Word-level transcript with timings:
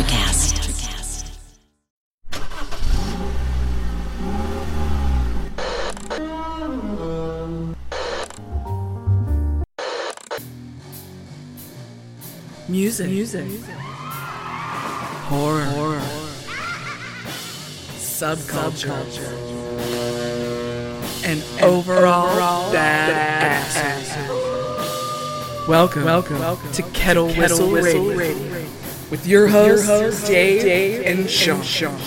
Electricast. 0.00 0.56
Music. 12.68 13.08
Music. 13.10 13.44
Horror. 15.28 15.64
Horror. 15.64 16.00
Subculture. 17.98 18.96
And 21.24 21.42
overall, 21.62 22.30
overall 22.30 22.72
bad, 22.72 23.66
Welcome, 25.68 26.04
welcome, 26.04 26.38
welcome 26.38 26.72
to 26.72 26.82
Kettle, 26.94 27.28
to 27.28 27.34
Kettle 27.34 27.68
Whistle, 27.68 27.70
Whistle 27.70 28.04
Radio. 28.14 28.16
Radio. 28.16 28.59
With 29.10 29.26
your 29.26 29.48
hosts, 29.48 29.88
your 29.88 30.02
hosts 30.02 30.28
Dave, 30.28 30.62
Dave, 30.62 31.00
and, 31.04 31.20
and 31.20 31.30
Sean. 31.30 31.62
Sean. 31.62 31.98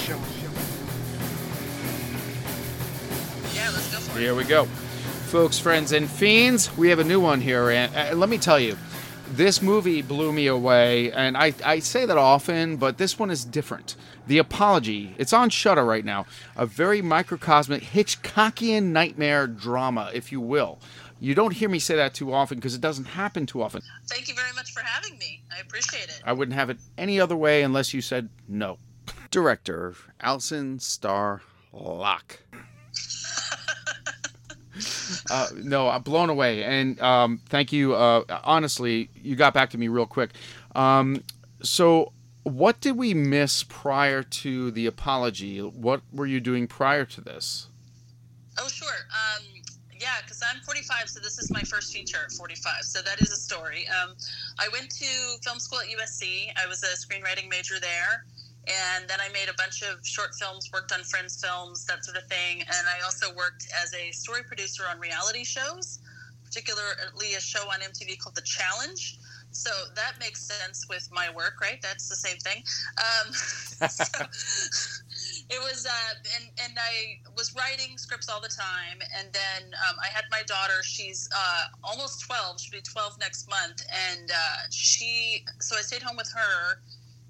Here 4.17 4.33
we 4.33 4.45
go. 4.45 4.65
Folks, 5.25 5.59
friends, 5.59 5.91
and 5.91 6.09
fiends, 6.09 6.75
we 6.77 6.89
have 6.89 6.99
a 6.99 7.03
new 7.03 7.19
one 7.19 7.41
here. 7.41 7.71
And 7.71 7.93
uh, 7.93 8.15
let 8.15 8.29
me 8.29 8.37
tell 8.37 8.57
you, 8.57 8.77
this 9.31 9.61
movie 9.61 10.01
blew 10.01 10.31
me 10.31 10.47
away, 10.47 11.11
and 11.11 11.35
I, 11.35 11.53
I 11.65 11.79
say 11.79 12.05
that 12.05 12.17
often, 12.17 12.77
but 12.77 12.97
this 12.97 13.19
one 13.19 13.31
is 13.31 13.43
different. 13.43 13.97
The 14.27 14.37
Apology. 14.37 15.15
It's 15.17 15.33
on 15.33 15.49
Shudder 15.49 15.83
right 15.83 16.05
now. 16.05 16.25
A 16.55 16.65
very 16.65 17.01
microcosmic 17.01 17.81
Hitchcockian 17.81 18.91
nightmare 18.93 19.47
drama, 19.47 20.09
if 20.13 20.31
you 20.31 20.39
will. 20.39 20.79
You 21.23 21.35
don't 21.35 21.53
hear 21.53 21.69
me 21.69 21.79
say 21.79 21.95
that 21.95 22.13
too 22.13 22.33
often 22.33 22.57
because 22.57 22.75
it 22.75 22.81
doesn't 22.81 23.05
happen 23.05 23.45
too 23.45 23.63
often. 23.63 23.81
Thank 24.07 24.27
you 24.27 24.35
very 24.35 24.51
much 24.57 24.73
for 24.73 24.81
having 24.81 25.17
me. 25.17 25.41
I 25.55 25.61
appreciate 25.61 26.09
it. 26.09 26.21
I 26.25 26.33
wouldn't 26.33 26.53
have 26.53 26.69
it 26.69 26.79
any 26.97 27.17
other 27.17 27.37
way 27.37 27.63
unless 27.63 27.93
you 27.93 28.01
said 28.01 28.27
no. 28.49 28.77
Director 29.31 29.95
Alison 30.19 30.79
Star 30.79 31.41
Locke. 31.71 32.39
uh, 35.31 35.47
no, 35.55 35.87
I'm 35.87 36.01
blown 36.01 36.29
away, 36.29 36.65
and 36.65 36.99
um, 36.99 37.39
thank 37.47 37.71
you. 37.71 37.95
Uh, 37.95 38.23
honestly, 38.43 39.09
you 39.15 39.37
got 39.37 39.53
back 39.53 39.69
to 39.69 39.77
me 39.77 39.87
real 39.87 40.05
quick. 40.05 40.31
Um, 40.75 41.23
so, 41.61 42.11
what 42.43 42.81
did 42.81 42.97
we 42.97 43.13
miss 43.13 43.63
prior 43.63 44.23
to 44.23 44.71
the 44.71 44.87
apology? 44.87 45.59
What 45.59 46.01
were 46.11 46.25
you 46.25 46.41
doing 46.41 46.67
prior 46.67 47.05
to 47.05 47.21
this? 47.21 47.67
Oh, 48.59 48.67
sure. 48.67 48.87
Um, 48.87 49.52
yeah, 50.03 50.19
because 50.21 50.43
I'm 50.43 50.59
45, 50.61 51.07
so 51.07 51.19
this 51.21 51.39
is 51.39 51.49
my 51.49 51.61
first 51.61 51.93
feature 51.93 52.17
at 52.25 52.31
45. 52.33 52.83
So 52.83 53.01
that 53.01 53.21
is 53.21 53.31
a 53.31 53.37
story. 53.37 53.87
Um, 53.87 54.15
I 54.59 54.67
went 54.73 54.91
to 54.91 55.05
film 55.43 55.59
school 55.59 55.79
at 55.79 55.87
USC. 55.87 56.51
I 56.61 56.67
was 56.67 56.83
a 56.83 56.91
screenwriting 56.99 57.49
major 57.49 57.79
there. 57.79 58.25
And 58.67 59.07
then 59.07 59.19
I 59.21 59.29
made 59.31 59.47
a 59.49 59.53
bunch 59.57 59.81
of 59.81 60.05
short 60.05 60.35
films, 60.35 60.69
worked 60.73 60.91
on 60.91 61.03
friends' 61.03 61.39
films, 61.41 61.85
that 61.85 62.03
sort 62.03 62.17
of 62.17 62.27
thing. 62.27 62.61
And 62.61 62.87
I 62.87 63.03
also 63.05 63.33
worked 63.33 63.65
as 63.81 63.93
a 63.93 64.11
story 64.11 64.43
producer 64.43 64.83
on 64.91 64.99
reality 64.99 65.45
shows, 65.45 65.99
particularly 66.43 67.35
a 67.37 67.41
show 67.41 67.63
on 67.71 67.79
MTV 67.79 68.19
called 68.19 68.35
The 68.35 68.41
Challenge. 68.41 69.19
So 69.51 69.69
that 69.95 70.13
makes 70.19 70.41
sense 70.41 70.85
with 70.89 71.07
my 71.13 71.29
work, 71.33 71.61
right? 71.61 71.79
That's 71.81 72.09
the 72.09 72.15
same 72.15 72.37
thing. 72.37 72.63
Um, 72.97 73.33
so 73.89 74.03
it 75.49 75.59
was, 75.59 75.85
uh, 75.85 76.13
and, 76.35 76.49
and 76.63 76.77
I 76.79 77.19
was 77.35 77.55
writing 77.55 77.97
scripts 77.97 78.29
all 78.29 78.41
the 78.41 78.49
time. 78.49 78.99
And 79.17 79.27
then 79.33 79.73
um, 79.89 79.97
I 80.01 80.07
had 80.13 80.23
my 80.31 80.41
daughter, 80.43 80.81
she's 80.83 81.29
uh, 81.35 81.65
almost 81.83 82.25
12, 82.25 82.61
she'll 82.61 82.79
be 82.79 82.81
12 82.81 83.17
next 83.19 83.49
month. 83.49 83.83
And 84.11 84.31
uh, 84.31 84.63
she, 84.71 85.45
so 85.59 85.75
I 85.77 85.81
stayed 85.81 86.01
home 86.01 86.17
with 86.17 86.31
her 86.33 86.81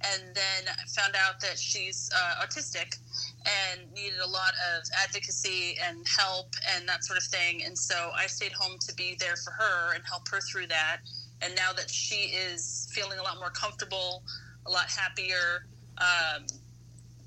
and 0.04 0.36
then 0.36 0.74
found 0.96 1.16
out 1.16 1.40
that 1.40 1.58
she's 1.58 2.10
uh, 2.16 2.46
autistic 2.46 2.98
and 3.46 3.92
needed 3.94 4.20
a 4.20 4.28
lot 4.28 4.52
of 4.76 4.84
advocacy 5.02 5.78
and 5.84 6.06
help 6.08 6.54
and 6.76 6.88
that 6.88 7.04
sort 7.04 7.18
of 7.18 7.24
thing. 7.24 7.64
And 7.64 7.78
so 7.78 8.12
I 8.16 8.28
stayed 8.28 8.52
home 8.52 8.78
to 8.88 8.96
be 8.96 9.16
there 9.20 9.36
for 9.38 9.52
her 9.52 9.94
and 9.96 10.04
help 10.06 10.28
her 10.30 10.40
through 10.42 10.68
that. 10.68 10.98
And 11.42 11.56
now 11.56 11.72
that 11.74 11.90
she 11.90 12.32
is 12.36 12.90
feeling 12.92 13.20
a 13.20 13.24
lot 13.24 13.38
more 13.40 13.50
comfortable, 13.50 14.24
a 14.66 14.72
lot 14.72 14.86
happier, 14.88 15.66
um, 15.98 16.46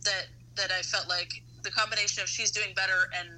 that 0.05 0.27
that 0.57 0.71
I 0.71 0.83
felt 0.83 1.09
like 1.09 1.31
the 1.63 1.71
combination 1.71 2.23
of 2.23 2.29
she's 2.29 2.51
doing 2.51 2.75
better 2.75 3.09
and 3.19 3.29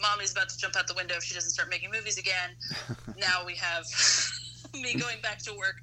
mommy's 0.00 0.32
about 0.32 0.48
to 0.48 0.58
jump 0.58 0.76
out 0.76 0.86
the 0.88 0.94
window 0.94 1.14
if 1.16 1.22
she 1.22 1.34
doesn't 1.34 1.50
start 1.50 1.70
making 1.70 1.90
movies 1.90 2.18
again. 2.18 2.50
now 3.18 3.44
we 3.46 3.54
have 3.54 3.84
me 4.74 4.94
going 4.94 5.20
back 5.22 5.38
to 5.44 5.52
work. 5.52 5.76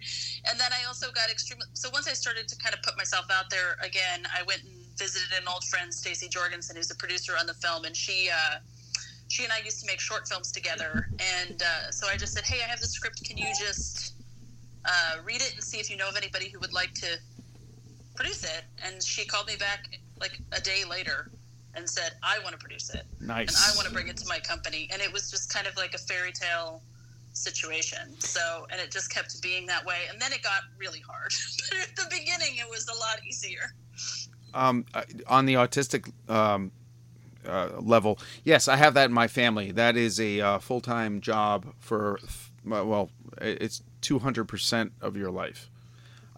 And 0.50 0.60
then 0.60 0.72
I 0.74 0.86
also 0.88 1.12
got 1.12 1.30
extremely. 1.30 1.66
So 1.74 1.90
once 1.92 2.08
I 2.08 2.14
started 2.14 2.48
to 2.48 2.56
kind 2.58 2.74
of 2.76 2.82
put 2.82 2.98
myself 2.98 3.26
out 3.32 3.50
there 3.50 3.78
again, 3.82 4.28
I 4.36 4.44
went 4.44 4.64
and 4.64 4.74
visited 4.98 5.30
an 5.38 5.48
old 5.48 5.64
friend, 5.66 5.94
Stacy 5.94 6.28
Jorgensen, 6.28 6.76
who's 6.76 6.88
the 6.88 6.96
producer 6.96 7.34
on 7.40 7.46
the 7.48 7.56
film, 7.56 7.86
and 7.86 7.96
she. 7.96 8.30
Uh, 8.30 8.60
she 9.30 9.44
and 9.44 9.54
I 9.54 9.60
used 9.64 9.80
to 9.82 9.86
make 9.86 10.00
short 10.00 10.28
films 10.28 10.52
together, 10.52 11.08
and 11.40 11.62
uh, 11.62 11.92
so 11.92 12.08
I 12.08 12.18
just 12.18 12.34
said, 12.34 12.46
"Hey, 12.46 12.64
I 12.66 12.68
have 12.68 12.80
the 12.80 12.88
script. 12.88 13.24
Can 13.24 13.38
you 13.38 13.46
just 13.60 14.16
uh, 14.86 15.18
read 15.24 15.40
it 15.40 15.54
and 15.54 15.64
see 15.64 15.78
if 15.78 15.88
you 15.88 15.98
know 15.98 16.10
of 16.10 16.18
anybody 16.18 16.50
who 16.50 16.60
would 16.60 16.74
like 16.74 16.92
to 16.96 17.20
produce 18.16 18.44
it?" 18.44 18.64
And 18.84 19.04
she 19.04 19.26
called 19.26 19.46
me 19.46 19.56
back 19.56 19.86
like 20.20 20.40
a 20.52 20.62
day 20.62 20.84
later 20.90 21.30
and 21.76 21.90
said, 21.90 22.14
"I 22.24 22.40
want 22.40 22.54
to 22.54 22.58
produce 22.58 22.90
it, 22.94 23.04
nice, 23.20 23.48
and 23.48 23.58
I 23.58 23.76
want 23.76 23.88
to 23.88 23.94
bring 23.94 24.08
it 24.08 24.18
to 24.18 24.28
my 24.28 24.40
company." 24.40 24.90
And 24.92 25.02
it 25.02 25.12
was 25.12 25.30
just 25.30 25.54
kind 25.54 25.68
of 25.68 25.76
like 25.78 25.94
a 25.94 26.00
fairy 26.00 26.32
tale 26.32 26.82
situation. 27.34 28.20
So, 28.20 28.68
and 28.72 28.80
it 28.80 28.92
just 28.92 29.14
kept 29.14 29.42
being 29.42 29.66
that 29.68 29.86
way. 29.86 30.08
And 30.12 30.22
then 30.22 30.34
it 30.34 30.44
got 30.44 30.62
really 30.78 31.00
hard. 31.00 31.32
but 31.70 31.80
at 31.80 31.96
the 31.96 32.06
beginning, 32.10 32.58
it 32.58 32.70
was 32.70 32.88
a 32.88 32.98
lot 33.00 33.26
easier. 33.28 33.74
Um, 34.54 34.86
on 35.28 35.46
the 35.46 35.56
autistic 35.56 36.12
um, 36.30 36.72
uh, 37.48 37.70
level, 37.80 38.20
yes, 38.44 38.68
I 38.68 38.76
have 38.76 38.94
that 38.96 39.06
in 39.06 39.14
my 39.14 39.28
family. 39.28 39.72
That 39.72 39.96
is 39.96 40.20
a 40.20 40.42
uh, 40.42 40.60
full 40.60 40.82
time 40.82 41.22
job 41.22 41.74
for, 41.80 42.20
well, 42.66 43.10
it's 43.42 43.84
200% 44.02 44.92
of 45.02 45.16
your 45.16 45.32
life. 45.32 45.69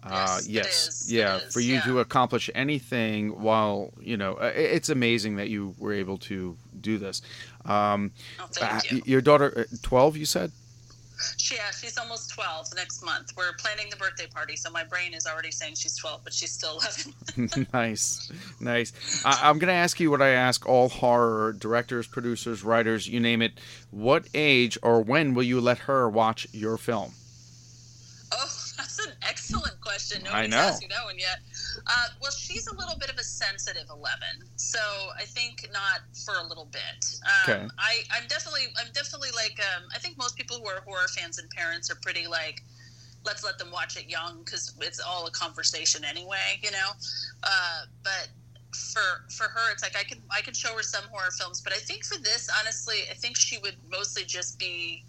Uh, 0.04 0.40
yes, 0.46 1.06
yes. 1.06 1.06
yeah. 1.08 1.38
For 1.50 1.60
you 1.60 1.74
yeah. 1.74 1.82
to 1.82 2.00
accomplish 2.00 2.50
anything 2.54 3.40
while 3.40 3.92
you 4.00 4.16
know, 4.16 4.34
uh, 4.34 4.52
it's 4.54 4.88
amazing 4.88 5.36
that 5.36 5.48
you 5.48 5.74
were 5.78 5.92
able 5.92 6.18
to 6.18 6.56
do 6.80 6.98
this. 6.98 7.22
Um, 7.64 8.10
oh, 8.40 8.46
thank 8.50 8.90
you. 8.90 9.02
Your 9.04 9.20
daughter, 9.20 9.66
twelve, 9.82 10.16
you 10.16 10.26
said. 10.26 10.50
She, 11.36 11.54
yeah, 11.54 11.70
she's 11.70 11.98
almost 11.98 12.30
12 12.30 12.74
next 12.74 13.04
month. 13.04 13.32
We're 13.36 13.52
planning 13.58 13.88
the 13.90 13.96
birthday 13.96 14.26
party, 14.26 14.56
so 14.56 14.70
my 14.70 14.84
brain 14.84 15.14
is 15.14 15.26
already 15.26 15.50
saying 15.50 15.74
she's 15.76 15.96
12, 15.96 16.20
but 16.24 16.32
she's 16.32 16.50
still 16.50 16.80
11. 17.36 17.68
nice, 17.72 18.32
nice. 18.60 19.22
I, 19.24 19.48
am 19.48 19.58
going 19.58 19.68
to 19.68 19.74
ask 19.74 20.00
you 20.00 20.10
what 20.10 20.22
I 20.22 20.30
ask 20.30 20.68
all 20.68 20.88
horror 20.88 21.52
directors, 21.52 22.06
producers, 22.06 22.64
writers, 22.64 23.08
you 23.08 23.20
name 23.20 23.42
it. 23.42 23.52
What 23.90 24.26
age 24.34 24.76
or 24.82 25.00
when 25.00 25.34
will 25.34 25.42
you 25.44 25.60
let 25.60 25.78
her 25.78 26.08
watch 26.08 26.48
your 26.52 26.76
film? 26.76 27.12
Excellent 29.28 29.80
question. 29.80 30.22
Nobody's 30.24 30.54
I 30.54 30.56
know. 30.56 30.68
asked 30.68 30.82
you 30.82 30.88
that 30.88 31.04
one 31.04 31.18
yet. 31.18 31.38
Uh, 31.86 32.06
well, 32.20 32.30
she's 32.30 32.66
a 32.66 32.74
little 32.74 32.96
bit 32.98 33.10
of 33.10 33.16
a 33.16 33.24
sensitive 33.24 33.86
11, 33.90 34.18
so 34.56 34.78
I 35.16 35.24
think 35.24 35.68
not 35.72 36.00
for 36.24 36.34
a 36.34 36.46
little 36.46 36.66
bit. 36.66 37.04
Um, 37.24 37.54
okay. 37.54 37.68
I, 37.78 38.02
I'm 38.10 38.26
definitely, 38.28 38.66
I'm 38.78 38.92
definitely 38.92 39.30
like, 39.34 39.58
um, 39.60 39.84
I 39.94 39.98
think 39.98 40.18
most 40.18 40.36
people 40.36 40.58
who 40.58 40.66
are 40.66 40.80
horror 40.80 41.08
fans 41.16 41.38
and 41.38 41.48
parents 41.50 41.90
are 41.90 41.96
pretty 42.02 42.26
like, 42.26 42.62
let's 43.24 43.44
let 43.44 43.58
them 43.58 43.70
watch 43.70 43.96
it 43.96 44.08
young 44.08 44.42
because 44.44 44.74
it's 44.80 45.00
all 45.00 45.26
a 45.26 45.30
conversation 45.30 46.04
anyway, 46.04 46.58
you 46.62 46.70
know. 46.70 46.90
Uh, 47.42 47.82
but 48.02 48.28
for 48.74 49.24
for 49.30 49.44
her, 49.44 49.70
it's 49.70 49.82
like 49.82 49.96
I 49.96 50.02
can 50.02 50.18
I 50.30 50.40
can 50.40 50.54
show 50.54 50.74
her 50.76 50.82
some 50.82 51.04
horror 51.10 51.30
films, 51.38 51.60
but 51.60 51.72
I 51.72 51.76
think 51.76 52.04
for 52.04 52.18
this, 52.18 52.48
honestly, 52.60 53.00
I 53.10 53.14
think 53.14 53.36
she 53.36 53.58
would 53.58 53.76
mostly 53.90 54.24
just 54.24 54.58
be 54.58 55.04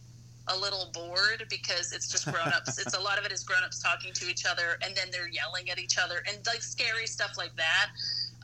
a 0.47 0.57
little 0.57 0.89
bored 0.93 1.45
because 1.49 1.93
it's 1.93 2.07
just 2.07 2.25
grown-ups. 2.25 2.77
It's 2.79 2.95
a 2.95 2.99
lot 2.99 3.17
of 3.17 3.25
it 3.25 3.31
is 3.31 3.43
grown-ups 3.43 3.81
talking 3.81 4.13
to 4.13 4.29
each 4.29 4.45
other 4.45 4.77
and 4.83 4.95
then 4.95 5.07
they're 5.11 5.29
yelling 5.29 5.69
at 5.69 5.79
each 5.79 5.97
other 5.97 6.23
and 6.27 6.38
like 6.45 6.62
scary 6.62 7.07
stuff 7.07 7.38
like 7.38 7.56
that. 7.56 7.88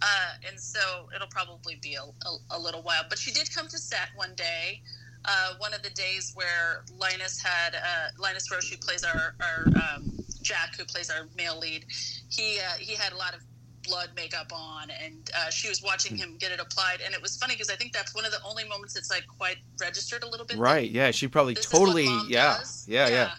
Uh, 0.01 0.47
and 0.47 0.57
so 0.57 1.09
it'll 1.13 1.27
probably 1.27 1.75
be 1.81 1.95
a, 1.95 2.03
a, 2.03 2.38
a, 2.51 2.59
little 2.59 2.81
while. 2.81 3.03
But 3.09 3.19
she 3.19 3.31
did 3.31 3.53
come 3.53 3.68
to 3.68 3.77
set 3.77 4.07
one 4.15 4.33
day 4.35 4.81
uh, 5.25 5.53
one 5.57 5.74
of 5.74 5.81
the 5.83 5.89
days 5.89 6.31
where 6.35 6.83
linus 6.97 7.41
had 7.41 7.75
uh, 7.75 8.07
linus 8.18 8.50
roche 8.51 8.69
who 8.71 8.77
plays 8.77 9.03
our, 9.03 9.35
our 9.41 9.65
um, 9.75 10.12
jack 10.41 10.75
who 10.77 10.85
plays 10.85 11.09
our 11.09 11.27
male 11.38 11.59
lead 11.59 11.85
he 12.29 12.59
uh, 12.59 12.77
he 12.79 12.95
had 12.95 13.12
a 13.12 13.18
lot 13.18 13.33
of 13.33 13.41
blood 13.89 14.09
makeup 14.15 14.51
on, 14.53 14.89
and 15.03 15.30
uh, 15.36 15.50
she 15.50 15.68
was 15.68 15.81
watching 15.81 16.15
him 16.15 16.36
get 16.38 16.51
it 16.51 16.59
applied. 16.59 17.01
And 17.03 17.13
it 17.13 17.21
was 17.21 17.36
funny 17.38 17.56
because 17.56 17.69
I 17.69 17.75
think 17.75 17.91
that's 17.91 18.13
one 18.15 18.25
of 18.25 18.31
the 18.31 18.39
only 18.47 18.68
moments 18.68 18.94
that's 18.94 19.09
like 19.09 19.25
quite 19.27 19.57
registered 19.80 20.24
a 20.24 20.30
little 20.30 20.45
bit. 20.45 20.57
Right? 20.57 20.89
Yeah. 20.89 21.12
She 21.12 21.27
probably 21.27 21.56
totally. 21.56 22.07
Yeah, 22.27 22.59
yeah. 22.88 23.07
Yeah. 23.07 23.31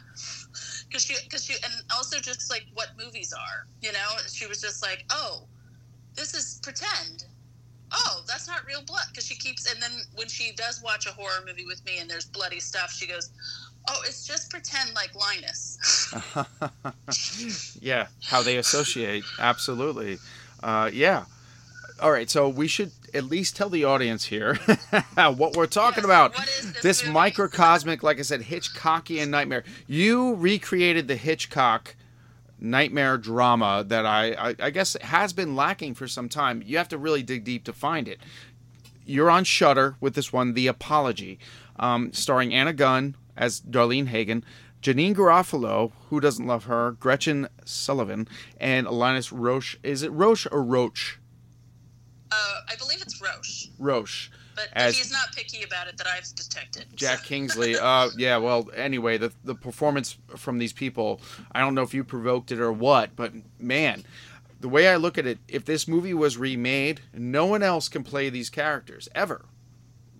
Because 0.88 1.04
she, 1.04 1.14
because 1.24 1.44
she, 1.44 1.54
and 1.54 1.72
also 1.94 2.18
just 2.18 2.50
like 2.50 2.66
what 2.74 2.88
movies 2.98 3.32
are, 3.32 3.66
you 3.80 3.92
know. 3.92 4.16
She 4.28 4.46
was 4.46 4.60
just 4.60 4.82
like, 4.82 5.04
oh, 5.10 5.44
this 6.14 6.34
is 6.34 6.60
pretend. 6.62 7.24
Oh, 7.92 8.22
that's 8.26 8.46
not 8.46 8.64
real 8.66 8.82
blood. 8.82 9.04
Because 9.08 9.26
she 9.26 9.36
keeps, 9.36 9.72
and 9.72 9.80
then 9.80 9.92
when 10.14 10.28
she 10.28 10.52
does 10.52 10.82
watch 10.82 11.06
a 11.06 11.10
horror 11.10 11.44
movie 11.46 11.64
with 11.64 11.84
me 11.84 11.98
and 11.98 12.10
there's 12.10 12.26
bloody 12.26 12.60
stuff, 12.60 12.92
she 12.92 13.06
goes, 13.06 13.30
Oh, 13.88 14.02
it's 14.06 14.26
just 14.26 14.50
pretend 14.50 14.94
like 14.94 15.14
Linus. 15.14 16.14
yeah, 17.80 18.06
how 18.22 18.42
they 18.42 18.58
associate. 18.58 19.24
Absolutely. 19.38 20.18
Uh, 20.62 20.90
yeah. 20.92 21.24
All 22.00 22.10
right, 22.10 22.30
so 22.30 22.48
we 22.48 22.66
should 22.66 22.92
at 23.12 23.24
least 23.24 23.56
tell 23.56 23.68
the 23.68 23.84
audience 23.84 24.24
here 24.24 24.54
what 25.14 25.54
we're 25.56 25.66
talking 25.66 26.02
Yes, 26.02 26.04
about. 26.04 26.34
what 26.34 26.48
is 26.48 26.72
this 26.72 26.82
this 26.82 27.06
microcosmic, 27.06 28.02
like 28.02 28.18
I 28.18 28.22
said, 28.22 28.40
Hitchcockian 28.42 29.28
nightmare. 29.28 29.64
You 29.86 30.34
recreated 30.36 31.08
the 31.08 31.16
Hitchcock 31.16 31.94
nightmare 32.58 33.18
drama 33.18 33.84
that 33.86 34.06
I, 34.06 34.32
I, 34.32 34.54
I 34.60 34.70
guess 34.70 34.96
has 35.02 35.32
been 35.32 35.56
lacking 35.56 35.94
for 35.94 36.06
some 36.08 36.28
time. 36.28 36.62
You 36.64 36.78
have 36.78 36.88
to 36.90 36.98
really 36.98 37.22
dig 37.22 37.44
deep 37.44 37.64
to 37.64 37.72
find 37.72 38.08
it. 38.08 38.18
You're 39.04 39.30
on 39.30 39.44
Shudder 39.44 39.96
with 40.00 40.14
this 40.14 40.32
one, 40.32 40.54
The 40.54 40.68
Apology, 40.68 41.38
um, 41.78 42.12
starring 42.12 42.54
Anna 42.54 42.72
Gunn 42.72 43.16
as 43.36 43.60
Darlene 43.60 44.06
Hagen, 44.08 44.44
Janeane 44.82 45.14
Garofalo, 45.14 45.92
who 46.08 46.20
doesn't 46.20 46.46
love 46.46 46.64
her, 46.64 46.92
Gretchen 46.92 47.48
Sullivan, 47.64 48.26
and 48.58 48.86
Linus 48.88 49.30
Roche. 49.32 49.76
Is 49.82 50.02
it 50.02 50.10
Roche 50.12 50.46
or 50.50 50.62
Roche? 50.62 51.18
Uh, 52.32 52.60
I 52.68 52.76
believe 52.76 53.02
it's 53.02 53.20
Roche, 53.20 53.66
Roche. 53.78 54.30
but 54.54 54.68
As- 54.72 54.96
he's 54.96 55.10
not 55.12 55.32
picky 55.34 55.64
about 55.64 55.88
it 55.88 55.96
that 55.98 56.06
I've 56.06 56.24
detected. 56.34 56.86
Jack 56.94 57.24
Kingsley. 57.24 57.76
Uh, 57.76 58.08
yeah. 58.16 58.36
Well, 58.36 58.70
anyway, 58.74 59.18
the 59.18 59.32
the 59.44 59.54
performance 59.54 60.16
from 60.36 60.58
these 60.58 60.72
people, 60.72 61.20
I 61.52 61.60
don't 61.60 61.74
know 61.74 61.82
if 61.82 61.92
you 61.92 62.04
provoked 62.04 62.52
it 62.52 62.60
or 62.60 62.72
what, 62.72 63.16
but 63.16 63.32
man, 63.58 64.04
the 64.60 64.68
way 64.68 64.88
I 64.88 64.96
look 64.96 65.18
at 65.18 65.26
it, 65.26 65.38
if 65.48 65.64
this 65.64 65.88
movie 65.88 66.14
was 66.14 66.36
remade, 66.38 67.00
no 67.12 67.46
one 67.46 67.62
else 67.64 67.88
can 67.88 68.04
play 68.04 68.30
these 68.30 68.48
characters 68.48 69.08
ever. 69.14 69.44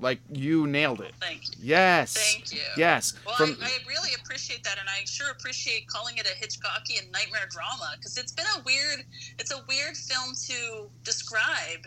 Like 0.01 0.21
you 0.33 0.67
nailed 0.67 1.01
it. 1.01 1.15
Thank 1.21 1.49
you. 1.49 1.55
Yes. 1.61 2.15
Thank 2.15 2.53
you. 2.53 2.61
Yes. 2.77 3.15
Well, 3.27 3.37
From 3.37 3.57
I, 3.63 3.67
I 3.67 3.79
really 3.87 4.11
appreciate 4.23 4.65
that, 4.65 4.79
and 4.79 4.89
I 4.89 5.05
sure 5.05 5.31
appreciate 5.31 5.87
calling 5.87 6.17
it 6.17 6.27
a 6.27 6.35
Hitchcockian 6.35 7.11
nightmare 7.13 7.49
drama 7.51 7.95
because 7.97 8.17
it's 8.17 8.33
been 8.33 8.47
a 8.57 8.63
weird, 8.65 9.05
it's 9.39 9.53
a 9.53 9.63
weird 9.69 9.97
film 9.97 10.35
to 10.47 10.91
describe. 11.05 11.87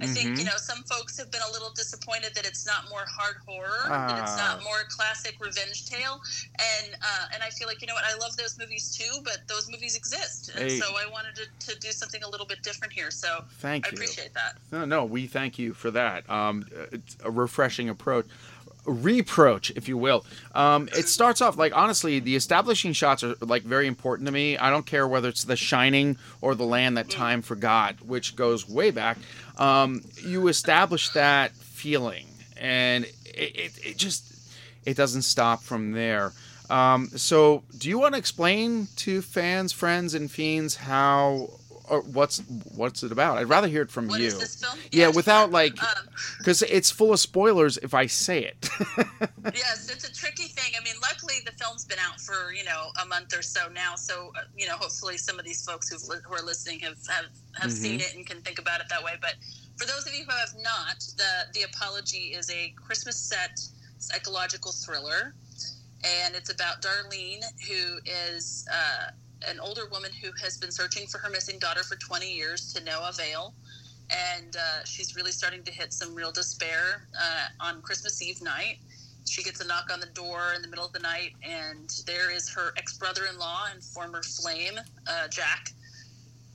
I 0.00 0.06
think 0.06 0.30
Mhm. 0.30 0.38
you 0.38 0.44
know 0.44 0.56
some 0.58 0.82
folks 0.84 1.16
have 1.18 1.30
been 1.30 1.42
a 1.48 1.50
little 1.52 1.70
disappointed 1.70 2.34
that 2.36 2.46
it's 2.46 2.64
not 2.64 2.88
more 2.88 3.04
hard 3.08 3.36
horror, 3.46 3.82
that 3.88 4.22
it's 4.22 4.32
Ah. 4.32 4.54
not 4.54 4.62
more 4.62 4.84
classic 4.88 5.36
revenge 5.40 5.86
tale, 5.86 6.20
and 6.58 6.96
uh, 7.02 7.26
and 7.34 7.42
I 7.42 7.50
feel 7.50 7.66
like 7.66 7.80
you 7.80 7.88
know 7.88 7.94
what 7.94 8.04
I 8.04 8.14
love 8.14 8.36
those 8.36 8.56
movies 8.58 8.96
too, 8.96 9.20
but 9.24 9.46
those 9.48 9.68
movies 9.68 9.96
exist, 9.96 10.50
and 10.54 10.70
Hey. 10.70 10.78
so 10.78 10.96
I 10.96 11.06
wanted 11.10 11.34
to, 11.36 11.72
to 11.74 11.78
do 11.80 11.90
something 11.92 12.22
a 12.22 12.28
little 12.28 12.46
bit 12.46 12.62
different 12.62 12.92
here. 12.92 13.10
So 13.10 13.44
thank 13.60 13.86
I 13.86 13.90
you. 13.90 13.94
appreciate 13.94 14.34
that. 14.34 14.56
No, 14.70 14.84
no, 14.84 15.04
we 15.04 15.26
thank 15.26 15.58
you 15.58 15.74
for 15.74 15.90
that. 15.90 16.28
Um, 16.30 16.66
it's 16.92 17.16
a 17.24 17.30
refreshing 17.30 17.88
approach, 17.88 18.26
reproach, 18.84 19.70
if 19.72 19.88
you 19.88 19.98
will. 19.98 20.24
Um, 20.54 20.88
it 20.96 21.08
starts 21.08 21.40
off 21.40 21.56
like 21.56 21.76
honestly, 21.76 22.20
the 22.20 22.36
establishing 22.36 22.92
shots 22.92 23.22
are 23.22 23.34
like 23.40 23.62
very 23.64 23.86
important 23.86 24.26
to 24.26 24.32
me. 24.32 24.56
I 24.56 24.70
don't 24.70 24.86
care 24.86 25.06
whether 25.06 25.28
it's 25.28 25.44
The 25.44 25.56
Shining 25.56 26.16
or 26.40 26.54
The 26.54 26.64
Land 26.64 26.96
That 26.96 27.10
Time 27.10 27.42
Forgot, 27.42 28.02
which 28.02 28.36
goes 28.36 28.68
way 28.68 28.90
back. 28.90 29.18
Um, 29.58 30.02
you 30.24 30.48
establish 30.48 31.10
that 31.10 31.52
feeling, 31.52 32.26
and 32.56 33.04
it, 33.04 33.56
it, 33.56 33.78
it 33.84 33.96
just 33.96 34.24
it 34.84 34.96
doesn't 34.96 35.22
stop 35.22 35.62
from 35.62 35.92
there. 35.92 36.32
Um, 36.70 37.08
so, 37.08 37.62
do 37.76 37.88
you 37.88 37.98
want 37.98 38.14
to 38.14 38.18
explain 38.18 38.88
to 38.96 39.22
fans, 39.22 39.72
friends, 39.72 40.14
and 40.14 40.30
fiends 40.30 40.76
how 40.76 41.50
or 41.90 42.00
what's 42.02 42.38
what's 42.74 43.02
it 43.02 43.12
about? 43.12 43.38
I'd 43.38 43.48
rather 43.48 43.68
hear 43.68 43.82
it 43.82 43.90
from 43.90 44.08
What 44.08 44.20
you. 44.20 44.26
is 44.26 44.38
this 44.38 44.56
film? 44.56 44.78
Yeah, 44.92 45.06
Yes, 45.06 45.16
without 45.16 45.50
like, 45.50 45.82
Um, 45.82 46.08
because 46.38 46.62
it's 46.62 46.90
full 46.90 47.12
of 47.12 47.20
spoilers 47.20 47.76
if 47.78 47.94
I 47.94 48.06
say 48.06 48.44
it. 48.44 48.68
yes, 49.54 49.88
it's 49.90 50.08
a 50.08 50.12
tricky 50.12 50.44
thing. 50.48 50.72
I 50.78 50.84
mean, 50.84 50.94
luckily 51.02 51.36
the 51.44 51.52
film's 51.52 51.84
been 51.84 51.98
out 51.98 52.20
for 52.20 52.52
you 52.52 52.64
know 52.64 52.90
a 53.02 53.06
month 53.06 53.36
or 53.36 53.42
so 53.42 53.68
now, 53.72 53.94
so 53.96 54.32
uh, 54.36 54.42
you 54.56 54.66
know 54.66 54.76
hopefully 54.76 55.16
some 55.18 55.38
of 55.38 55.44
these 55.44 55.64
folks 55.64 55.88
who've 55.88 56.22
who 56.24 56.34
are 56.34 56.42
listening 56.42 56.80
have 56.80 56.96
have, 57.08 57.26
have 57.54 57.72
seen 57.72 58.00
it 58.00 58.14
and 58.14 58.26
can 58.26 58.40
think 58.42 58.58
about 58.58 58.80
it 58.80 58.86
that 58.90 59.02
way. 59.02 59.12
But 59.20 59.34
for 59.76 59.86
those 59.86 60.06
of 60.06 60.14
you 60.14 60.24
who 60.24 60.30
have 60.30 60.54
not, 60.62 60.98
the 61.16 61.46
the 61.54 61.62
apology 61.62 62.34
is 62.34 62.50
a 62.50 62.72
Christmas 62.76 63.16
set 63.16 63.60
psychological 63.98 64.72
thriller, 64.72 65.34
and 66.04 66.34
it's 66.34 66.52
about 66.52 66.82
Darlene, 66.82 67.42
who 67.68 67.98
is 68.04 68.66
uh, 68.72 69.10
an 69.46 69.60
older 69.60 69.82
woman 69.90 70.10
who 70.22 70.30
has 70.42 70.56
been 70.58 70.70
searching 70.70 71.06
for 71.06 71.18
her 71.18 71.30
missing 71.30 71.58
daughter 71.58 71.82
for 71.82 71.96
20 71.96 72.30
years 72.30 72.72
to 72.72 72.84
no 72.84 73.06
avail. 73.08 73.54
And 74.10 74.56
uh, 74.56 74.84
she's 74.84 75.14
really 75.14 75.32
starting 75.32 75.62
to 75.64 75.70
hit 75.70 75.92
some 75.92 76.14
real 76.14 76.32
despair 76.32 77.06
uh, 77.14 77.46
on 77.60 77.82
Christmas 77.82 78.22
Eve 78.22 78.40
night. 78.42 78.78
She 79.28 79.42
gets 79.42 79.60
a 79.60 79.66
knock 79.66 79.90
on 79.92 80.00
the 80.00 80.06
door 80.06 80.54
in 80.56 80.62
the 80.62 80.68
middle 80.68 80.86
of 80.86 80.92
the 80.92 81.00
night, 81.00 81.32
and 81.42 81.90
there 82.06 82.30
is 82.30 82.48
her 82.54 82.72
ex 82.78 82.96
brother 82.96 83.26
in 83.30 83.38
law 83.38 83.66
and 83.70 83.84
former 83.84 84.22
flame, 84.22 84.78
uh, 85.06 85.28
Jack, 85.28 85.70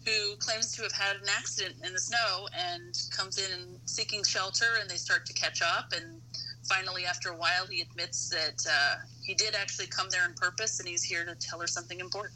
who 0.06 0.36
claims 0.38 0.76
to 0.76 0.82
have 0.82 0.92
had 0.92 1.18
an 1.18 1.30
accident 1.30 1.76
in 1.86 1.94
the 1.94 2.00
snow 2.00 2.48
and 2.58 3.00
comes 3.16 3.38
in 3.38 3.80
seeking 3.86 4.24
shelter, 4.24 4.78
and 4.82 4.90
they 4.90 4.96
start 4.96 5.26
to 5.28 5.34
catch 5.34 5.62
up. 5.62 5.94
And 5.96 6.20
finally, 6.68 7.06
after 7.06 7.30
a 7.30 7.38
while, 7.38 7.68
he 7.70 7.82
admits 7.82 8.30
that 8.30 8.66
uh, 8.68 8.96
he 9.24 9.36
did 9.36 9.54
actually 9.54 9.88
come 9.88 10.10
there 10.10 10.24
on 10.24 10.34
purpose, 10.34 10.80
and 10.80 10.90
he's 10.90 11.04
here 11.04 11.26
to 11.26 11.36
tell 11.36 11.60
her 11.60 11.68
something 11.68 12.00
important. 12.00 12.34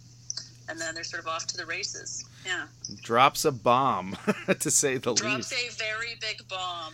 And 0.70 0.80
then 0.80 0.94
they're 0.96 1.04
sort 1.06 1.22
of 1.22 1.28
off 1.28 1.48
to 1.48 1.58
the 1.58 1.66
races. 1.66 2.26
Yeah. 2.46 2.66
Drops 3.02 3.46
a 3.46 3.52
bomb, 3.52 4.18
to 4.60 4.70
say 4.72 4.96
the 4.96 5.14
Drops 5.14 5.22
least. 5.24 5.50
Drops 5.50 5.54
a 5.54 5.78
very 5.78 6.16
big 6.20 6.48
bomb. 6.50 6.94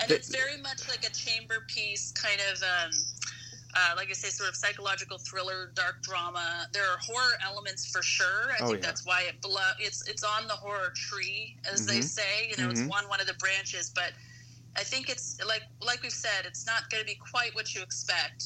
And 0.00 0.10
The- 0.10 0.16
it's 0.16 0.28
very 0.28 0.58
much 0.60 0.88
like 0.88 1.06
a 1.06 1.10
chamber 1.12 1.64
piece, 1.68 2.12
kind 2.12 2.40
of, 2.52 2.62
um, 2.62 2.90
uh, 3.76 3.94
like 3.96 4.08
I 4.10 4.12
say, 4.12 4.28
sort 4.28 4.48
of 4.50 4.56
psychological 4.56 5.18
thriller, 5.18 5.70
dark 5.74 6.02
drama. 6.02 6.68
There 6.72 6.84
are 6.88 6.98
horror 6.98 7.32
elements 7.44 7.90
for 7.90 8.02
sure. 8.02 8.52
I 8.52 8.56
Oh, 8.60 8.66
think 8.68 8.80
yeah. 8.82 8.86
that's 8.86 9.04
why 9.06 9.22
it 9.22 9.40
belo- 9.40 9.74
it's 9.80 10.06
it's 10.06 10.22
on 10.22 10.46
the 10.46 10.54
horror 10.54 10.92
tree, 10.94 11.56
as 11.70 11.84
they 11.86 11.98
Mhm. 11.98 12.04
say. 12.04 12.48
You 12.50 12.56
know, 12.62 12.68
Mhm. 12.68 12.86
it's 12.86 12.94
on 12.94 13.08
one 13.08 13.20
of 13.20 13.26
the 13.26 13.34
branches, 13.34 13.90
but 13.90 14.12
I 14.76 14.84
think 14.84 15.08
it's 15.08 15.38
like 15.46 15.62
like 15.80 16.02
we've 16.02 16.12
said, 16.12 16.44
it's 16.46 16.66
not 16.66 16.88
going 16.90 17.02
to 17.02 17.06
be 17.06 17.16
quite 17.16 17.54
what 17.54 17.74
you 17.74 17.82
expect. 17.82 18.44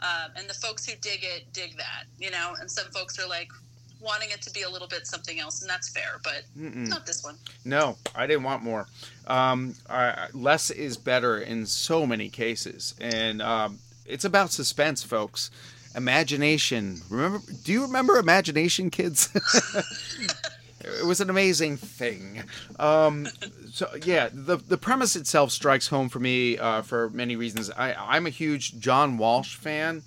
Um, 0.00 0.30
and 0.36 0.48
the 0.48 0.54
folks 0.54 0.86
who 0.86 0.94
dig 0.96 1.24
it 1.24 1.52
dig 1.52 1.76
that, 1.78 2.04
you 2.18 2.30
know. 2.30 2.54
And 2.60 2.70
some 2.70 2.88
folks 2.92 3.18
are 3.18 3.26
like 3.26 3.50
wanting 4.00 4.30
it 4.30 4.42
to 4.42 4.50
be 4.52 4.62
a 4.62 4.70
little 4.70 4.88
bit 4.88 5.06
something 5.06 5.38
else, 5.40 5.60
and 5.62 5.70
that's 5.70 5.88
fair. 5.88 6.20
But 6.22 6.42
Mm-mm. 6.58 6.88
not 6.88 7.06
this 7.06 7.22
one. 7.22 7.36
No, 7.64 7.96
I 8.14 8.26
didn't 8.26 8.44
want 8.44 8.62
more. 8.62 8.86
Um, 9.26 9.74
I, 9.88 10.28
less 10.32 10.70
is 10.70 10.96
better 10.96 11.38
in 11.38 11.66
so 11.66 12.06
many 12.06 12.28
cases, 12.28 12.94
and 13.00 13.42
um, 13.42 13.78
it's 14.06 14.24
about 14.24 14.50
suspense, 14.50 15.02
folks. 15.02 15.50
Imagination. 15.94 17.00
Remember? 17.10 17.40
Do 17.64 17.72
you 17.72 17.82
remember 17.82 18.18
imagination, 18.18 18.90
kids? 18.90 19.30
it 20.80 21.04
was 21.06 21.20
an 21.20 21.30
amazing 21.30 21.76
thing. 21.76 22.42
Um, 22.78 23.26
so 23.72 23.88
yeah, 24.04 24.28
the 24.32 24.56
the 24.56 24.78
premise 24.78 25.16
itself 25.16 25.50
strikes 25.50 25.88
home 25.88 26.08
for 26.08 26.20
me 26.20 26.58
uh, 26.58 26.82
for 26.82 27.10
many 27.10 27.36
reasons. 27.36 27.70
I 27.70 27.94
I'm 27.94 28.26
a 28.26 28.30
huge 28.30 28.78
John 28.78 29.18
Walsh 29.18 29.56
fan. 29.56 30.02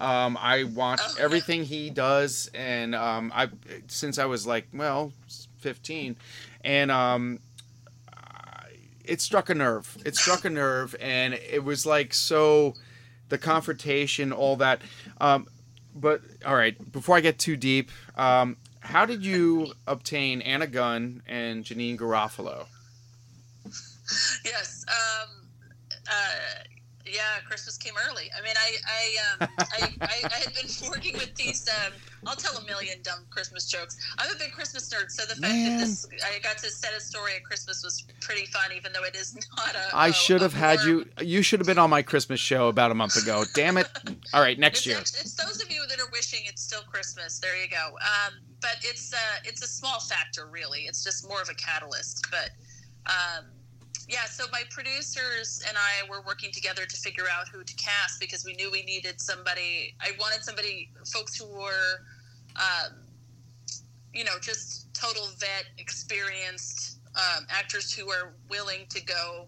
Um, 0.00 0.36
I 0.40 0.64
watch 0.64 1.00
Oh, 1.02 1.14
yeah. 1.18 1.24
everything 1.24 1.64
he 1.64 1.90
does, 1.90 2.50
and 2.54 2.94
um, 2.94 3.32
I 3.34 3.48
since 3.88 4.18
I 4.18 4.24
was 4.26 4.46
like 4.46 4.66
well, 4.74 5.12
fifteen, 5.58 6.16
and 6.64 6.90
um, 6.90 7.40
it 9.04 9.20
struck 9.20 9.48
a 9.50 9.54
nerve. 9.54 9.96
It 10.04 10.16
struck 10.16 10.44
a 10.44 10.50
nerve, 10.50 10.94
and 11.00 11.34
it 11.34 11.62
was 11.64 11.86
like 11.86 12.12
so, 12.12 12.74
the 13.28 13.38
confrontation, 13.38 14.32
all 14.32 14.56
that. 14.56 14.80
Um, 15.20 15.46
but 15.94 16.20
all 16.44 16.54
right, 16.56 16.76
before 16.92 17.16
I 17.16 17.20
get 17.20 17.38
too 17.38 17.56
deep, 17.56 17.90
um, 18.16 18.56
how 18.80 19.06
did 19.06 19.24
you 19.24 19.72
obtain 19.86 20.42
Anna 20.42 20.66
Gunn 20.66 21.22
and 21.26 21.64
Janeane 21.64 21.96
Garofalo? 21.96 22.66
Yes. 24.44 24.84
Um, 24.88 25.28
uh, 26.08 26.62
yeah, 27.06 27.40
Christmas 27.46 27.76
came 27.76 27.94
early. 28.08 28.30
I 28.36 28.42
mean, 28.42 28.54
I 28.56 28.76
I, 28.86 29.44
um, 29.44 29.48
I, 29.58 29.94
I, 30.00 30.28
I 30.34 30.38
had 30.38 30.54
been 30.54 30.68
working 30.88 31.14
with 31.14 31.34
these. 31.34 31.68
Um, 31.68 31.92
I'll 32.26 32.36
tell 32.36 32.56
a 32.56 32.64
million 32.64 32.98
dumb 33.02 33.20
Christmas 33.30 33.66
jokes. 33.66 33.96
I'm 34.18 34.34
a 34.34 34.38
big 34.38 34.52
Christmas 34.52 34.92
nerd, 34.92 35.10
so 35.10 35.22
the 35.22 35.40
fact 35.40 35.40
Man. 35.40 35.78
that 35.78 35.86
this 35.86 36.06
I 36.24 36.38
got 36.40 36.58
to 36.58 36.70
set 36.70 36.92
a 36.96 37.00
story 37.00 37.32
at 37.36 37.44
Christmas 37.44 37.82
was 37.84 38.04
pretty 38.20 38.46
fun, 38.46 38.70
even 38.74 38.92
though 38.92 39.04
it 39.04 39.14
is 39.14 39.34
not 39.56 39.74
a. 39.74 39.96
I 39.96 40.10
should 40.10 40.40
have 40.40 40.54
had 40.54 40.80
you. 40.82 41.06
You 41.20 41.42
should 41.42 41.60
have 41.60 41.66
been 41.66 41.78
on 41.78 41.90
my 41.90 42.02
Christmas 42.02 42.40
show 42.40 42.68
about 42.68 42.90
a 42.90 42.94
month 42.94 43.16
ago. 43.16 43.44
Damn 43.54 43.76
it! 43.78 43.88
All 44.34 44.40
right, 44.40 44.58
next 44.58 44.78
it's, 44.78 44.86
year. 44.86 44.96
act- 44.96 45.16
it's 45.20 45.34
those 45.34 45.62
of 45.62 45.70
you 45.70 45.86
that 45.88 46.00
are 46.00 46.10
wishing 46.12 46.40
it's 46.46 46.62
still 46.62 46.82
Christmas. 46.82 47.38
There 47.38 47.56
you 47.60 47.68
go. 47.68 47.86
Um, 47.86 48.34
but 48.60 48.76
it's 48.82 49.12
uh, 49.12 49.16
it's 49.44 49.62
a 49.62 49.68
small 49.68 50.00
factor, 50.00 50.46
really. 50.50 50.80
It's 50.82 51.04
just 51.04 51.28
more 51.28 51.40
of 51.40 51.48
a 51.48 51.54
catalyst. 51.54 52.26
But 52.30 52.50
um, 53.06 53.44
yeah, 54.08 54.24
so 54.26 54.44
my 54.52 54.62
producers 54.70 55.62
and 55.66 55.76
I 55.76 56.08
were 56.08 56.22
working 56.24 56.52
together 56.52 56.86
to 56.86 56.96
figure 56.96 57.24
out 57.32 57.48
who 57.48 57.64
to 57.64 57.74
cast 57.74 58.20
because 58.20 58.44
we 58.44 58.54
knew 58.54 58.70
we 58.70 58.82
needed 58.82 59.20
somebody. 59.20 59.94
I 60.00 60.12
wanted 60.20 60.44
somebody, 60.44 60.90
folks 61.12 61.36
who 61.36 61.46
were, 61.46 62.04
um, 62.54 62.92
you 64.14 64.24
know, 64.24 64.38
just 64.40 64.94
total 64.94 65.26
vet, 65.38 65.66
experienced 65.78 67.00
um, 67.16 67.46
actors 67.50 67.92
who 67.92 68.08
are 68.10 68.34
willing 68.48 68.86
to 68.90 69.04
go 69.04 69.46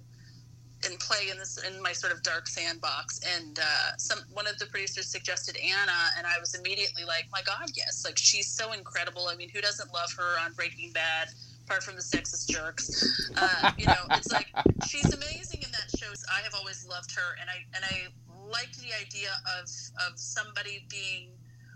and 0.87 0.99
play 1.01 1.29
in 1.31 1.39
this 1.39 1.63
in 1.65 1.81
my 1.83 1.93
sort 1.93 2.13
of 2.13 2.23
dark 2.23 2.49
sandbox. 2.49 3.21
And 3.37 3.59
uh, 3.59 3.97
some 3.97 4.21
one 4.33 4.49
of 4.49 4.59
the 4.59 4.67
producers 4.67 5.07
suggested 5.07 5.57
Anna, 5.57 6.11
and 6.17 6.27
I 6.27 6.39
was 6.41 6.55
immediately 6.55 7.05
like, 7.05 7.27
my 7.31 7.43
God, 7.47 7.71
yes! 7.77 8.05
Like 8.05 8.19
she's 8.19 8.49
so 8.49 8.73
incredible. 8.73 9.29
I 9.29 9.37
mean, 9.37 9.51
who 9.51 9.61
doesn't 9.61 9.93
love 9.93 10.13
her 10.17 10.39
on 10.45 10.53
Breaking 10.55 10.91
Bad? 10.93 11.29
Apart 11.69 11.83
from 11.83 11.97
the 11.97 12.03
sexist 12.03 12.49
jerks, 12.49 13.31
uh, 13.37 13.73
you 13.77 13.85
know, 13.85 14.09
it's 14.13 14.33
like 14.33 14.47
she's 14.87 15.13
amazing 15.13 15.61
in 15.63 15.71
that 15.73 15.93
show. 15.99 16.11
I 16.33 16.41
have 16.41 16.55
always 16.55 16.87
loved 16.89 17.13
her, 17.15 17.37
and 17.39 17.51
I 17.51 17.61
and 17.77 17.85
I 17.85 18.09
liked 18.51 18.81
the 18.81 18.89
idea 18.99 19.29
of 19.59 19.69
of 20.09 20.19
somebody 20.19 20.87
being. 20.89 21.29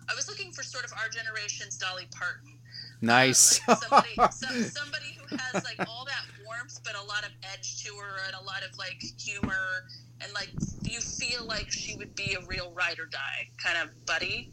I 0.08 0.14
was 0.14 0.28
looking 0.28 0.50
for 0.50 0.62
sort 0.62 0.86
of 0.86 0.92
our 0.94 1.10
generation's 1.10 1.76
Dolly 1.76 2.08
Parton. 2.16 2.58
Nice. 3.02 3.60
Uh, 3.68 3.76
like 3.90 4.32
somebody, 4.32 4.32
some, 4.32 4.82
somebody 4.82 5.18
who 5.18 5.36
has 5.36 5.62
like 5.62 5.86
all 5.86 6.06
that 6.06 6.24
warmth, 6.46 6.80
but 6.84 6.96
a 6.96 7.04
lot 7.04 7.24
of 7.24 7.30
edge 7.52 7.84
to 7.84 7.94
her 7.96 8.16
and 8.26 8.34
a 8.34 8.44
lot 8.44 8.62
of 8.62 8.76
like 8.78 9.02
humor, 9.20 9.84
and 10.22 10.32
like 10.32 10.50
you 10.88 11.00
feel 11.00 11.44
like 11.44 11.70
she 11.70 11.96
would 11.96 12.14
be 12.14 12.34
a 12.34 12.46
real 12.46 12.72
ride 12.72 12.98
or 12.98 13.06
die 13.06 13.48
kind 13.62 13.76
of 13.76 13.90
buddy. 14.06 14.48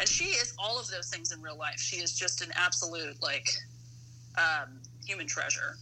And 0.00 0.08
she 0.08 0.24
is 0.24 0.52
all 0.58 0.80
of 0.80 0.88
those 0.88 1.10
things 1.10 1.30
in 1.30 1.40
real 1.42 1.56
life. 1.56 1.78
She 1.78 1.96
is 1.96 2.18
just 2.18 2.42
an 2.42 2.50
absolute 2.56 3.22
like 3.22 3.48
um, 4.38 4.79
human 5.10 5.26
treasure. 5.26 5.76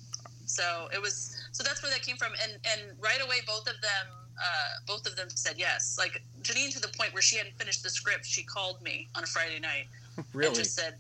So 0.46 0.88
it 0.94 1.00
was. 1.00 1.36
So 1.52 1.62
that's 1.62 1.82
where 1.82 1.92
that 1.92 2.02
came 2.02 2.16
from. 2.16 2.32
And 2.42 2.52
and 2.72 2.80
right 2.98 3.20
away, 3.22 3.36
both 3.46 3.66
of 3.68 3.76
them 3.82 4.06
uh, 4.38 4.70
both 4.86 5.06
of 5.06 5.16
them 5.16 5.28
said 5.34 5.54
yes. 5.58 5.96
Like 5.98 6.22
Janeane, 6.42 6.72
to 6.72 6.80
the 6.80 6.92
point 6.98 7.12
where 7.12 7.22
she 7.22 7.36
hadn't 7.36 7.56
finished 7.58 7.82
the 7.82 7.90
script, 7.90 8.24
she 8.24 8.42
called 8.42 8.80
me 8.82 9.08
on 9.14 9.22
a 9.22 9.26
Friday 9.26 9.60
night 9.60 9.86
really? 10.32 10.48
and 10.48 10.56
just 10.56 10.74
said, 10.74 10.94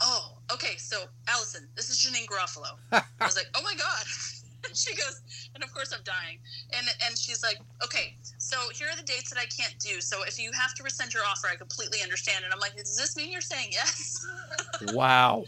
"Oh, 0.00 0.32
okay. 0.52 0.76
So 0.76 1.04
Alison, 1.28 1.68
this 1.76 1.90
is 1.90 1.98
Janeane 1.98 2.26
Garofalo." 2.26 2.74
I 2.92 3.24
was 3.24 3.36
like, 3.36 3.48
"Oh 3.54 3.62
my 3.62 3.74
god." 3.74 4.04
And 4.66 4.76
she 4.84 4.94
goes, 4.94 5.20
and 5.54 5.62
of 5.64 5.72
course 5.72 5.92
I'm 5.92 6.02
dying. 6.04 6.38
And 6.76 6.86
and 7.06 7.16
she's 7.18 7.42
like, 7.42 7.58
okay, 7.84 8.16
so 8.38 8.56
here 8.72 8.88
are 8.92 8.96
the 8.96 9.02
dates 9.02 9.30
that 9.30 9.38
I 9.38 9.46
can't 9.46 9.78
do. 9.78 10.00
So 10.00 10.22
if 10.24 10.38
you 10.38 10.50
have 10.52 10.74
to 10.74 10.82
rescind 10.82 11.12
your 11.14 11.24
offer, 11.24 11.48
I 11.52 11.56
completely 11.56 12.02
understand. 12.02 12.44
And 12.44 12.52
I'm 12.52 12.60
like, 12.60 12.76
does 12.76 12.96
this 12.96 13.16
mean 13.16 13.30
you're 13.32 13.40
saying 13.40 13.68
yes? 13.72 14.26
wow, 14.92 15.44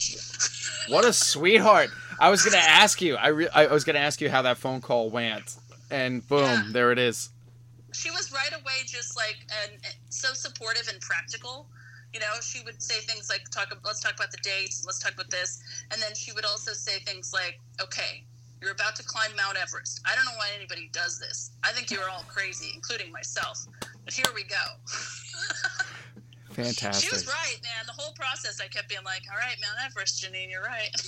what 0.89 1.05
a 1.05 1.13
sweetheart! 1.13 1.91
I 2.21 2.31
was 2.31 2.43
gonna 2.45 2.57
ask 2.59 3.01
you. 3.03 3.17
I 3.17 3.29
re- 3.29 3.49
I 3.55 3.67
was 3.67 3.85
gonna 3.85 3.99
ask 3.99 4.21
you 4.21 4.31
how 4.31 4.43
that 4.43 4.59
phone 4.59 4.81
call 4.81 5.11
went, 5.11 5.57
and 5.91 6.27
boom, 6.29 6.41
Yeah. 6.45 6.65
there 6.71 6.93
it 6.93 6.99
is. 6.99 7.31
she 7.93 8.11
was 8.11 8.31
right 8.33 8.53
away 8.53 8.79
just 8.87 9.17
like 9.17 9.37
and 9.63 9.81
so 10.11 10.33
supportive 10.35 10.87
and 10.93 11.01
practical 11.01 11.67
you 12.13 12.21
know 12.21 12.35
she 12.43 12.61
would 12.65 12.81
say 12.83 13.01
things 13.01 13.31
like 13.31 13.43
talk 13.51 13.69
let's 13.85 14.01
talk 14.01 14.15
about 14.15 14.31
the 14.31 14.39
dates 14.43 14.85
let's 14.87 14.99
talk 14.99 15.15
about 15.15 15.31
this 15.31 15.63
and 15.91 16.01
then 16.03 16.15
she 16.15 16.31
would 16.33 16.45
also 16.45 16.73
say 16.73 16.99
things 17.01 17.33
like 17.33 17.59
okay 17.81 18.25
you're 18.67 18.75
about 18.75 18.97
to 18.97 19.05
climb 19.05 19.31
mount 19.37 19.57
everest 19.57 20.01
i 20.05 20.15
don't 20.17 20.25
know 20.25 20.33
why 20.37 20.49
anybody 20.59 20.91
does 20.93 21.21
this 21.21 21.53
i 21.63 21.71
think 21.71 21.89
you're 21.89 22.11
all 22.11 22.25
crazy 22.29 22.73
including 22.75 23.13
myself 23.13 23.65
but 24.05 24.13
here 24.13 24.25
we 24.35 24.43
go 24.43 24.57
Fantastic. 26.53 27.09
she 27.09 27.15
was 27.15 27.27
right 27.29 27.59
man 27.63 27.85
the 27.87 27.93
whole 27.93 28.13
process 28.15 28.61
i 28.61 28.67
kept 28.67 28.89
being 28.89 29.05
like 29.05 29.23
all 29.31 29.39
right 29.39 29.57
mount 29.61 29.79
everest 29.89 30.23
janeane 30.23 30.51
you're 30.51 30.63
right 30.63 30.89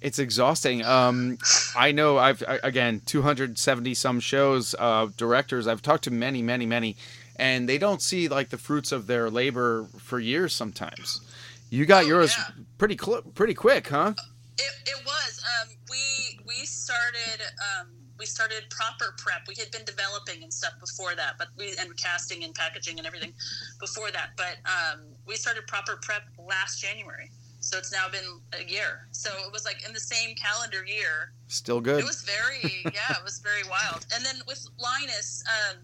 It's 0.00 0.20
exhausting. 0.20 0.84
Um, 0.84 1.38
I 1.76 1.90
know 1.90 2.18
I've 2.18 2.40
I, 2.46 2.60
again 2.62 3.02
270 3.04 3.94
some 3.94 4.20
shows, 4.20 4.76
uh, 4.78 5.08
directors. 5.16 5.66
I've 5.66 5.82
talked 5.82 6.04
to 6.04 6.12
many, 6.12 6.40
many, 6.40 6.66
many, 6.66 6.94
and 7.34 7.68
they 7.68 7.78
don't 7.78 8.00
see 8.00 8.28
like 8.28 8.50
the 8.50 8.58
fruits 8.58 8.92
of 8.92 9.08
their 9.08 9.28
labor 9.28 9.88
for 9.98 10.20
years. 10.20 10.54
Sometimes, 10.54 11.20
you 11.68 11.84
got 11.84 12.04
Oh, 12.04 12.06
yours 12.06 12.32
yeah. 12.38 12.44
pretty 12.78 12.96
cl- 12.96 13.22
pretty 13.34 13.54
quick, 13.54 13.88
huh? 13.88 14.14
It, 14.58 14.72
it 14.86 15.06
was. 15.06 15.42
Um, 15.60 15.68
we 15.88 16.40
we 16.46 16.66
started 16.66 17.40
um, 17.58 17.88
we 18.18 18.26
started 18.26 18.64
proper 18.70 19.14
prep. 19.18 19.46
We 19.46 19.54
had 19.56 19.70
been 19.70 19.84
developing 19.84 20.42
and 20.42 20.52
stuff 20.52 20.72
before 20.80 21.14
that, 21.14 21.34
but 21.38 21.48
we 21.56 21.74
and 21.78 21.96
casting 21.96 22.44
and 22.44 22.54
packaging 22.54 22.98
and 22.98 23.06
everything 23.06 23.32
before 23.80 24.10
that. 24.10 24.30
But 24.36 24.58
um, 24.66 25.00
we 25.26 25.36
started 25.36 25.66
proper 25.66 25.98
prep 26.02 26.22
last 26.38 26.80
January. 26.80 27.30
So 27.60 27.76
it's 27.76 27.92
now 27.92 28.08
been 28.08 28.40
a 28.58 28.64
year. 28.70 29.08
So 29.12 29.30
it 29.46 29.52
was 29.52 29.64
like 29.64 29.86
in 29.86 29.92
the 29.92 30.00
same 30.00 30.34
calendar 30.36 30.84
year. 30.84 31.32
Still 31.48 31.80
good. 31.80 32.00
It 32.00 32.06
was 32.06 32.22
very 32.22 32.82
yeah, 32.84 33.16
it 33.16 33.24
was 33.24 33.38
very 33.38 33.62
wild. 33.68 34.06
And 34.14 34.24
then 34.24 34.36
with 34.46 34.66
Linus, 34.78 35.44
um, 35.46 35.78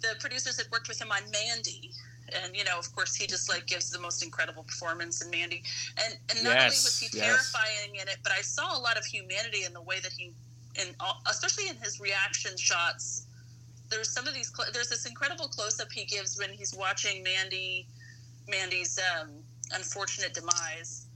the 0.00 0.14
producers 0.20 0.58
had 0.58 0.66
worked 0.70 0.88
with 0.88 1.00
him 1.00 1.10
on 1.10 1.22
Mandy. 1.32 1.90
And 2.34 2.56
you 2.56 2.64
know, 2.64 2.78
of 2.78 2.94
course, 2.94 3.14
he 3.14 3.26
just 3.26 3.48
like 3.48 3.66
gives 3.66 3.90
the 3.90 4.00
most 4.00 4.22
incredible 4.24 4.64
performance 4.64 5.22
in 5.24 5.30
Mandy. 5.30 5.62
And 6.04 6.16
and 6.30 6.44
not 6.44 6.56
only 6.56 6.66
was 6.66 6.84
Yes, 6.84 6.98
he 7.00 7.18
yes. 7.18 7.26
terrifying 7.26 7.94
in 8.00 8.08
it, 8.08 8.18
but 8.22 8.32
I 8.32 8.42
saw 8.42 8.76
a 8.76 8.80
lot 8.80 8.98
of 8.98 9.04
humanity 9.04 9.64
in 9.64 9.72
the 9.72 9.82
way 9.82 10.00
that 10.00 10.12
he, 10.12 10.32
in 10.80 10.94
all, 11.00 11.22
especially 11.30 11.68
in 11.68 11.76
his 11.76 12.00
reaction 12.00 12.56
shots. 12.56 13.26
There's 13.90 14.10
some 14.10 14.26
of 14.26 14.34
these. 14.34 14.52
cl- 14.54 14.70
There's 14.72 14.88
this 14.88 15.06
incredible 15.06 15.48
close 15.48 15.80
up 15.80 15.92
he 15.92 16.04
gives 16.04 16.38
when 16.38 16.50
he's 16.50 16.74
watching 16.74 17.22
Mandy, 17.22 17.86
Mandy's 18.48 18.98
um, 18.98 19.30
unfortunate 19.72 20.34
demise 20.34 21.06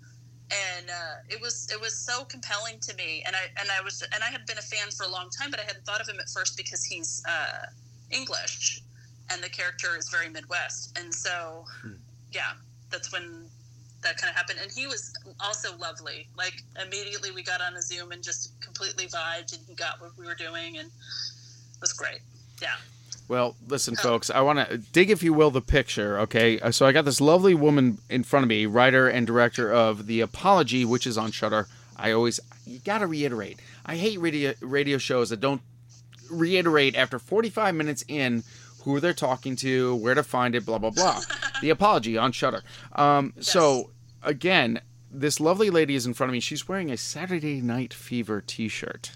and 0.51 0.89
uh, 0.89 1.17
it 1.29 1.41
was 1.41 1.69
it 1.73 1.81
was 1.81 1.95
so 1.95 2.25
compelling 2.25 2.79
to 2.81 2.95
me 2.97 3.23
and 3.27 3.37
i 3.37 3.41
and 3.61 3.69
i 3.71 3.83
was 3.83 4.03
and 4.15 4.23
i 4.23 4.29
had 4.29 4.47
been 4.47 4.59
a 4.59 4.63
fan 4.63 4.91
for 4.91 5.05
a 5.05 5.09
long 5.09 5.29
time 5.31 5.51
but 5.51 5.61
i 5.61 5.63
hadn't 5.65 5.85
thought 5.85 6.01
of 6.01 6.09
him 6.09 6.19
at 6.21 6.29
first 6.31 6.57
because 6.57 6.85
he's 6.85 7.23
uh, 7.29 7.67
english 8.11 8.81
and 9.31 9.43
the 9.43 9.49
character 9.49 9.97
is 9.99 10.09
very 10.09 10.29
midwest 10.29 10.99
and 10.99 11.13
so 11.15 11.65
yeah 12.33 12.53
that's 12.91 13.13
when 13.13 13.45
that 14.03 14.17
kind 14.17 14.31
of 14.31 14.37
happened 14.37 14.59
and 14.63 14.71
he 14.73 14.87
was 14.87 15.13
also 15.41 15.77
lovely 15.79 16.27
like 16.37 16.63
immediately 16.85 17.31
we 17.31 17.43
got 17.43 17.61
on 17.61 17.75
a 17.77 17.83
zoom 17.83 18.13
and 18.13 18.23
just 18.23 18.53
completely 18.61 19.07
vibed 19.07 19.53
and 19.57 19.63
he 19.69 19.75
got 19.75 20.01
what 20.01 20.11
we 20.19 20.25
were 20.25 20.35
doing 20.35 20.79
and 20.79 20.89
it 20.89 21.81
was 21.81 21.93
great 21.93 22.21
yeah 22.63 22.77
Well, 23.29 23.57
listen, 23.69 23.95
folks, 23.95 24.31
I 24.31 24.41
want 24.41 24.59
to 24.67 24.79
dig, 24.79 25.11
if 25.11 25.23
you 25.23 25.35
will, 25.35 25.51
the 25.51 25.61
picture. 25.61 26.19
Okay, 26.21 26.59
Uh, 26.61 26.71
so 26.71 26.87
I 26.87 26.93
got 26.93 27.05
this 27.05 27.21
lovely 27.21 27.55
woman 27.55 27.99
in 28.09 28.25
front 28.25 28.45
of 28.45 28.49
me, 28.49 28.65
writer 28.65 29.07
and 29.07 29.27
director 29.27 29.71
of 29.71 30.07
The 30.07 30.23
Apology, 30.23 30.87
which 30.87 31.07
is 31.07 31.19
on 31.19 31.31
Shudder. 31.31 31.69
I 31.95 32.11
always, 32.13 32.41
you 32.65 32.79
got 32.79 32.99
to 32.99 33.07
reiterate. 33.07 33.59
I 33.85 33.97
hate 33.97 34.19
radio 34.19 34.55
radio 34.63 34.97
shows 34.97 35.29
that 35.29 35.41
don't 35.41 35.61
reiterate 36.31 36.97
after 36.97 37.19
45 37.19 37.75
minutes 37.75 38.03
in 38.09 38.45
who 38.93 39.01
they're 39.01 39.13
talking 39.15 39.55
to, 39.57 39.95
where 39.97 40.15
to 40.15 40.23
find 40.23 40.55
it, 40.55 40.65
blah 40.67 40.79
blah 40.79 40.91
blah. 40.91 41.21
the 41.63 41.71
Apology 41.71 42.17
on 42.17 42.33
Shudder. 42.33 42.63
Um, 42.93 43.35
So 43.41 43.91
again, 44.23 44.81
this 45.11 45.41
lovely 45.41 45.71
lady 45.71 45.95
is 45.95 46.07
in 46.07 46.15
front 46.15 46.31
of 46.31 46.33
me. 46.33 46.41
She's 46.41 46.67
wearing 46.69 46.91
a 46.91 46.97
Saturday 46.97 47.61
Night 47.61 47.93
Fever 47.95 48.43
T-shirt. 48.47 49.13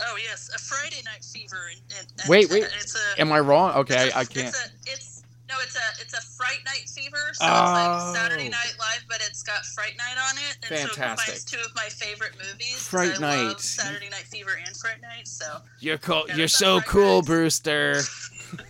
oh 0.00 0.16
yes 0.22 0.48
a 0.54 0.58
friday 0.58 1.02
night 1.04 1.24
fever 1.24 1.56
and, 1.72 1.80
and, 1.98 2.06
and 2.20 2.28
Wait, 2.28 2.48
wait. 2.50 2.62
it's 2.80 2.94
a 2.94 3.20
Am 3.20 3.32
I 3.32 3.40
wrong? 3.40 3.72
Okay, 3.76 4.10
I 4.14 4.24
can't. 4.24 4.48
It's, 4.48 4.66
a, 4.66 4.70
it's 4.92 5.22
no, 5.48 5.54
it's 5.62 5.74
a 5.76 6.02
it's 6.02 6.12
a 6.14 6.20
Fright 6.36 6.60
Night 6.66 6.86
Fever. 6.94 7.16
So 7.32 7.44
Oh. 7.46 7.48
it's 7.50 8.14
like 8.14 8.16
Saturday 8.16 8.48
Night 8.50 8.74
Live, 8.78 9.04
but 9.08 9.20
it's 9.26 9.42
got 9.42 9.64
Fright 9.64 9.96
Night 9.96 10.16
on 10.28 10.36
it, 10.36 10.56
and 10.70 10.78
so 10.80 10.86
it 10.86 10.92
combines 10.92 11.44
two 11.44 11.58
of 11.64 11.74
my 11.74 11.88
favorite 11.88 12.32
movies. 12.36 12.76
Fright 12.86 13.18
Night. 13.18 13.58
Saturday 13.58 14.08
Night 14.10 14.26
Fever 14.30 14.50
and 14.64 14.76
Fright 14.76 15.00
Night. 15.00 15.26
So 15.26 15.46
You're 15.80 15.98
cool. 15.98 16.26
You're 16.36 16.48
so 16.48 16.80
cool. 16.82 17.22
Brewster. 17.22 18.02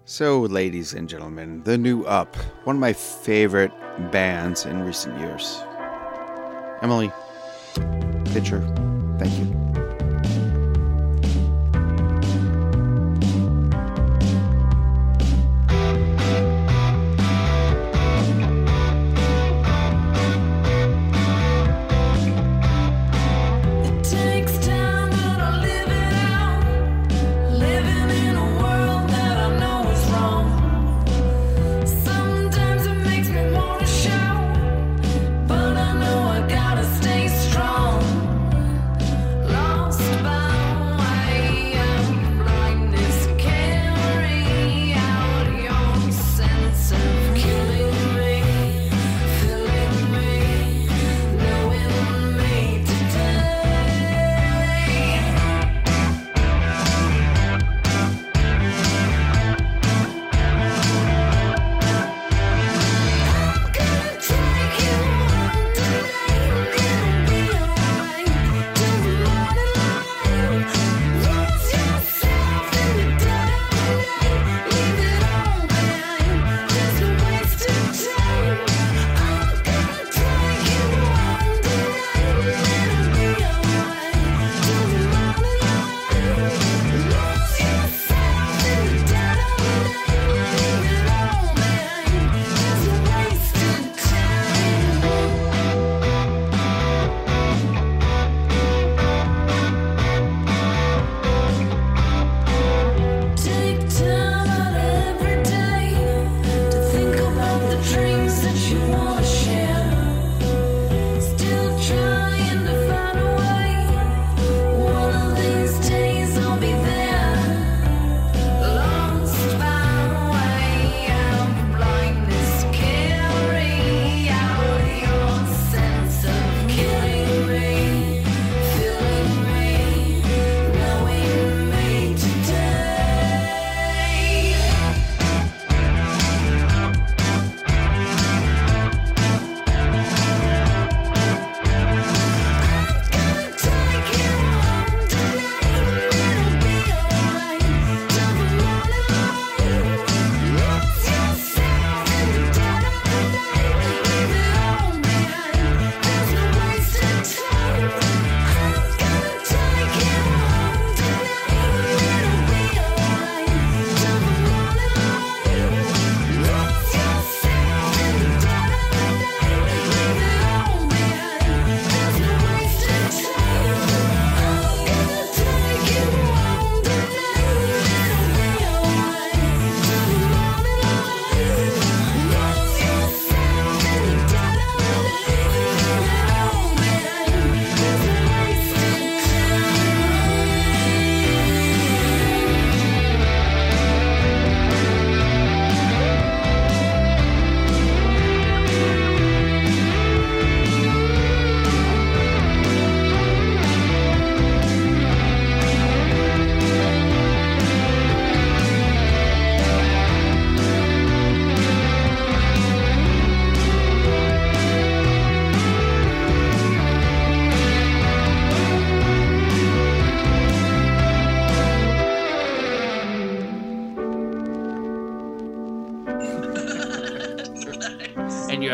So, 0.05 0.41
ladies 0.41 0.95
and 0.95 1.09
gentlemen, 1.09 1.63
the 1.65 1.77
new 1.79 2.05
Up, 2.05 2.35
one 2.65 2.77
of 2.77 2.81
my 2.81 2.93
favorite 2.93 3.73
bands 4.11 4.65
in 4.65 4.83
recent 4.83 5.19
years. 5.21 5.63
Emily, 6.83 7.13
pitcher, 8.33 8.61
thank 9.19 9.39
you. 9.39 9.58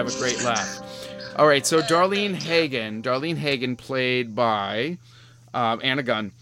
Have 0.05 0.14
a 0.14 0.19
great 0.19 0.43
laugh. 0.45 0.81
All 1.37 1.47
right, 1.47 1.67
so 1.67 1.81
Darlene 1.81 2.35
Hagen, 2.35 3.03
Darlene 3.03 3.37
Hagen, 3.37 3.77
played 3.77 4.35
by 4.35 4.99
um, 5.53 5.81
Anna 5.83 6.03
Gunn, 6.03 6.33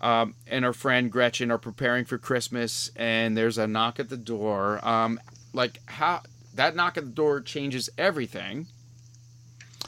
um, 0.00 0.34
and 0.46 0.64
her 0.64 0.72
friend 0.72 1.12
Gretchen 1.12 1.50
are 1.50 1.58
preparing 1.58 2.04
for 2.04 2.18
Christmas, 2.18 2.90
and 2.96 3.36
there's 3.36 3.58
a 3.58 3.66
knock 3.66 4.00
at 4.00 4.08
the 4.08 4.16
door. 4.16 4.80
Um, 4.86 5.20
like 5.52 5.80
how 5.86 6.22
that 6.54 6.74
knock 6.74 6.96
at 6.96 7.04
the 7.04 7.10
door 7.10 7.40
changes 7.40 7.90
everything. 7.98 8.66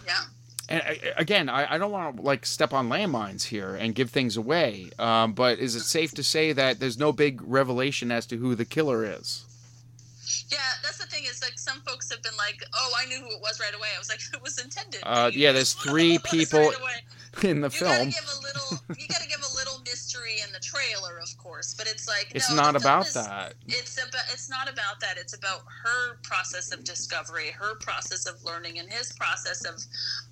Yeah. 0.06 0.24
And 0.68 0.82
again, 1.16 1.48
I, 1.48 1.74
I 1.74 1.78
don't 1.78 1.90
want 1.90 2.16
to 2.16 2.22
like 2.22 2.46
step 2.46 2.72
on 2.72 2.88
landmines 2.88 3.44
here 3.44 3.74
and 3.74 3.94
give 3.94 4.10
things 4.10 4.36
away. 4.36 4.90
Um, 4.98 5.32
but 5.32 5.58
is 5.58 5.74
it 5.74 5.82
safe 5.82 6.12
to 6.14 6.22
say 6.22 6.52
that 6.52 6.80
there's 6.80 6.98
no 6.98 7.12
big 7.12 7.40
revelation 7.42 8.10
as 8.12 8.26
to 8.26 8.36
who 8.36 8.54
the 8.54 8.64
killer 8.64 9.04
is? 9.04 9.44
Yeah, 10.52 10.58
that's 10.82 10.98
the 10.98 11.06
thing. 11.06 11.24
Is 11.24 11.40
like 11.42 11.58
some 11.58 11.80
folks 11.80 12.10
have 12.12 12.22
been 12.22 12.36
like, 12.36 12.62
"Oh, 12.74 12.92
I 13.00 13.06
knew 13.06 13.18
who 13.18 13.30
it 13.30 13.40
was 13.40 13.58
right 13.58 13.74
away." 13.74 13.88
I 13.96 13.98
was 13.98 14.10
like, 14.10 14.20
"It 14.34 14.42
was 14.42 14.58
intended." 14.58 15.00
Uh, 15.02 15.30
yeah, 15.32 15.50
there's 15.52 15.72
three 15.72 16.18
people 16.30 16.60
right 16.60 17.02
in 17.42 17.62
the 17.62 17.68
You 17.68 17.70
film. 17.70 17.90
gotta 17.90 18.04
give 18.10 18.28
a 18.36 18.40
little. 18.42 18.78
You 19.00 19.08
gotta 19.08 19.26
give 19.28 19.40
a 19.40 19.56
little 19.56 19.80
mystery 19.86 20.36
in 20.46 20.52
the 20.52 20.60
trailer, 20.60 21.18
of 21.18 21.34
course. 21.38 21.72
But 21.74 21.86
it's 21.86 22.06
like 22.06 22.32
It's 22.34 22.50
no, 22.50 22.56
not 22.56 22.76
about 22.76 23.06
is- 23.06 23.14
that. 23.14 23.54
It's 23.66 23.96
about. 23.96 24.24
It's 24.32 24.50
not 24.50 24.70
about 24.70 25.00
that. 25.00 25.16
It's 25.16 25.34
about 25.34 25.62
her 25.84 26.18
process 26.22 26.70
of 26.72 26.84
discovery, 26.84 27.50
her 27.50 27.74
process 27.76 28.26
of 28.26 28.42
learning, 28.44 28.78
and 28.78 28.92
his 28.92 29.12
process 29.12 29.64
of, 29.64 29.76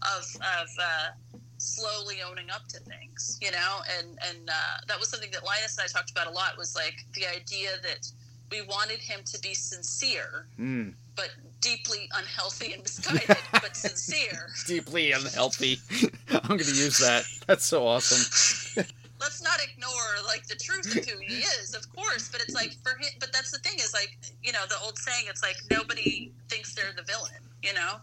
of, 0.02 0.24
of 0.42 0.68
uh, 0.78 1.38
slowly 1.56 2.16
owning 2.22 2.50
up 2.50 2.66
to 2.68 2.78
things. 2.80 3.38
You 3.40 3.52
know, 3.52 3.80
and 3.98 4.18
and 4.28 4.50
uh, 4.50 4.52
that 4.87 4.98
was 5.00 5.09
something 5.09 5.30
that 5.33 5.44
Linus 5.44 5.78
and 5.78 5.85
I 5.85 5.88
talked 5.88 6.11
about 6.11 6.26
a 6.26 6.30
lot. 6.30 6.59
Was 6.59 6.74
like 6.76 7.06
the 7.14 7.26
idea 7.26 7.70
that 7.83 8.06
we 8.51 8.63
wanted 8.63 8.99
him 8.99 9.21
to 9.25 9.39
be 9.41 9.55
sincere, 9.55 10.47
Mm, 10.59 10.95
but 11.17 11.31
deeply 11.61 12.09
unhealthy 12.15 12.73
and 12.73 12.83
misguided, 12.83 13.37
but 13.53 13.77
sincere. 13.77 14.51
deeply 14.67 15.13
unhealthy. 15.13 15.79
I'm 16.31 16.49
going 16.49 16.61
to 16.61 16.75
use 16.75 16.99
that. 16.99 17.25
That's 17.47 17.65
so 17.65 17.87
awesome. 17.87 18.85
let's 19.21 19.43
not 19.43 19.61
ignore 19.63 20.27
like 20.27 20.47
the 20.47 20.55
truth 20.55 20.97
of 20.97 21.05
who 21.05 21.19
he 21.21 21.41
is, 21.41 21.75
of 21.75 21.89
course. 21.95 22.29
But 22.31 22.41
it's 22.41 22.55
like 22.55 22.75
for 22.83 22.91
him. 22.99 23.11
But 23.21 23.33
that's 23.33 23.51
the 23.51 23.59
thing 23.59 23.79
is 23.79 23.93
like 23.93 24.17
you 24.43 24.53
know 24.53 24.65
the 24.69 24.77
old 24.83 24.99
saying. 24.99 25.27
It's 25.29 25.43
like 25.43 25.57
nobody 25.71 26.33
thinks 26.49 26.75
they're 26.75 26.93
the 26.97 27.03
villain. 27.03 27.43
You 27.63 27.75
know, 27.75 27.97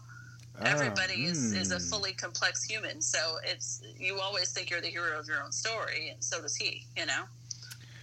everybody 0.62 1.24
is 1.24 1.52
is 1.52 1.72
a 1.72 1.76
mm. 1.76 1.90
fully 1.90 2.12
complex 2.12 2.64
human. 2.64 3.02
So 3.02 3.18
it's 3.44 3.82
you 3.98 4.20
always 4.20 4.52
think 4.52 4.70
you're 4.70 4.80
the 4.80 4.88
hero 4.88 5.18
of 5.18 5.26
your 5.26 5.42
own 5.42 5.52
story, 5.52 6.10
and 6.10 6.22
so 6.22 6.40
does 6.40 6.56
he. 6.56 6.86
You 6.96 7.06
know. 7.06 7.24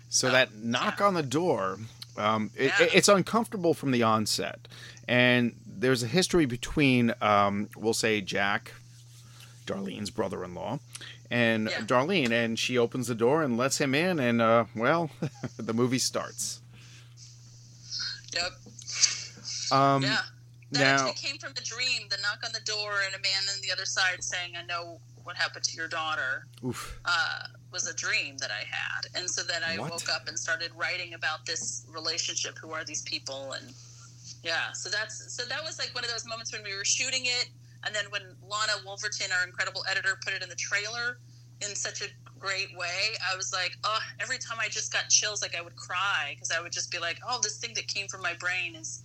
So 0.09 0.29
that 0.29 0.53
knock 0.55 1.01
on 1.01 1.13
the 1.13 1.23
door, 1.23 1.79
um, 2.17 2.51
it, 2.55 2.71
Yeah. 2.79 2.87
it's 2.93 3.07
uncomfortable 3.07 3.73
from 3.73 3.91
the 3.91 4.03
onset, 4.03 4.67
and 5.07 5.55
there's 5.65 6.03
a 6.03 6.07
history 6.07 6.45
between, 6.45 7.13
um, 7.21 7.69
we'll 7.75 7.93
say, 7.93 8.21
Jack, 8.21 8.71
Darlene's 9.65 10.09
brother-in-law, 10.09 10.79
and 11.31 11.69
Yeah. 11.69 11.81
Darlene, 11.81 12.31
and 12.31 12.57
she 12.57 12.77
opens 12.77 13.07
the 13.07 13.15
door 13.15 13.43
and 13.43 13.57
lets 13.57 13.77
him 13.79 13.93
in, 13.95 14.19
and 14.19 14.41
uh, 14.41 14.65
well, 14.75 15.09
the 15.57 15.73
movie 15.73 15.99
starts. 15.99 16.61
Yep. 18.33 18.51
Um, 19.71 20.03
yeah. 20.03 20.21
That 20.71 20.79
now- 20.79 21.07
actually 21.07 21.13
came 21.29 21.37
from 21.37 21.51
a 21.57 21.61
dream. 21.61 22.03
The 22.09 22.17
knock 22.21 22.39
on 22.45 22.51
the 22.51 22.59
door 22.61 22.93
and 23.05 23.15
a 23.15 23.19
man 23.19 23.41
on 23.53 23.61
the 23.61 23.71
other 23.71 23.85
side 23.85 24.23
saying, 24.23 24.55
"I 24.57 24.63
know 24.65 24.99
what 25.23 25.35
happened 25.35 25.63
to 25.65 25.77
your 25.77 25.87
daughter." 25.87 26.45
Oof. 26.65 26.99
uh, 27.05 27.47
was 27.75 27.87
a 27.89 27.93
dream 27.93 28.37
that 28.37 28.51
I 28.51 28.63
had. 28.63 29.01
And 29.19 29.29
so 29.29 29.43
then 29.43 29.61
I 29.67 29.77
What? 29.77 29.91
woke 29.91 30.09
up 30.09 30.29
and 30.29 30.39
started 30.39 30.71
writing 30.75 31.13
about 31.13 31.45
this 31.45 31.85
relationship. 31.89 32.57
Who 32.57 32.71
are 32.71 32.85
these 32.85 33.01
people? 33.01 33.51
And 33.51 33.73
yeah, 34.43 34.71
so 34.71 34.89
that's 34.89 35.33
so 35.33 35.43
that 35.45 35.61
was 35.61 35.77
like 35.77 35.91
one 35.93 36.05
of 36.05 36.09
those 36.09 36.25
moments 36.25 36.53
when 36.53 36.63
we 36.63 36.73
were 36.73 36.85
shooting 36.85 37.25
it, 37.25 37.49
and 37.85 37.93
then 37.93 38.05
when 38.11 38.21
Lana 38.49 38.73
Wolverton, 38.85 39.27
our 39.37 39.45
incredible 39.45 39.83
editor, 39.91 40.17
put 40.23 40.33
it 40.33 40.41
in 40.41 40.47
the 40.47 40.55
trailer 40.55 41.19
in 41.61 41.75
such 41.75 42.01
a 42.01 42.05
great 42.39 42.75
way. 42.77 43.15
I 43.31 43.35
was 43.35 43.51
like, 43.51 43.71
oh, 43.83 43.99
every 44.21 44.37
time 44.37 44.57
I 44.59 44.69
just 44.69 44.93
got 44.93 45.09
chills, 45.09 45.41
like 45.41 45.55
I 45.55 45.61
would 45.61 45.75
cry 45.75 46.31
because 46.35 46.51
I 46.51 46.61
would 46.61 46.71
just 46.71 46.91
be 46.91 46.99
like, 46.99 47.19
oh, 47.27 47.39
this 47.43 47.57
thing 47.57 47.73
that 47.75 47.87
came 47.87 48.07
from 48.07 48.21
my 48.21 48.33
brain 48.35 48.75
is 48.75 49.03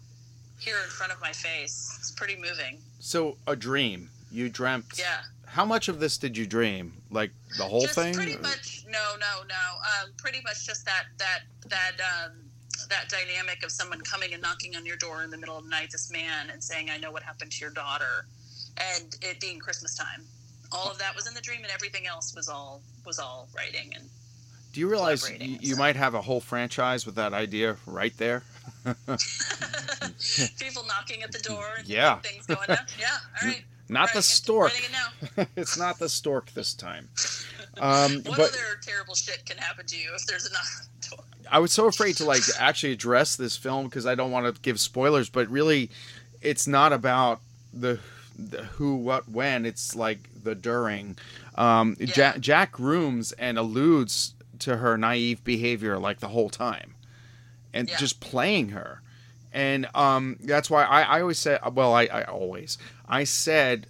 here 0.59 0.77
in 0.85 0.91
front 0.91 1.11
of 1.13 1.21
my 1.21 1.33
face. 1.33 1.97
It's 1.99 2.13
pretty 2.13 2.37
moving. 2.37 2.79
So 3.01 3.37
a 3.49 3.57
dream. 3.57 4.11
You 4.31 4.49
dreamt. 4.49 4.87
Yeah. 4.97 5.23
How 5.51 5.65
much 5.65 5.89
of 5.89 5.99
this 5.99 6.17
did 6.17 6.37
you 6.37 6.47
dream? 6.47 6.93
Like 7.11 7.33
the 7.59 7.65
whole 7.65 7.83
just 7.83 7.97
thing? 7.97 8.15
Pretty 8.15 8.37
much, 8.37 8.85
no, 8.89 9.15
no, 9.19 9.43
no. 9.49 10.05
Um, 10.05 10.11
pretty 10.17 10.41
much 10.45 10.65
just 10.65 10.85
that 10.85 11.07
that 11.19 11.41
that 11.69 11.93
um, 12.01 12.33
that 12.89 13.09
dynamic 13.09 13.65
of 13.65 13.73
someone 13.73 14.01
coming 14.03 14.33
and 14.33 14.41
knocking 14.41 14.77
on 14.77 14.87
your 14.87 14.97
door 14.97 15.25
in 15.25 15.31
the 15.31 15.37
middle 15.37 15.59
of 15.59 15.65
the 15.65 15.71
night, 15.71 15.91
this 15.91 16.09
man, 16.13 16.51
and 16.51 16.63
saying, 16.63 16.89
"I 16.89 16.99
know 16.99 17.11
what 17.11 17.25
happened 17.25 17.51
to 17.51 17.61
your 17.61 17.71
daughter," 17.71 18.27
and 18.77 19.17
it 19.23 19.41
being 19.41 19.59
Christmas 19.59 19.97
time. 19.97 20.23
All 20.71 20.89
of 20.89 20.99
that 20.99 21.17
was 21.17 21.27
in 21.27 21.35
the 21.35 21.41
dream, 21.41 21.63
and 21.65 21.73
everything 21.73 22.07
else 22.07 22.33
was 22.37 22.49
all 22.49 22.81
was 23.05 23.19
all 23.19 23.49
writing. 23.57 23.93
And 23.97 24.09
Do 24.73 24.79
you 24.79 24.89
realize 24.89 25.29
you, 25.29 25.59
you 25.61 25.75
so. 25.75 25.81
might 25.81 25.97
have 25.97 26.15
a 26.15 26.23
whole 26.23 26.41
franchise 26.41 27.05
with 27.07 27.17
that 27.17 27.33
idea 27.33 27.77
right 27.87 28.17
there? 28.19 28.45
people 30.61 30.85
knocking 30.87 31.25
at 31.25 31.33
the 31.33 31.41
door, 31.43 31.75
and 31.79 31.89
Yeah. 31.89 32.21
things 32.21 32.47
going 32.47 32.71
on. 32.71 32.79
Yeah, 33.01 33.09
all 33.43 33.49
right. 33.49 33.65
Not 33.91 34.07
Right, 34.09 34.15
the 34.15 34.23
stork. 34.23 34.73
it's 35.57 35.77
not 35.77 35.99
the 35.99 36.09
stork 36.09 36.53
this 36.53 36.75
time. 36.75 37.09
Um, 37.79 38.23
What 38.25 38.37
but 38.37 38.41
other 38.51 38.79
terrible 38.83 39.15
shit 39.15 39.45
can 39.47 39.59
happen 39.59 39.85
to 39.87 39.97
you 39.97 40.11
if 40.15 40.25
there's 40.27 40.47
a 40.47 40.53
knock 40.53 40.63
on 40.81 40.87
the 41.01 41.09
door? 41.17 41.25
I 41.51 41.59
was 41.59 41.73
so 41.73 41.87
afraid 41.87 42.17
to 42.19 42.25
like 42.25 42.43
actually 42.59 42.93
address 42.93 43.35
this 43.37 43.57
film 43.57 43.87
because 43.87 44.07
I 44.07 44.15
don't 44.15 44.31
want 44.31 44.55
to 44.55 44.61
give 44.63 44.79
spoilers. 44.79 45.29
But 45.29 45.49
really, 45.49 45.91
it's 46.41 46.67
not 46.69 46.93
about 46.93 47.41
the, 47.75 47.99
the 48.39 48.63
who, 48.65 48.95
what, 48.95 49.29
when. 49.29 49.67
It's 49.67 49.97
like 49.97 50.21
the 50.45 50.55
during. 50.55 51.17
Um, 51.57 51.97
Yeah. 51.99 52.07
Jack, 52.07 52.41
Jack 52.41 52.73
grooms 52.73 53.33
and 53.33 53.59
alludes 53.59 54.35
to 54.61 54.77
her 54.77 54.97
naive 54.97 55.43
behavior 55.43 55.99
like 55.99 56.21
the 56.21 56.29
whole 56.29 56.51
time, 56.51 56.95
and 57.75 57.89
Yeah. 57.89 57.97
just 57.97 58.21
playing 58.21 58.69
her. 58.71 59.03
And 59.53 59.89
um, 59.97 60.37
that's 60.41 60.71
why 60.71 60.85
I, 60.85 61.03
I 61.03 61.21
always 61.23 61.39
say 61.39 61.59
well, 61.73 61.93
I, 61.93 62.05
I 62.05 62.23
always, 62.23 62.79
I 63.11 63.25
said 63.25 63.87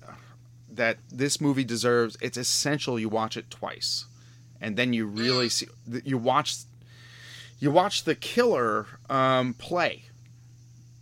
that 0.73 0.99
this 1.11 1.41
movie 1.41 1.65
deserves, 1.65 2.17
it's 2.21 2.37
essential 2.39 2.99
you 2.99 3.09
watch 3.09 3.37
it 3.37 3.51
twice. 3.51 4.07
And 4.61 4.77
then 4.77 4.93
you 4.93 5.07
really 5.07 5.47
Mm. 5.49 5.53
see, 5.53 5.69
you 6.05 6.19
watch, 6.19 6.57
you 7.59 7.71
watch 7.71 8.05
the 8.05 8.15
killer 8.15 8.87
um, 9.09 9.55
play. 9.55 10.05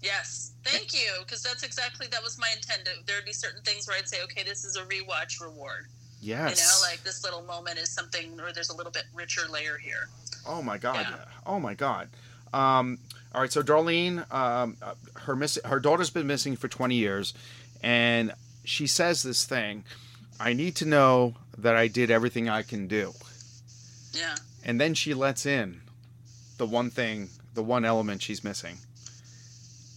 Yes, 0.03 0.53
thank 0.65 0.95
you, 0.95 1.11
because 1.21 1.43
that's 1.43 1.63
exactly 1.63 2.07
that 2.09 2.23
was 2.23 2.39
my 2.39 2.49
intent. 2.55 2.89
There'd 3.07 3.25
be 3.25 3.33
certain 3.33 3.63
things 3.63 3.87
where 3.89 3.97
I'd 3.97 4.09
say, 4.09 4.23
okay, 4.25 4.43
this 4.45 4.65
is 4.65 4.77
a 4.77 4.83
rewatch 4.85 5.41
reward. 5.41 5.87
Yes. 6.21 6.59
You 6.59 6.65
know, 6.67 6.91
like 6.91 7.03
this 7.05 7.23
little 7.25 7.43
moment 7.43 7.79
is 7.79 7.91
something, 7.91 8.41
or 8.41 8.53
there's 8.53 8.71
a 8.71 8.77
little 8.77 8.93
bit 8.93 9.05
richer 9.15 9.49
layer 9.49 9.77
here. 9.79 10.09
Oh 10.47 10.63
my 10.63 10.79
god! 10.79 11.07
Yeah. 11.09 11.25
Oh 11.47 11.61
my 11.61 11.75
god! 11.75 12.09
Um, 12.53 12.99
all 13.35 13.41
right, 13.43 13.53
so 13.53 13.63
Darlene, 13.63 14.19
um, 14.33 14.77
uh, 14.83 14.95
her 15.15 15.37
miss- 15.37 15.61
her 15.65 15.79
daughter's 15.79 16.11
been 16.11 16.27
missing 16.27 16.57
for 16.57 16.67
twenty 16.67 16.97
years, 16.97 17.35
and 17.83 18.33
she 18.65 18.87
says 18.87 19.23
this 19.23 19.45
thing: 19.45 19.85
"I 20.41 20.53
need 20.53 20.77
to 20.77 20.85
know 20.87 21.35
that 21.57 21.75
I 21.77 21.89
did 21.89 22.11
everything 22.11 22.49
I 22.49 22.63
can 22.63 22.87
do." 22.87 23.15
Yeah. 24.13 24.37
And 24.65 24.81
then 24.81 24.95
she 24.95 25.15
lets 25.15 25.47
in 25.47 25.81
the 26.59 26.67
one 26.67 26.91
thing, 26.91 27.31
the 27.55 27.63
one 27.63 27.85
element 27.85 28.23
she's 28.23 28.43
missing, 28.45 28.79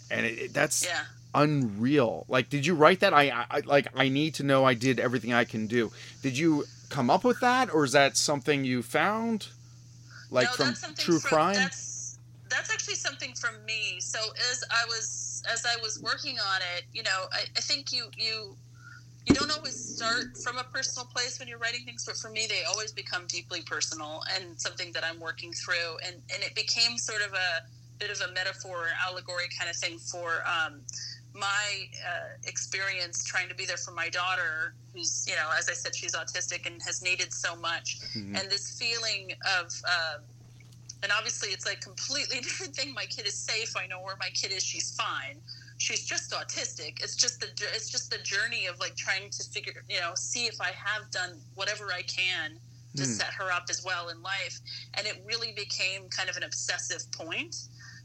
and 0.09 0.25
it, 0.25 0.37
it- 0.39 0.53
that's 0.53 0.85
Yeah. 0.85 1.05
unreal. 1.33 2.25
Like, 2.27 2.49
did 2.49 2.65
you 2.65 2.75
write 2.75 2.99
that? 3.01 3.13
I, 3.13 3.45
I 3.49 3.59
like. 3.65 3.87
I 3.95 4.09
need 4.09 4.35
to 4.35 4.43
know 4.43 4.65
I 4.65 4.73
did 4.73 4.99
everything 4.99 5.33
I 5.33 5.45
can 5.45 5.67
do. 5.67 5.91
Did 6.21 6.37
you 6.37 6.65
come 6.89 7.09
up 7.09 7.23
with 7.23 7.39
that, 7.39 7.73
or 7.73 7.83
is 7.85 7.93
that 7.93 8.17
something 8.17 8.63
you 8.65 8.83
found, 8.83 9.47
like 10.29 10.47
no, 10.59 10.71
from 10.73 10.95
true 10.95 11.19
from- 11.19 11.29
crime? 11.29 11.55
That's 11.55 12.17
that's 12.49 12.71
actually 12.71 12.95
something 12.95 13.33
from 13.33 13.55
me. 13.65 13.99
So 14.01 14.19
as 14.51 14.63
I 14.69 14.85
was 14.87 15.05
as 15.51 15.65
I 15.65 15.77
was 15.81 15.99
working 16.01 16.37
on 16.39 16.61
it, 16.77 16.85
you 16.93 17.03
know, 17.03 17.27
I, 17.33 17.45
I 17.57 17.61
think 17.61 17.91
you 17.91 18.09
you 18.17 18.57
you 19.25 19.33
don't 19.33 19.51
always 19.51 19.77
start 19.77 20.35
from 20.43 20.57
a 20.57 20.63
personal 20.63 21.07
place 21.15 21.37
when 21.39 21.47
you're 21.47 21.59
writing 21.59 21.85
things, 21.85 22.03
but 22.05 22.17
for 22.17 22.31
me, 22.31 22.47
they 22.47 22.63
always 22.63 22.91
become 22.91 23.27
deeply 23.27 23.61
personal 23.61 24.21
and 24.35 24.59
something 24.59 24.91
that 24.93 25.03
I'm 25.03 25.19
working 25.19 25.51
through. 25.53 25.97
And 26.05 26.15
and 26.33 26.43
it 26.43 26.55
became 26.55 26.97
sort 26.97 27.21
of 27.21 27.33
a 27.33 27.61
bit 27.99 28.09
of 28.09 28.19
a 28.27 28.33
metaphor, 28.33 28.87
allegory 29.07 29.45
kind 29.57 29.69
of 29.69 29.77
thing 29.77 29.99
for. 29.99 30.41
Um, 30.47 30.85
my 31.33 31.85
uh, 32.05 32.27
experience 32.45 33.23
trying 33.23 33.47
to 33.47 33.55
be 33.55 33.65
there 33.65 33.77
for 33.77 33.93
my 33.93 34.09
daughter, 34.09 34.75
who's, 34.93 35.23
you 35.25 35.33
know, 35.35 35.49
as 35.57 35.69
I 35.69 35.73
said, 35.73 35.95
she's 35.95 36.13
autistic 36.13 36.65
and 36.65 36.81
has 36.85 37.01
needed 37.01 37.31
so 37.31 37.55
much. 37.55 37.99
Mhm. 38.17 38.37
And 38.37 38.51
this 38.51 38.75
feeling 38.77 39.31
of, 39.47 39.71
uh, 39.87 40.17
and 41.03 41.11
obviously 41.11 41.49
it's 41.49 41.65
like 41.65 41.81
completely 41.81 42.39
different 42.41 42.75
thing. 42.75 42.93
My 42.93 43.05
kid 43.05 43.25
is 43.25 43.33
safe. 43.35 43.73
I 43.77 43.87
know 43.87 44.01
where 44.01 44.15
my 44.19 44.29
kid 44.33 44.51
is. 44.51 44.63
She's 44.63 44.95
fine. 44.95 45.37
She's 45.77 46.05
just 46.05 46.31
autistic. 46.31 47.01
It's 47.03 47.15
just 47.15 47.39
the 47.39 47.47
it's 47.73 47.89
just 47.89 48.11
the 48.11 48.19
journey 48.19 48.67
of 48.67 48.79
like 48.79 48.95
trying 48.95 49.29
to 49.31 49.43
figure, 49.43 49.83
you 49.89 49.99
know, 49.99 50.11
see 50.15 50.45
if 50.45 50.61
I 50.61 50.71
have 50.71 51.09
done 51.11 51.39
whatever 51.55 51.91
I 51.91 52.03
can 52.03 52.59
to 52.97 53.03
Hmm. 53.03 53.09
set 53.09 53.33
her 53.33 53.51
up 53.51 53.65
as 53.69 53.83
well 53.83 54.09
in 54.09 54.21
life. 54.21 54.59
And 54.95 55.07
it 55.07 55.23
really 55.25 55.53
became 55.53 56.09
kind 56.09 56.29
of 56.29 56.37
an 56.37 56.43
obsessive 56.43 57.09
point. 57.11 57.55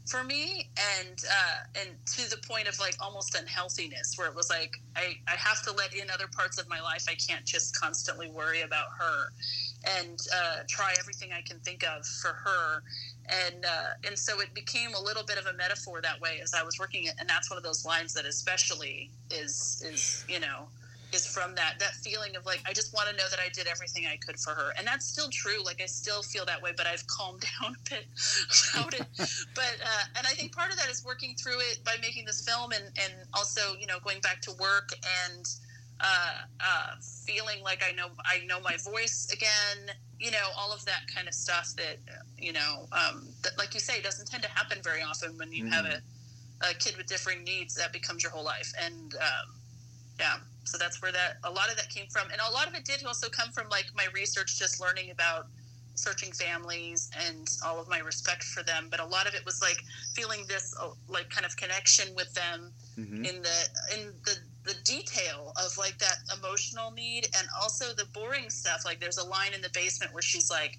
For 0.07 0.23
me 0.23 0.69
and 0.99 1.19
uh, 1.29 1.81
and 1.81 1.89
to 2.05 2.29
the 2.29 2.37
point 2.47 2.67
of 2.67 2.79
like 2.79 2.95
almost 3.01 3.35
unhealthiness 3.35 4.13
where 4.15 4.27
it 4.27 4.35
was 4.35 4.49
like 4.49 4.71
I, 4.95 5.15
I 5.27 5.35
have 5.37 5.61
to 5.63 5.71
let 5.71 5.93
in 5.93 6.09
other 6.09 6.27
parts 6.35 6.57
of 6.57 6.67
my 6.69 6.81
life. 6.81 7.05
I 7.09 7.15
can't 7.15 7.45
just 7.45 7.79
constantly 7.79 8.29
worry 8.29 8.61
about 8.61 8.87
her 8.99 9.25
and 9.85 10.17
uh, 10.35 10.63
try 10.69 10.95
everything 10.99 11.29
i 11.33 11.41
can 11.47 11.59
think 11.59 11.83
of 11.83 12.05
for 12.05 12.33
her. 12.43 12.83
And 13.29 13.65
uh, 13.65 14.07
and 14.07 14.17
so 14.17 14.39
it 14.39 14.53
became 14.55 14.93
a 14.95 15.01
little 15.01 15.23
bit 15.25 15.37
of 15.37 15.45
a 15.45 15.53
metaphor 15.57 16.01
that 16.01 16.21
way 16.21 16.39
as 16.41 16.53
i 16.53 16.63
was 16.63 16.79
working 16.79 17.05
it. 17.05 17.13
And 17.19 17.29
that's 17.29 17.49
one 17.49 17.57
of 17.57 17.63
those 17.63 17.85
lines 17.85 18.13
that 18.13 18.25
especially 18.25 19.11
is 19.29 19.83
is 19.85 20.25
you 20.27 20.39
know 20.39 20.69
is 21.13 21.25
from 21.25 21.55
that 21.55 21.75
that 21.79 21.93
feeling 22.03 22.35
of 22.35 22.45
like 22.45 22.61
I 22.67 22.73
just 22.73 22.93
want 22.93 23.09
to 23.09 23.15
know 23.15 23.29
that 23.29 23.39
I 23.39 23.49
did 23.53 23.67
everything 23.67 24.05
I 24.11 24.17
could 24.17 24.37
for 24.39 24.51
her, 24.51 24.73
and 24.77 24.85
that's 24.85 25.05
still 25.05 25.29
true. 25.31 25.63
Like 25.63 25.81
I 25.81 25.85
still 25.85 26.21
feel 26.21 26.45
that 26.45 26.61
way, 26.61 26.71
but 26.75 26.85
I've 26.85 27.05
calmed 27.07 27.43
down 27.61 27.75
a 27.75 27.89
bit 27.89 28.05
about 28.73 28.93
it. 28.93 29.07
But 29.55 29.77
uh, 29.83 30.03
and 30.17 30.27
I 30.27 30.31
think 30.31 30.55
part 30.55 30.71
of 30.71 30.77
that 30.77 30.89
is 30.89 31.03
working 31.05 31.35
through 31.41 31.59
it 31.59 31.79
by 31.85 31.95
making 32.01 32.25
this 32.25 32.45
film, 32.47 32.71
and 32.71 32.85
and 33.01 33.13
also 33.33 33.75
you 33.79 33.87
know 33.87 33.99
going 34.03 34.19
back 34.21 34.41
to 34.41 34.51
work 34.59 34.89
and 35.25 35.45
uh, 36.01 36.33
uh, 36.59 36.91
feeling 37.25 37.63
like 37.63 37.83
I 37.87 37.93
know 37.93 38.07
I 38.25 38.45
know 38.45 38.59
my 38.59 38.75
voice 38.83 39.29
again. 39.31 39.95
You 40.19 40.31
know 40.31 40.49
all 40.57 40.73
of 40.73 40.83
that 40.85 41.01
kind 41.13 41.27
of 41.27 41.33
stuff 41.33 41.71
that 41.77 41.97
you 42.37 42.51
know 42.51 42.87
um, 42.91 43.29
that 43.43 43.57
like 43.57 43.73
you 43.73 43.79
say 43.79 44.01
doesn't 44.01 44.27
tend 44.27 44.43
to 44.43 44.49
happen 44.49 44.79
very 44.83 45.01
often 45.01 45.37
when 45.37 45.53
you 45.53 45.67
have 45.67 45.85
a, 45.85 46.01
a 46.69 46.73
kid 46.73 46.97
with 46.97 47.07
differing 47.07 47.43
needs 47.43 47.75
that 47.75 47.93
becomes 47.93 48.23
your 48.23 48.31
whole 48.33 48.43
life, 48.43 48.73
and 48.83 49.15
um, 49.15 49.55
yeah 50.19 50.37
so 50.67 50.77
that's 50.77 51.01
where 51.01 51.11
that 51.11 51.37
a 51.43 51.49
lot 51.51 51.69
of 51.69 51.77
that 51.77 51.89
came 51.89 52.07
from. 52.11 52.27
And 52.31 52.39
a 52.47 52.53
lot 52.53 52.67
of 52.67 52.73
it 52.75 52.85
did 52.85 53.03
also 53.05 53.29
come 53.29 53.51
from 53.51 53.69
like 53.69 53.85
my 53.95 54.07
research 54.13 54.59
just 54.59 54.81
learning 54.81 55.11
about 55.11 55.47
searching 55.95 56.31
families 56.31 57.09
and 57.27 57.47
all 57.65 57.79
of 57.81 57.89
my 57.89 57.99
respect 57.99 58.43
for 58.43 58.63
them. 58.63 58.87
But 58.91 58.99
a 58.99 59.05
lot 59.05 59.27
of 59.27 59.33
it 59.33 59.43
was 59.45 59.61
like 59.61 59.77
feeling 60.15 60.45
this 60.47 60.73
uh, 60.81 60.89
like 61.07 61.29
kind 61.29 61.45
of 61.45 61.55
connection 61.57 62.13
with 62.15 62.33
them 62.33 62.73
Mhm. 62.97 63.25
in 63.25 63.41
the 63.41 63.69
in 63.95 64.13
the 64.25 64.35
the 64.65 64.75
detail 64.83 65.53
of 65.57 65.77
like 65.77 65.97
that 65.99 66.17
emotional 66.37 66.91
need 66.91 67.27
and 67.37 67.47
also 67.61 67.93
the 67.93 68.05
boring 68.13 68.49
stuff. 68.49 68.83
Like 68.85 68.99
there's 68.99 69.17
a 69.17 69.25
line 69.25 69.53
in 69.53 69.61
the 69.61 69.69
basement 69.73 70.13
where 70.13 70.21
she's 70.21 70.49
like 70.51 70.77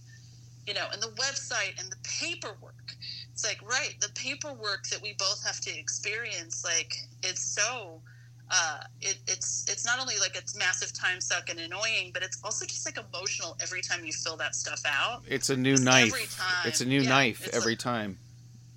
you 0.67 0.75
know 0.75 0.87
and 0.93 1.03
the 1.03 1.13
website 1.23 1.79
and 1.81 1.91
the 1.91 1.97
paperwork. 2.21 2.93
It's 3.33 3.45
like 3.45 3.61
right 3.63 3.95
the 4.01 4.11
paperwork 4.15 4.85
that 4.91 5.03
we 5.03 5.15
both 5.19 5.43
have 5.45 5.61
to 5.63 5.79
experience 5.79 6.63
like 6.65 6.93
it's 7.23 7.43
so 7.43 8.03
uh, 8.51 8.81
it, 9.01 9.19
it's 9.27 9.67
it's 9.69 9.85
not 9.85 9.99
only 10.01 10.15
like 10.21 10.37
it's 10.37 10.57
massive 10.57 10.93
time 10.93 11.21
suck 11.21 11.51
and 11.51 11.61
annoying, 11.61 12.11
but 12.15 12.23
it's 12.23 12.39
also 12.43 12.65
just 12.65 12.87
like 12.87 12.99
emotional 12.99 13.57
every 13.63 13.83
time 13.83 14.05
you 14.05 14.13
fill 14.13 14.37
that 14.39 14.55
stuff 14.55 14.81
out. 14.87 15.23
It's 15.29 15.51
a 15.51 15.57
new 15.57 15.73
Just 15.73 15.85
knife. 15.85 16.09
every 16.09 16.27
time. 16.27 16.65
It's 16.67 16.81
a 16.81 16.87
new 16.87 17.01
Yeah, 17.03 17.09
knife 17.11 17.49
every 17.53 17.73
like- 17.73 17.79
time. 17.79 18.19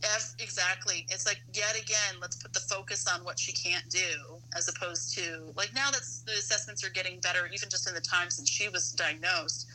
Ev- 0.03 0.33
exactly. 0.39 1.05
It's 1.11 1.27
like 1.27 1.39
yet 1.53 1.79
again, 1.79 2.15
let's 2.19 2.35
put 2.35 2.53
the 2.53 2.59
focus 2.59 3.07
on 3.07 3.23
what 3.23 3.37
she 3.37 3.51
can't 3.51 3.87
do, 3.89 4.41
as 4.57 4.67
opposed 4.67 5.13
to 5.15 5.53
like 5.55 5.73
now 5.75 5.91
that 5.91 6.01
the 6.25 6.31
assessments 6.33 6.83
are 6.83 6.89
getting 6.89 7.19
better, 7.19 7.47
even 7.53 7.69
just 7.69 7.87
in 7.87 7.93
the 7.93 8.01
time 8.01 8.31
since 8.31 8.49
she 8.49 8.67
was 8.67 8.91
diagnosed, 8.93 9.67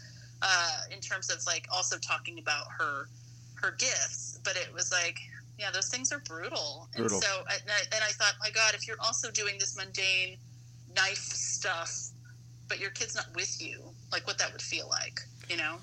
uh, 0.43 0.81
in 0.93 1.01
terms 1.01 1.31
of 1.31 1.39
like 1.47 1.67
also 1.73 1.97
talking 1.99 2.39
about 2.41 2.67
her 2.77 3.09
her 3.55 3.71
gifts. 3.79 4.41
But 4.45 4.57
it 4.57 4.73
was 4.75 4.91
like, 4.91 5.17
yeah, 5.59 5.71
those 5.73 5.88
things 5.88 6.12
are 6.12 6.19
brutal. 6.21 6.88
Brutal. 6.97 7.16
And 7.16 7.25
so, 7.25 7.38
and 7.51 7.62
I, 7.71 7.81
and 7.95 8.05
I 8.05 8.09
thought, 8.12 8.35
my 8.40 8.51
God, 8.51 8.75
if 8.75 8.87
you're 8.87 9.01
also 9.01 9.31
doing 9.31 9.57
this 9.59 9.77
mundane 9.77 10.37
knife 10.95 11.16
stuff, 11.19 11.92
but 12.69 12.81
your 12.81 12.90
kid's 12.90 13.14
not 13.14 13.27
with 13.35 13.61
you, 13.61 13.81
like 14.12 14.27
what 14.27 14.38
that 14.38 14.53
would 14.53 14.62
feel 14.62 14.88
like, 14.88 15.21
you 15.49 15.57
know? 15.57 15.77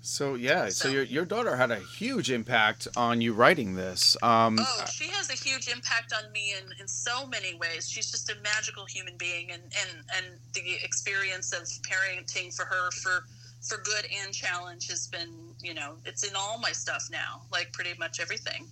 So 0.00 0.34
yeah, 0.34 0.66
so 0.66 0.70
So- 0.70 0.88
your 0.90 1.02
your 1.04 1.24
daughter 1.24 1.56
had 1.56 1.70
a 1.70 1.78
huge 1.80 2.30
impact 2.30 2.88
on 2.94 3.22
you 3.22 3.32
writing 3.32 3.74
this. 3.74 4.16
Um, 4.22 4.58
Oh, 4.60 4.84
she 4.92 5.08
has 5.08 5.30
a 5.30 5.32
huge 5.32 5.68
impact 5.68 6.12
on 6.12 6.30
me 6.30 6.52
in, 6.52 6.64
in 6.78 6.86
so 6.86 7.26
many 7.26 7.54
ways. 7.54 7.88
She's 7.88 8.10
just 8.10 8.30
a 8.30 8.34
magical 8.42 8.84
human 8.84 9.16
being, 9.16 9.50
and, 9.50 9.62
and, 9.62 10.04
and 10.14 10.26
the 10.52 10.74
experience 10.84 11.52
of 11.54 11.62
parenting 11.82 12.54
for 12.54 12.66
her 12.66 12.90
for 12.90 13.24
for 13.62 13.78
good 13.78 14.04
and 14.22 14.34
challenge 14.34 14.88
has 14.90 15.06
been, 15.06 15.30
you 15.62 15.72
know, 15.72 15.94
it's 16.04 16.22
in 16.28 16.36
all 16.36 16.58
my 16.58 16.70
stuff 16.72 17.08
now, 17.10 17.40
like 17.50 17.72
pretty 17.72 17.94
much 17.98 18.20
everything. 18.20 18.66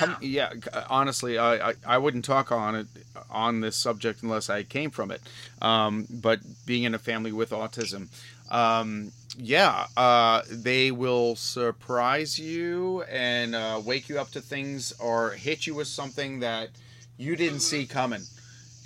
Yeah. 0.00 0.06
Come, 0.06 0.16
yeah, 0.20 0.50
honestly, 0.90 1.38
I, 1.38 1.70
I 1.70 1.74
I 1.86 1.98
wouldn't 1.98 2.24
talk 2.24 2.52
on 2.52 2.74
it 2.74 2.86
on 3.30 3.60
this 3.60 3.76
subject 3.76 4.22
unless 4.22 4.50
I 4.50 4.62
came 4.62 4.90
from 4.90 5.10
it. 5.10 5.20
Um, 5.62 6.06
but 6.10 6.40
being 6.66 6.84
in 6.84 6.94
a 6.94 6.98
family 6.98 7.32
with 7.32 7.50
autism, 7.50 8.08
um, 8.50 9.12
yeah, 9.38 9.86
uh, 9.96 10.42
they 10.50 10.90
will 10.90 11.36
surprise 11.36 12.38
you 12.38 13.02
and 13.10 13.54
uh, 13.54 13.80
wake 13.84 14.08
you 14.08 14.18
up 14.18 14.30
to 14.32 14.40
things 14.40 14.92
or 14.98 15.30
hit 15.32 15.66
you 15.66 15.74
with 15.74 15.88
something 15.88 16.40
that 16.40 16.70
you 17.18 17.36
didn't 17.36 17.60
see 17.60 17.86
coming, 17.86 18.22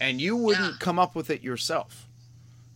and 0.01 0.21
you 0.21 0.37
wouldn't 0.37 0.65
Mm-hmm. 0.65 0.73
Yeah. 0.75 0.85
come 0.85 0.99
up 0.99 1.15
with 1.15 1.31
it 1.31 1.43
yourself. 1.43 2.07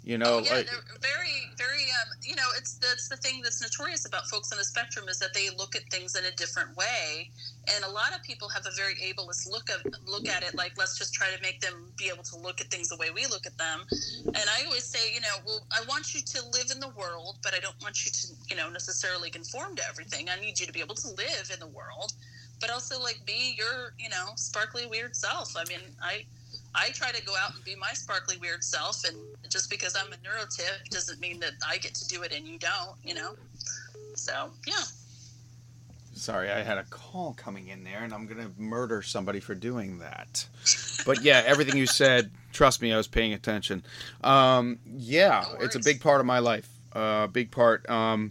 You 0.05 0.19
know, 0.19 0.35
Oh, 0.35 0.39
yeah, 0.41 0.55
like- 0.57 0.69
very, 1.01 1.31
very. 1.57 1.85
Um, 1.85 2.19
you 2.23 2.37
know, 2.37 2.47
it's 2.59 2.75
that's 2.75 3.09
the 3.09 3.17
thing 3.17 3.41
that's 3.43 3.63
notorious 3.63 4.05
about 4.07 4.27
folks 4.29 4.53
on 4.53 4.59
the 4.59 4.65
spectrum 4.65 5.09
is 5.09 5.19
that 5.21 5.33
they 5.33 5.49
look 5.57 5.75
at 5.77 5.83
things 5.91 6.15
in 6.17 6.25
a 6.27 6.31
different 6.33 6.77
way, 6.77 7.31
and 7.75 7.85
a 7.85 7.89
lot 7.89 8.15
of 8.15 8.23
people 8.23 8.49
have 8.49 8.67
a 8.67 8.71
very 8.77 8.95
ableist 8.97 9.49
look 9.51 9.69
of 9.71 9.85
look 10.07 10.29
at 10.29 10.43
it. 10.43 10.55
Like, 10.55 10.73
let's 10.77 10.99
just 10.99 11.15
try 11.15 11.29
to 11.35 11.41
make 11.43 11.61
them 11.61 11.91
be 11.97 12.09
able 12.13 12.23
to 12.25 12.37
look 12.37 12.61
at 12.61 12.69
things 12.69 12.89
the 12.89 12.97
way 12.97 13.11
we 13.11 13.27
look 13.27 13.47
at 13.47 13.57
them. 13.59 13.83
And 14.27 14.45
I 14.49 14.65
always 14.65 14.85
say, 14.85 15.13
you 15.13 15.21
know, 15.21 15.37
well, 15.47 15.67
I 15.73 15.85
want 15.89 16.15
you 16.15 16.21
to 16.21 16.43
live 16.53 16.71
in 16.73 16.81
the 16.81 16.91
world, 16.91 17.39
but 17.43 17.55
I 17.55 17.61
don't 17.61 17.81
want 17.83 18.05
you 18.05 18.11
to, 18.13 18.27
you 18.49 18.57
know, 18.57 18.69
necessarily 18.71 19.31
conform 19.31 19.77
to 19.77 19.83
everything. 19.89 20.29
I 20.29 20.41
need 20.41 20.59
you 20.59 20.67
to 20.67 20.73
be 20.73 20.81
able 20.81 20.95
to 20.97 21.09
live 21.09 21.51
in 21.53 21.61
the 21.61 21.67
world, 21.69 22.13
but 22.61 22.71
also 22.71 23.01
like 23.01 23.21
be 23.27 23.55
your, 23.57 23.95
you 23.99 24.09
know, 24.09 24.33
sparkly 24.37 24.87
weird 24.87 25.17
self. 25.17 25.57
I 25.57 25.65
mean, 25.69 25.81
I. 26.03 26.25
I 26.77 26.89
try 26.91 27.13
to 27.13 27.25
go 27.25 27.33
out 27.37 27.55
and 27.55 27.63
be 27.63 27.77
my 27.77 27.93
sparkly 27.93 28.37
weird 28.39 28.65
self, 28.65 29.05
and 29.05 29.17
just 29.49 29.71
because 29.71 29.95
I'm 29.95 30.13
a 30.13 30.17
neurotip 30.17 30.89
doesn't 30.91 31.21
mean 31.21 31.39
that 31.39 31.53
I 31.65 31.79
get 31.79 31.95
to 31.95 32.09
do 32.09 32.23
it 32.23 32.33
and 32.35 32.49
you 32.49 32.59
don't, 32.59 32.97
you 33.05 33.15
know. 33.15 33.37
So 34.17 34.51
yeah, 34.67 34.83
Sorry, 36.15 36.51
I 36.51 36.63
had 36.63 36.79
a 36.79 36.85
call 36.85 37.35
coming 37.35 37.69
in 37.69 37.85
there, 37.85 38.03
and 38.03 38.13
I'm 38.13 38.27
gonna 38.27 38.51
murder 38.59 39.03
somebody 39.03 39.41
for 39.41 39.55
doing 39.55 39.99
that. 39.99 40.47
But 41.05 41.23
yeah, 41.23 41.43
everything 41.45 41.77
you 41.77 41.87
said, 41.87 42.31
trust 42.53 42.81
me, 42.81 42.93
I 42.93 42.97
was 42.97 43.09
paying 43.09 43.33
attention. 43.33 43.83
Um, 44.23 44.79
yeah, 44.87 45.45
No 45.53 45.65
it's 45.65 45.75
a 45.75 45.81
big 45.81 46.01
part 46.01 46.21
of 46.21 46.27
my 46.27 46.39
life. 46.39 46.69
A 46.95 46.99
uh, 46.99 47.27
big 47.27 47.51
part. 47.51 47.89
Um, 47.91 48.31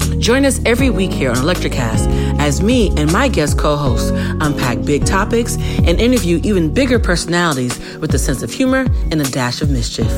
Join 0.21 0.45
us 0.45 0.61
every 0.67 0.91
week 0.91 1.11
here 1.11 1.31
on 1.31 1.37
Electricast 1.37 2.07
as 2.39 2.61
me 2.61 2.89
and 2.95 3.11
my 3.11 3.27
guest 3.27 3.57
co-hosts 3.57 4.11
unpack 4.11 4.85
big 4.85 5.03
topics 5.03 5.57
and 5.57 5.99
interview 5.99 6.39
even 6.43 6.71
bigger 6.71 6.99
personalities 6.99 7.79
with 7.97 8.13
a 8.13 8.19
sense 8.19 8.43
of 8.43 8.51
humor 8.51 8.85
and 9.09 9.19
a 9.19 9.23
dash 9.23 9.63
of 9.63 9.71
mischief. 9.71 10.11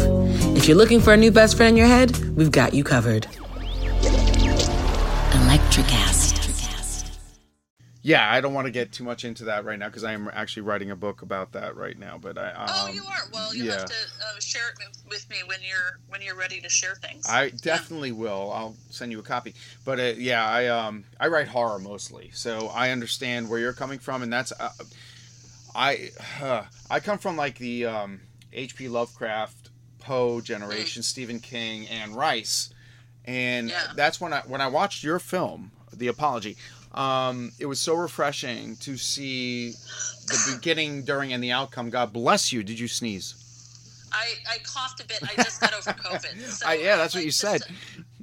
If 0.57 0.67
you're 0.67 0.75
looking 0.75 0.99
for 0.99 1.13
a 1.13 1.17
new 1.17 1.31
best 1.31 1.55
friend 1.55 1.69
in 1.69 1.77
your 1.77 1.87
head, 1.87 2.17
we've 2.35 2.51
got 2.51 2.73
you 2.73 2.83
covered. 2.83 3.27
Electricast. 5.31 6.12
Yeah, 8.03 8.29
I 8.31 8.41
don't 8.41 8.53
want 8.53 8.65
to 8.65 8.71
get 8.71 8.91
too 8.91 9.05
much 9.05 9.23
into 9.23 9.45
that 9.45 9.63
right 9.63 9.79
now 9.79 9.87
because 9.87 10.03
I 10.03 10.11
am 10.11 10.29
actually 10.33 10.63
writing 10.63 10.91
a 10.91 10.95
book 10.95 11.21
about 11.21 11.53
that 11.53 11.77
right 11.77 11.97
now. 11.97 12.17
But 12.17 12.37
I, 12.37 12.51
um, 12.51 12.67
oh, 12.69 12.91
you 12.93 13.01
are. 13.03 13.29
Well, 13.33 13.55
you 13.55 13.63
yeah. 13.63 13.71
have 13.71 13.85
to 13.85 13.93
uh, 13.95 14.39
share 14.39 14.69
it 14.69 14.75
with- 15.09 15.29
me 15.29 15.37
when 15.45 15.59
you're 15.61 15.99
when 16.09 16.21
you're 16.21 16.35
ready 16.35 16.59
to 16.59 16.69
share 16.69 16.95
things. 16.95 17.25
I 17.29 17.49
definitely 17.49 18.11
will. 18.11 18.51
I'll 18.51 18.75
send 18.89 19.11
you 19.11 19.19
a 19.19 19.23
copy. 19.23 19.55
But 19.85 19.99
uh, 19.99 20.13
yeah, 20.17 20.45
I 20.45 20.67
um 20.67 21.05
I 21.19 21.27
write 21.27 21.47
horror 21.47 21.79
mostly, 21.79 22.29
so 22.33 22.67
I 22.67 22.89
understand 22.89 23.49
where 23.49 23.59
you're 23.59 23.73
coming 23.73 23.99
from, 23.99 24.21
and 24.21 24.33
that's 24.33 24.51
uh, 24.59 24.69
I 25.75 26.09
uh, 26.41 26.63
I 26.89 26.99
come 26.99 27.17
from 27.17 27.37
like 27.37 27.57
the 27.57 27.85
um, 27.85 28.21
H.P. 28.51 28.89
Lovecraft, 28.89 29.69
Poe 29.99 30.41
generation, 30.41 31.03
Stephen 31.03 31.39
King, 31.39 31.87
and 31.87 32.15
Rice, 32.15 32.73
and 33.25 33.69
Yeah. 33.69 33.93
that's 33.95 34.19
when 34.19 34.33
I 34.33 34.41
when 34.41 34.61
I 34.61 34.67
watched 34.67 35.03
your 35.03 35.19
film, 35.19 35.71
The 35.91 36.07
Apology. 36.07 36.57
Um, 36.93 37.51
it 37.59 37.65
was 37.65 37.79
so 37.79 37.95
refreshing 37.95 38.75
to 38.77 38.97
see 38.97 39.71
the 39.71 40.53
beginning, 40.55 41.03
during, 41.03 41.33
and 41.33 41.43
the 41.43 41.51
outcome. 41.51 41.89
God 41.89 42.13
bless 42.13 42.51
you. 42.51 42.63
Did 42.63 42.79
you 42.79 42.87
sneeze? 42.87 43.35
I, 44.11 44.33
I 44.47 44.57
coughed 44.63 45.01
a 45.01 45.07
bit. 45.07 45.19
I 45.23 45.41
just 45.43 45.59
got 45.59 45.73
over 45.73 45.91
COVID. 45.91 46.39
So 46.51 46.67
I- 46.67 46.75
yeah, 46.75 46.97
that's 46.97 47.15
what 47.15 47.25
you 47.25 47.31
said. 47.31 47.61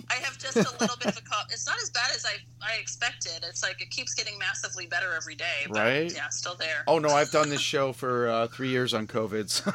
I 0.09 0.15
have 0.15 0.39
just 0.39 0.57
a 0.57 0.61
little 0.81 0.97
bit 0.97 1.07
of 1.07 1.19
a 1.19 1.21
cough. 1.23 1.47
It's 1.51 1.67
not 1.69 1.77
as 1.81 1.89
bad 1.91 2.11
as 2.15 2.25
I, 2.27 2.35
I 2.61 2.79
expected. 2.81 3.45
It's 3.49 3.63
like 3.63 3.81
it 3.81 3.91
keeps 3.91 4.13
getting 4.15 4.37
massively 4.39 4.87
better 4.87 5.15
every 5.15 5.37
day. 5.37 5.67
But 5.69 5.77
Right. 5.79 6.13
Yeah, 6.13 6.29
still 6.31 6.57
there. 6.57 6.83
Oh 6.89 6.99
no, 6.99 7.11
I've 7.11 7.31
done 7.31 7.49
this 7.49 7.61
show 7.61 7.93
for 7.93 8.29
uh, 8.29 8.47
three 8.49 8.71
years 8.71 8.93
on 8.93 9.07
COVID. 9.07 9.49
So 9.51 9.73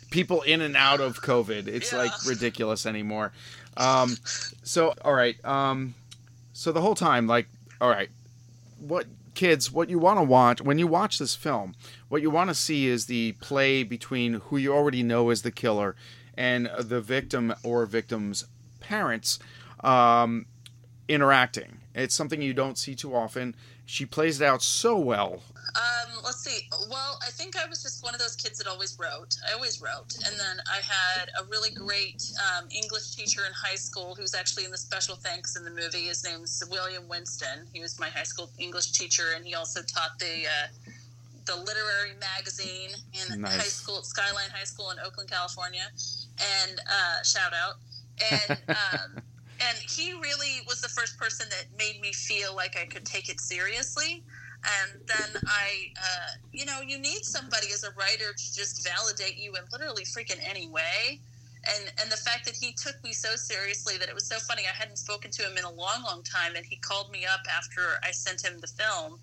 People 0.10 0.40
in 0.42 0.60
and 0.62 0.74
out 0.76 1.00
of 1.00 1.20
COVID. 1.22 1.66
It's 1.66 1.92
like 1.92 2.12
ridiculous 2.26 2.86
anymore. 2.86 3.32
Um, 3.76 4.16
so 4.62 4.94
all 5.04 5.14
right. 5.14 5.42
Um, 5.44 5.94
so 6.54 6.72
the 6.72 6.80
whole 6.80 6.94
time, 6.94 7.26
like, 7.26 7.46
all 7.80 7.88
right, 7.88 8.10
what 8.78 9.06
kids, 9.34 9.72
what 9.72 9.88
you 9.88 9.98
want 9.98 10.18
to 10.18 10.22
watch 10.22 10.60
when 10.60 10.78
you 10.78 10.86
watch 10.86 11.18
this 11.18 11.34
film, 11.34 11.74
what 12.08 12.22
you 12.22 12.30
want 12.30 12.50
to 12.50 12.54
see 12.54 12.86
is 12.86 13.06
the 13.06 13.32
play 13.32 13.82
between 13.82 14.34
who 14.34 14.56
you 14.56 14.72
already 14.72 15.02
know 15.02 15.30
is 15.30 15.42
the 15.42 15.50
killer 15.50 15.96
and 16.34 16.70
the 16.78 17.00
victim 17.00 17.54
or 17.62 17.86
victim's 17.86 18.46
parents 18.80 19.38
um, 19.82 20.46
interacting. 21.08 21.78
It's 21.94 22.14
something 22.14 22.42
you 22.42 22.54
don't 22.54 22.78
see 22.78 22.94
too 22.94 23.14
often. 23.14 23.54
She 23.84 24.06
plays 24.06 24.40
it 24.40 24.44
out 24.44 24.62
so 24.62 24.98
well. 24.98 25.42
Um, 25.76 26.22
let's 26.24 26.42
see. 26.42 26.68
Well, 26.90 27.18
I 27.22 27.30
think 27.30 27.56
I 27.56 27.68
was 27.68 27.82
just 27.82 28.02
one 28.02 28.14
of 28.14 28.20
those 28.20 28.36
kids 28.36 28.58
that 28.58 28.66
always 28.66 28.98
wrote. 28.98 29.36
I 29.48 29.54
always 29.54 29.80
wrote, 29.80 30.16
and 30.26 30.38
then 30.38 30.58
I 30.66 30.80
had 30.82 31.30
a 31.40 31.44
really 31.44 31.70
great 31.70 32.22
um, 32.38 32.68
English 32.70 33.14
teacher 33.14 33.42
in 33.46 33.52
high 33.52 33.76
school 33.76 34.14
who's 34.14 34.34
actually 34.34 34.64
in 34.64 34.70
the 34.70 34.78
special 34.78 35.16
thanks 35.16 35.56
in 35.56 35.64
the 35.64 35.70
movie. 35.70 36.06
His 36.06 36.24
name's 36.24 36.62
William 36.70 37.08
Winston. 37.08 37.66
He 37.72 37.80
was 37.80 37.98
my 38.00 38.08
high 38.08 38.24
school 38.24 38.50
English 38.58 38.92
teacher, 38.92 39.32
and 39.36 39.44
he 39.44 39.54
also 39.54 39.80
taught 39.82 40.18
the 40.18 40.46
uh, 40.46 40.90
the 41.46 41.56
literary 41.56 42.12
magazine 42.20 42.90
in 43.12 43.40
Nice. 43.40 43.56
high 43.56 43.62
school 43.62 44.02
Skyline 44.02 44.50
High 44.52 44.64
School 44.64 44.90
in 44.90 44.98
Oakland, 45.04 45.30
California. 45.30 45.86
And 46.62 46.80
uh, 46.80 47.22
shout 47.22 47.52
out. 47.52 47.74
And 48.30 48.58
um, 48.68 49.22
and 49.60 49.76
he 49.78 50.12
really 50.14 50.62
was 50.66 50.80
the 50.80 50.88
first 50.88 51.18
person 51.18 51.46
that 51.50 51.66
made 51.78 52.00
me 52.00 52.12
feel 52.12 52.54
like 52.54 52.76
I 52.80 52.86
could 52.86 53.04
take 53.04 53.28
it 53.28 53.40
seriously. 53.40 54.22
And 54.64 55.00
then 55.06 55.42
I, 55.46 55.88
uh, 55.96 56.30
you 56.52 56.66
know, 56.66 56.80
you 56.86 56.98
need 56.98 57.24
somebody 57.24 57.68
as 57.72 57.82
a 57.82 57.90
writer 57.92 58.32
to 58.36 58.54
just 58.54 58.86
validate 58.86 59.38
you 59.38 59.54
in 59.56 59.62
literally 59.72 60.04
freaking 60.04 60.38
any 60.44 60.68
way. 60.68 61.20
And 61.64 61.92
and 62.00 62.10
the 62.10 62.16
fact 62.16 62.44
that 62.46 62.56
he 62.56 62.72
took 62.72 63.02
me 63.04 63.12
so 63.12 63.36
seriously 63.36 63.96
that 63.98 64.08
it 64.08 64.14
was 64.14 64.26
so 64.26 64.38
funny. 64.38 64.64
I 64.64 64.76
hadn't 64.76 64.96
spoken 64.96 65.30
to 65.32 65.42
him 65.42 65.58
in 65.58 65.64
a 65.64 65.70
long, 65.70 66.02
long 66.04 66.22
time, 66.22 66.56
and 66.56 66.64
he 66.64 66.76
called 66.76 67.10
me 67.10 67.24
up 67.26 67.40
after 67.54 68.00
I 68.02 68.12
sent 68.12 68.44
him 68.44 68.60
the 68.60 68.66
film, 68.66 69.18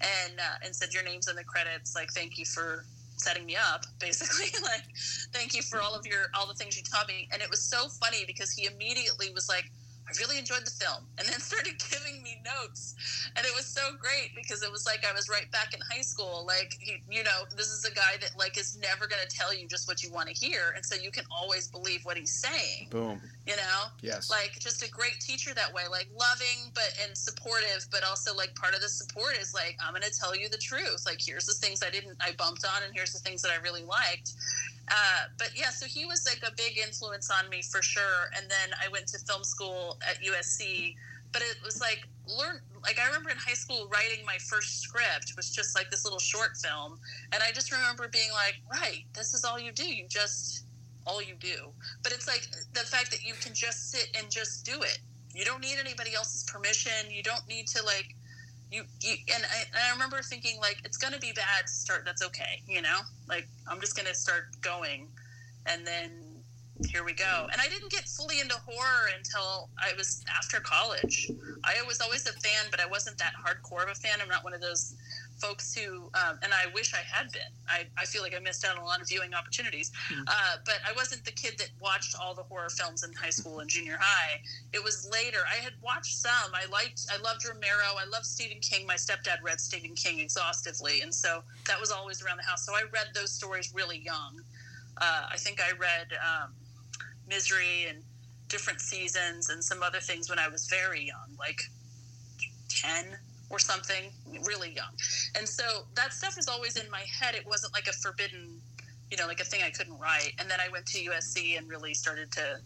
and 0.00 0.38
uh, 0.38 0.64
and 0.64 0.74
said 0.74 0.92
your 0.92 1.04
name's 1.04 1.28
in 1.28 1.36
the 1.36 1.44
credits. 1.44 1.94
Like, 1.94 2.08
thank 2.12 2.38
you 2.38 2.46
for 2.46 2.86
setting 3.16 3.44
me 3.44 3.56
up, 3.56 3.84
basically. 4.00 4.46
like, 4.62 4.84
thank 5.32 5.54
you 5.54 5.62
for 5.62 5.80
all 5.80 5.94
of 5.94 6.06
your 6.06 6.28
all 6.34 6.46
the 6.46 6.54
things 6.54 6.76
you 6.76 6.82
taught 6.82 7.08
me. 7.08 7.28
And 7.32 7.42
it 7.42 7.50
was 7.50 7.62
so 7.62 7.88
funny 8.00 8.24
because 8.26 8.52
he 8.52 8.66
immediately 8.66 9.30
was 9.34 9.48
like, 9.48 9.70
I 10.08 10.12
really 10.20 10.38
enjoyed 10.38 10.64
the 10.64 10.70
film, 10.70 11.04
and 11.18 11.26
then 11.28 11.40
started 11.40 11.74
giving 11.90 12.22
me 12.22 12.38
notes, 12.44 12.94
and 13.36 13.44
it 13.44 13.52
was 13.54 13.66
so 13.66 13.82
great 14.00 14.30
because 14.34 14.62
it 14.62 14.70
was 14.70 14.86
like 14.86 15.04
I 15.08 15.12
was 15.12 15.28
right 15.28 15.50
back 15.52 15.74
in 15.74 15.80
high 15.90 16.02
school. 16.02 16.44
Like, 16.46 16.76
he, 16.80 17.02
you 17.10 17.24
know, 17.24 17.44
this 17.56 17.68
is 17.68 17.84
a 17.84 17.94
guy 17.94 18.16
that 18.20 18.38
like 18.38 18.58
is 18.58 18.78
never 18.80 19.06
going 19.06 19.22
to 19.26 19.34
tell 19.34 19.54
you 19.54 19.66
just 19.68 19.88
what 19.88 20.02
you 20.02 20.12
want 20.12 20.28
to 20.28 20.34
hear, 20.34 20.72
and 20.74 20.84
so 20.84 20.94
you 20.94 21.10
can 21.10 21.24
always 21.30 21.68
believe 21.68 22.00
what 22.04 22.16
he's 22.16 22.32
saying. 22.32 22.88
Boom. 22.90 23.20
You 23.46 23.56
know, 23.56 23.90
Yes. 24.02 24.30
like 24.30 24.58
just 24.60 24.82
a 24.82 24.90
great 24.90 25.18
teacher 25.20 25.54
that 25.54 25.72
way 25.72 25.82
like 25.90 26.08
loving 26.18 26.70
but 26.74 26.92
and 27.04 27.16
supportive 27.16 27.86
but 27.90 28.04
also 28.04 28.34
like 28.34 28.54
part 28.54 28.74
of 28.74 28.80
the 28.80 28.88
support 28.88 29.36
is 29.40 29.54
like 29.54 29.76
i'm 29.84 29.92
going 29.92 30.02
to 30.02 30.10
tell 30.18 30.36
you 30.36 30.48
the 30.48 30.58
truth 30.58 31.02
like 31.06 31.18
here's 31.24 31.46
the 31.46 31.54
things 31.54 31.82
i 31.82 31.90
didn't 31.90 32.16
i 32.20 32.30
bumped 32.38 32.64
on 32.64 32.82
and 32.84 32.92
here's 32.94 33.12
the 33.12 33.18
things 33.18 33.42
that 33.42 33.50
i 33.50 33.56
really 33.62 33.84
liked 33.84 34.32
uh, 34.88 35.24
but 35.38 35.50
yeah 35.56 35.70
so 35.70 35.86
he 35.86 36.04
was 36.04 36.26
like 36.26 36.42
a 36.50 36.54
big 36.56 36.78
influence 36.78 37.30
on 37.30 37.48
me 37.50 37.62
for 37.62 37.82
sure 37.82 38.30
and 38.36 38.50
then 38.50 38.76
i 38.84 38.88
went 38.88 39.06
to 39.06 39.18
film 39.20 39.42
school 39.42 39.98
at 40.08 40.16
usc 40.22 40.94
but 41.32 41.42
it 41.42 41.56
was 41.64 41.80
like 41.80 42.06
learn 42.38 42.60
like 42.82 42.98
i 43.00 43.06
remember 43.06 43.30
in 43.30 43.36
high 43.36 43.54
school 43.54 43.88
writing 43.92 44.24
my 44.24 44.38
first 44.48 44.80
script 44.80 45.32
was 45.36 45.50
just 45.50 45.76
like 45.76 45.90
this 45.90 46.04
little 46.04 46.18
short 46.18 46.56
film 46.62 46.98
and 47.32 47.42
i 47.42 47.50
just 47.52 47.72
remember 47.72 48.08
being 48.08 48.30
like 48.32 48.56
right 48.70 49.04
this 49.14 49.34
is 49.34 49.44
all 49.44 49.58
you 49.58 49.72
do 49.72 49.84
you 49.84 50.06
just 50.08 50.66
all 51.06 51.22
you 51.22 51.34
do. 51.38 51.70
But 52.02 52.12
it's 52.12 52.26
like 52.26 52.46
the 52.74 52.80
fact 52.80 53.10
that 53.12 53.24
you 53.24 53.34
can 53.40 53.54
just 53.54 53.90
sit 53.90 54.08
and 54.18 54.30
just 54.30 54.66
do 54.66 54.82
it. 54.82 54.98
You 55.34 55.44
don't 55.44 55.60
need 55.60 55.76
anybody 55.78 56.14
else's 56.14 56.42
permission. 56.44 57.10
You 57.10 57.22
don't 57.22 57.46
need 57.48 57.68
to 57.68 57.82
like 57.84 58.14
you. 58.70 58.84
you 59.00 59.16
and, 59.34 59.44
I, 59.44 59.62
and 59.62 59.82
I 59.88 59.92
remember 59.92 60.20
thinking 60.22 60.58
like 60.60 60.80
it's 60.84 60.96
gonna 60.96 61.18
be 61.18 61.32
bad 61.32 61.66
to 61.66 61.72
start. 61.72 62.04
That's 62.04 62.24
okay, 62.26 62.62
you 62.66 62.82
know. 62.82 63.00
Like 63.28 63.48
I'm 63.68 63.80
just 63.80 63.96
gonna 63.96 64.14
start 64.14 64.60
going, 64.60 65.08
and 65.66 65.86
then 65.86 66.10
here 66.84 67.04
we 67.04 67.12
go. 67.12 67.48
And 67.50 67.60
I 67.60 67.68
didn't 67.68 67.90
get 67.90 68.04
fully 68.04 68.40
into 68.40 68.54
horror 68.54 69.08
until 69.16 69.70
I 69.78 69.96
was 69.96 70.22
after 70.36 70.60
college. 70.60 71.30
I 71.64 71.82
was 71.86 72.00
always 72.00 72.26
a 72.26 72.32
fan, 72.32 72.66
but 72.70 72.80
I 72.80 72.86
wasn't 72.86 73.18
that 73.18 73.32
hardcore 73.34 73.84
of 73.84 73.90
a 73.90 73.94
fan. 73.94 74.18
I'm 74.20 74.28
not 74.28 74.44
one 74.44 74.52
of 74.52 74.60
those 74.60 74.94
folks 75.38 75.74
who, 75.74 76.04
um, 76.14 76.38
and 76.42 76.52
I 76.52 76.72
wish 76.74 76.94
I 76.94 76.98
had 76.98 77.30
been. 77.32 77.42
I, 77.68 77.84
I 77.96 78.04
feel 78.04 78.22
like 78.22 78.34
I 78.34 78.38
missed 78.38 78.64
out 78.64 78.76
on 78.76 78.82
a 78.82 78.86
lot 78.86 79.00
of 79.00 79.08
viewing 79.08 79.34
opportunities. 79.34 79.92
Uh, 80.26 80.56
but 80.64 80.78
I 80.86 80.92
wasn't 80.92 81.24
the 81.24 81.32
kid 81.32 81.58
that 81.58 81.70
watched 81.80 82.16
all 82.18 82.34
the 82.34 82.42
horror 82.42 82.68
films 82.70 83.04
in 83.04 83.12
high 83.12 83.30
school 83.30 83.60
and 83.60 83.68
junior 83.68 83.98
high. 84.00 84.40
It 84.72 84.82
was 84.82 85.08
later. 85.10 85.38
I 85.50 85.56
had 85.56 85.74
watched 85.82 86.16
some. 86.16 86.52
I 86.54 86.66
liked, 86.70 87.06
I 87.12 87.20
loved 87.22 87.46
Romero. 87.46 87.96
I 87.98 88.06
loved 88.10 88.26
Stephen 88.26 88.58
King. 88.60 88.86
My 88.86 88.94
stepdad 88.94 89.42
read 89.42 89.60
Stephen 89.60 89.94
King 89.94 90.20
exhaustively. 90.20 91.02
And 91.02 91.14
so 91.14 91.42
that 91.66 91.80
was 91.80 91.90
always 91.90 92.22
around 92.22 92.38
the 92.38 92.44
house. 92.44 92.64
So 92.64 92.74
I 92.74 92.82
read 92.92 93.08
those 93.14 93.30
stories 93.30 93.72
really 93.74 93.98
young. 93.98 94.40
Uh, 94.98 95.26
I 95.30 95.36
think 95.36 95.60
I 95.60 95.76
read 95.76 96.08
um, 96.14 96.52
Misery 97.28 97.86
and 97.88 98.02
different 98.48 98.80
seasons 98.80 99.50
and 99.50 99.62
some 99.62 99.82
other 99.82 100.00
things 100.00 100.30
when 100.30 100.38
I 100.38 100.48
was 100.48 100.66
very 100.66 101.04
young, 101.04 101.36
like 101.38 101.60
10 102.68 103.16
or 103.50 103.58
something, 103.58 104.10
really 104.44 104.74
young. 104.74 104.90
And 105.36 105.48
so 105.48 105.64
that 105.94 106.12
stuff 106.12 106.36
was 106.36 106.48
always 106.48 106.76
in 106.76 106.90
my 106.90 107.04
head. 107.20 107.34
It 107.34 107.46
wasn't 107.46 107.72
like 107.74 107.86
a 107.86 107.92
forbidden, 107.92 108.60
you 109.10 109.16
know, 109.16 109.26
like 109.26 109.40
a 109.40 109.44
thing 109.44 109.60
I 109.64 109.70
couldn't 109.70 109.98
write. 109.98 110.32
And 110.38 110.50
then 110.50 110.58
I 110.60 110.68
went 110.70 110.86
to 110.86 110.98
USC 110.98 111.56
and 111.56 111.68
really 111.68 111.94
started 111.94 112.30
to 112.32 112.56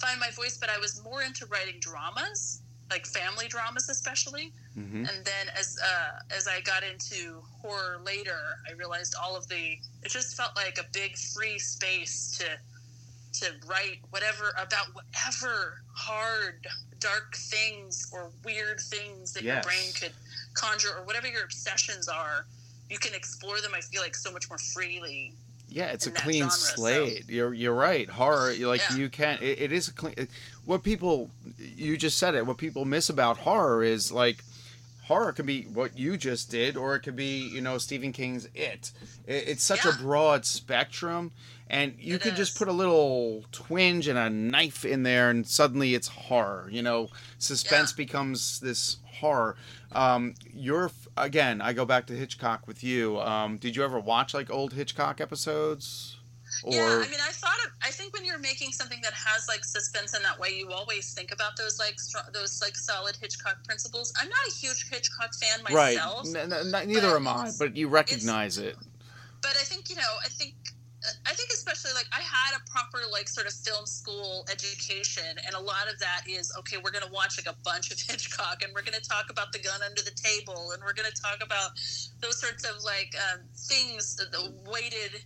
find 0.00 0.18
my 0.18 0.30
voice, 0.30 0.56
but 0.58 0.70
I 0.70 0.78
was 0.78 1.02
more 1.04 1.22
into 1.22 1.46
writing 1.46 1.78
dramas, 1.80 2.62
like 2.90 3.06
family 3.06 3.48
dramas 3.48 3.88
especially. 3.90 4.52
hmm 4.74 5.04
And 5.04 5.24
then 5.24 5.46
as 5.58 5.76
uh, 5.82 6.36
as 6.36 6.46
I 6.48 6.60
got 6.62 6.82
into 6.82 7.40
horror 7.60 7.98
later, 8.04 8.40
I 8.68 8.72
realized 8.78 9.14
all 9.22 9.36
of 9.36 9.46
the 9.48 9.76
it 10.02 10.10
just 10.10 10.36
felt 10.36 10.50
like 10.56 10.78
a 10.78 10.84
big 10.92 11.16
free 11.34 11.58
space 11.58 12.36
to 12.38 12.44
to 13.32 13.52
write 13.66 13.98
whatever 14.10 14.52
about 14.60 14.86
whatever 14.92 15.74
hard 15.96 16.66
dark 16.98 17.34
things 17.50 18.06
or 18.12 18.32
weird 18.44 18.80
things 18.90 19.32
that 19.32 19.42
Yes. 19.42 19.54
your 19.54 19.62
brain 19.62 19.92
could 20.00 20.14
conjure 20.54 20.88
or 20.98 21.04
whatever 21.04 21.26
your 21.26 21.44
obsessions 21.44 22.08
are 22.08 22.46
you 22.90 22.98
can 22.98 23.14
explore 23.14 23.60
them 23.60 23.72
i 23.74 23.80
feel 23.80 24.02
like 24.02 24.14
so 24.16 24.32
much 24.32 24.48
more 24.48 24.58
freely 24.58 25.32
Yeah, 25.68 25.86
it's 25.92 26.06
a 26.08 26.10
clean 26.10 26.40
genre, 26.42 26.50
so- 26.50 26.74
slate. 26.76 27.24
You're 27.28 27.54
you're 27.54 27.74
right. 27.74 28.08
Horror, 28.10 28.50
you- 28.50 28.66
like 28.74 28.82
Yeah. 28.90 28.96
you 28.96 29.08
can. 29.08 29.38
It, 29.40 29.60
it 29.60 29.72
is 29.72 29.86
a 29.86 29.92
clean. 29.92 30.14
What 30.64 30.82
people, 30.82 31.30
you 31.56 31.96
just 31.96 32.18
said 32.18 32.34
it. 32.34 32.44
What 32.44 32.56
people 32.56 32.84
miss 32.84 33.08
about 33.08 33.36
horror 33.38 33.84
is 33.84 34.10
like, 34.10 34.42
horror 35.04 35.30
can 35.32 35.46
be 35.46 35.62
what 35.72 35.96
you 35.96 36.16
just 36.16 36.50
did, 36.50 36.76
or 36.76 36.96
it 36.96 37.00
could 37.04 37.14
be 37.14 37.46
you 37.54 37.60
know 37.60 37.78
Stephen 37.78 38.12
King's 38.12 38.48
It. 38.52 38.90
It- 39.28 39.44
it's 39.46 39.62
such 39.62 39.84
a 39.84 39.92
broad 39.92 40.44
spectrum, 40.44 41.30
and 41.70 41.94
you 41.98 42.16
It 42.16 42.22
could 42.22 42.36
just 42.36 42.56
put 42.58 42.68
a 42.68 42.72
little 42.72 43.44
twinge 43.52 44.06
and 44.08 44.18
a 44.18 44.28
knife 44.28 44.84
in 44.84 45.02
there, 45.04 45.30
and 45.30 45.46
suddenly 45.46 45.94
it's 45.94 46.08
horror. 46.08 46.68
You 46.70 46.82
know, 46.82 47.08
suspense 47.38 47.92
Yeah. 47.92 47.96
becomes 48.04 48.60
this 48.60 48.96
horror. 49.20 49.56
Um, 49.92 50.34
you're 50.52 50.90
again. 51.16 51.60
I 51.60 51.72
go 51.72 51.84
back 51.84 52.06
to 52.06 52.12
Hitchcock 52.14 52.66
with 52.66 52.82
you. 52.84 53.20
Um, 53.20 53.56
did 53.58 53.76
you 53.76 53.84
ever 53.84 53.98
watch 53.98 54.34
like 54.34 54.50
old 54.50 54.72
Hitchcock 54.74 55.20
episodes? 55.20 56.16
Or 56.64 56.72
yeah 56.74 56.82
i 57.06 57.08
mean 57.08 57.20
i 57.22 57.30
thought 57.30 57.58
of, 57.64 57.70
i 57.80 57.90
think 57.92 58.12
when 58.12 58.24
you're 58.24 58.36
making 58.40 58.72
something 58.72 58.98
that 59.04 59.12
has 59.12 59.46
like 59.46 59.64
suspense 59.64 60.16
in 60.16 60.22
that 60.24 60.36
way 60.40 60.48
you 60.48 60.72
always 60.72 61.14
think 61.14 61.30
about 61.30 61.56
those 61.56 61.78
like 61.78 62.00
str- 62.00 62.28
those 62.34 62.60
like 62.60 62.74
solid 62.76 63.16
hitchcock 63.20 63.62
principles 63.62 64.12
i'm 64.20 64.28
not 64.28 64.48
a 64.48 64.52
huge 64.52 64.84
hitchcock 64.90 65.32
fan 65.40 65.60
right? 65.72 65.94
myself 65.94 66.26
N- 66.26 66.52
n- 66.52 66.74
n- 66.74 66.88
neither 66.88 67.14
am 67.14 67.28
I, 67.28 67.52
but 67.56 67.76
you 67.76 67.86
recognize 67.86 68.58
it. 68.58 68.76
but 69.42 69.52
I 69.52 69.62
think 69.62 69.88
you 69.90 69.94
know, 69.94 70.02
I 70.24 70.28
think, 70.28 70.32
I 70.34 70.34
think 70.34 70.54
especially 70.58 70.59
like 72.00 72.08
I 72.18 72.22
had 72.24 72.56
a 72.56 72.70
proper 72.70 72.98
like 73.12 73.28
sort 73.28 73.46
of 73.46 73.52
film 73.52 73.84
school 73.86 74.46
education, 74.50 75.36
and 75.44 75.54
a 75.54 75.60
lot 75.60 75.88
of 75.92 75.98
that 76.00 76.22
is 76.28 76.52
okay. 76.60 76.76
We're 76.82 76.90
going 76.90 77.04
to 77.04 77.12
watch 77.12 77.36
like 77.38 77.52
a 77.52 77.58
bunch 77.62 77.90
of 77.90 78.00
Hitchcock, 78.08 78.62
and 78.62 78.72
we're 78.74 78.82
going 78.82 78.98
to 79.00 79.06
talk 79.08 79.26
about 79.30 79.52
the 79.52 79.58
gun 79.58 79.80
under 79.84 80.02
the 80.02 80.12
table, 80.16 80.72
and 80.72 80.82
we're 80.82 80.94
going 80.94 81.10
to 81.10 81.20
talk 81.22 81.38
about 81.42 81.70
those 82.20 82.40
sorts 82.40 82.64
of 82.64 82.82
like 82.84 83.12
um, 83.32 83.40
things, 83.54 84.16
the 84.16 84.52
weighted 84.70 85.20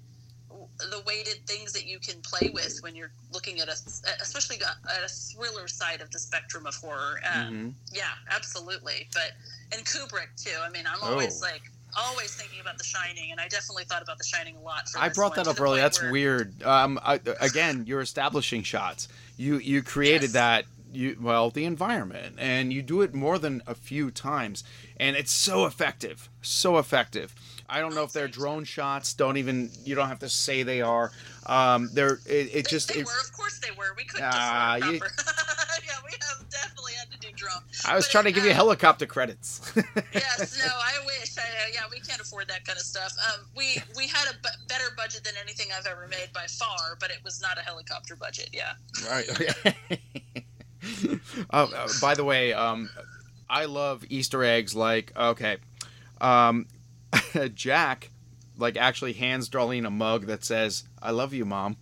the 0.79 1.03
weighted 1.05 1.45
things 1.49 1.73
that 1.73 1.85
you 1.85 1.99
can 1.99 2.21
play 2.23 2.49
with 2.55 2.79
when 2.83 2.95
you're 2.95 3.11
looking 3.33 3.59
at 3.59 3.67
a, 3.67 3.75
especially 4.23 4.57
at 4.63 5.03
a 5.05 5.09
thriller 5.09 5.67
side 5.67 6.01
of 6.01 6.09
the 6.13 6.19
spectrum 6.19 6.65
of 6.67 6.75
horror. 6.77 7.19
Um, 7.27 7.55
Mhm. 7.55 7.75
Yeah, 7.93 8.13
absolutely. 8.31 9.09
But 9.13 9.33
and 9.73 9.85
Kubrick 9.85 10.29
too. 10.37 10.57
I 10.63 10.71
mean, 10.71 10.85
I'm 10.87 11.03
always 11.03 11.43
Oh. 11.43 11.47
like 11.47 11.63
always 11.97 12.35
thinking 12.35 12.61
about 12.61 12.79
The 12.79 12.85
Shining, 12.85 13.31
and 13.33 13.41
I 13.41 13.49
definitely 13.49 13.85
thought 13.85 14.03
about 14.03 14.19
The 14.19 14.25
Shining 14.25 14.57
a 14.57 14.61
lot. 14.61 14.89
I 14.99 15.09
brought 15.09 15.35
that 15.37 15.47
up 15.47 15.61
earlier. 15.61 15.81
That's 15.83 16.01
where- 16.01 16.11
weird. 16.13 16.63
Um, 16.63 16.99
I, 17.03 17.21
again, 17.41 17.85
you're 17.87 18.01
establishing 18.01 18.63
shots. 18.63 19.09
You 19.37 19.59
you 19.59 19.83
created 19.83 20.23
Yes. 20.23 20.33
that. 20.33 20.65
You 20.93 21.17
well, 21.21 21.51
the 21.51 21.65
environment, 21.65 22.37
and 22.39 22.73
you 22.73 22.81
do 22.81 23.03
it 23.03 23.13
more 23.15 23.37
than 23.41 23.63
a 23.67 23.75
few 23.75 24.13
times, 24.13 24.63
and 25.01 25.17
it's 25.17 25.33
so 25.33 25.67
effective, 25.67 26.29
so 26.41 26.79
effective. 26.79 27.35
I 27.69 27.81
don't 27.81 27.97
know 27.97 28.05
if 28.05 28.13
they're 28.13 28.29
drone 28.29 28.63
shots. 28.63 29.13
Don't 29.13 29.37
even. 29.37 29.73
You 29.85 29.97
don't 29.97 30.07
have 30.07 30.21
to 30.21 30.29
say 30.29 30.63
they 30.63 30.83
are. 30.83 31.11
Um, 31.47 31.91
they're. 31.93 32.21
It, 32.27 32.31
it 32.31 32.53
They, 32.53 32.63
just. 32.63 32.93
they 32.95 33.01
it- 33.01 33.07
were, 33.07 33.21
of 33.21 33.33
course, 33.33 33.59
they 33.59 33.73
were. 33.73 33.93
We 33.97 34.05
couldn't 34.05 34.29
Ah, 34.33 34.77
you- 34.77 34.83
yeah, 34.93 35.01
we 36.05 36.13
have 36.29 36.44
definitely 36.65 36.93
had 36.95 37.11
to 37.11 37.19
do 37.19 37.29
drone. 37.35 37.63
I 37.87 37.95
was 37.95 38.07
But, 38.07 38.13
trying 38.13 38.25
to 38.25 38.33
give 38.33 38.45
you 38.45 38.51
uh, 38.51 38.55
helicopter 38.55 39.07
credits. 39.07 39.61
yes, 40.13 40.59
no, 40.59 40.73
I 40.73 41.05
wish. 41.07 41.37
I, 41.39 41.43
uh, 41.43 41.71
yeah, 41.73 41.81
we 41.91 42.01
can't 42.01 42.21
afford 42.21 42.49
that 42.49 42.65
kind 42.65 42.79
of 42.79 42.85
stuff. 42.85 43.13
Um, 43.33 43.47
we 43.57 43.77
we 43.97 44.07
had 44.07 44.29
a 44.29 44.35
b- 44.43 44.49
better 44.69 44.87
budget 44.97 45.25
than 45.25 45.35
anything 45.43 45.69
I've 45.77 45.87
ever 45.87 46.07
made 46.09 46.29
by 46.33 46.47
far, 46.47 46.97
but 47.01 47.11
it 47.11 47.19
was 47.25 47.41
not 47.41 47.59
a 47.59 47.63
helicopter 47.63 48.17
budget. 48.17 48.51
Yeah. 48.53 48.73
Right. 49.11 49.77
uh, 51.51 51.67
uh, 51.75 51.89
by 52.01 52.15
the 52.15 52.25
way, 52.25 52.53
um, 52.53 52.89
I 53.49 53.67
love 53.67 54.05
Easter 54.09 54.43
eggs. 54.45 54.75
Like, 54.75 55.13
okay, 55.17 55.59
um, 56.21 56.67
Jack, 57.55 58.11
like, 58.57 58.77
actually 58.77 59.13
hands 59.15 59.49
Darlene 59.49 59.87
a 59.87 59.91
mug 59.91 60.27
that 60.27 60.45
says, 60.45 60.85
"I 61.03 61.11
love 61.11 61.33
you, 61.35 61.45
mom." 61.45 61.77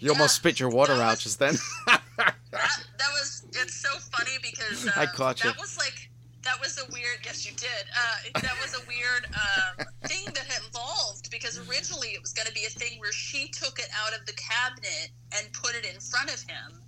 You 0.00 0.10
almost 0.10 0.36
spit 0.36 0.58
your 0.60 0.68
water 0.70 0.94
out 0.94 1.18
just 1.18 1.38
then. 1.38 1.54
That 1.86 2.02
that 2.52 3.10
was 3.12 3.44
it's 3.52 3.74
so 3.74 3.90
funny 3.98 4.36
because 4.42 4.86
um, 4.86 4.92
I 4.96 5.06
caught 5.06 5.42
you. 5.44 5.50
that 5.50 5.58
was 5.58 5.76
like 5.78 6.08
that 6.44 6.60
was 6.60 6.78
a 6.78 6.90
weird. 6.92 7.18
Yes, 7.24 7.44
you 7.44 7.52
did. 7.56 7.68
Uh, 7.92 8.40
that 8.40 8.54
was 8.62 8.74
a 8.74 8.86
weird 8.86 9.26
um, 9.34 9.86
thing 10.04 10.26
that 10.34 10.46
evolved 10.68 11.30
because 11.30 11.58
originally 11.68 12.08
it 12.08 12.20
was 12.22 12.32
going 12.32 12.46
to 12.46 12.52
be 12.54 12.64
a 12.66 12.70
thing 12.70 12.98
where 13.00 13.12
she 13.12 13.48
took 13.48 13.78
it 13.80 13.88
out 14.04 14.18
of 14.18 14.24
the 14.26 14.32
cabinet 14.34 15.10
and 15.36 15.52
put 15.52 15.74
it 15.74 15.84
in 15.84 15.98
front 16.00 16.32
of 16.32 16.40
him 16.42 16.80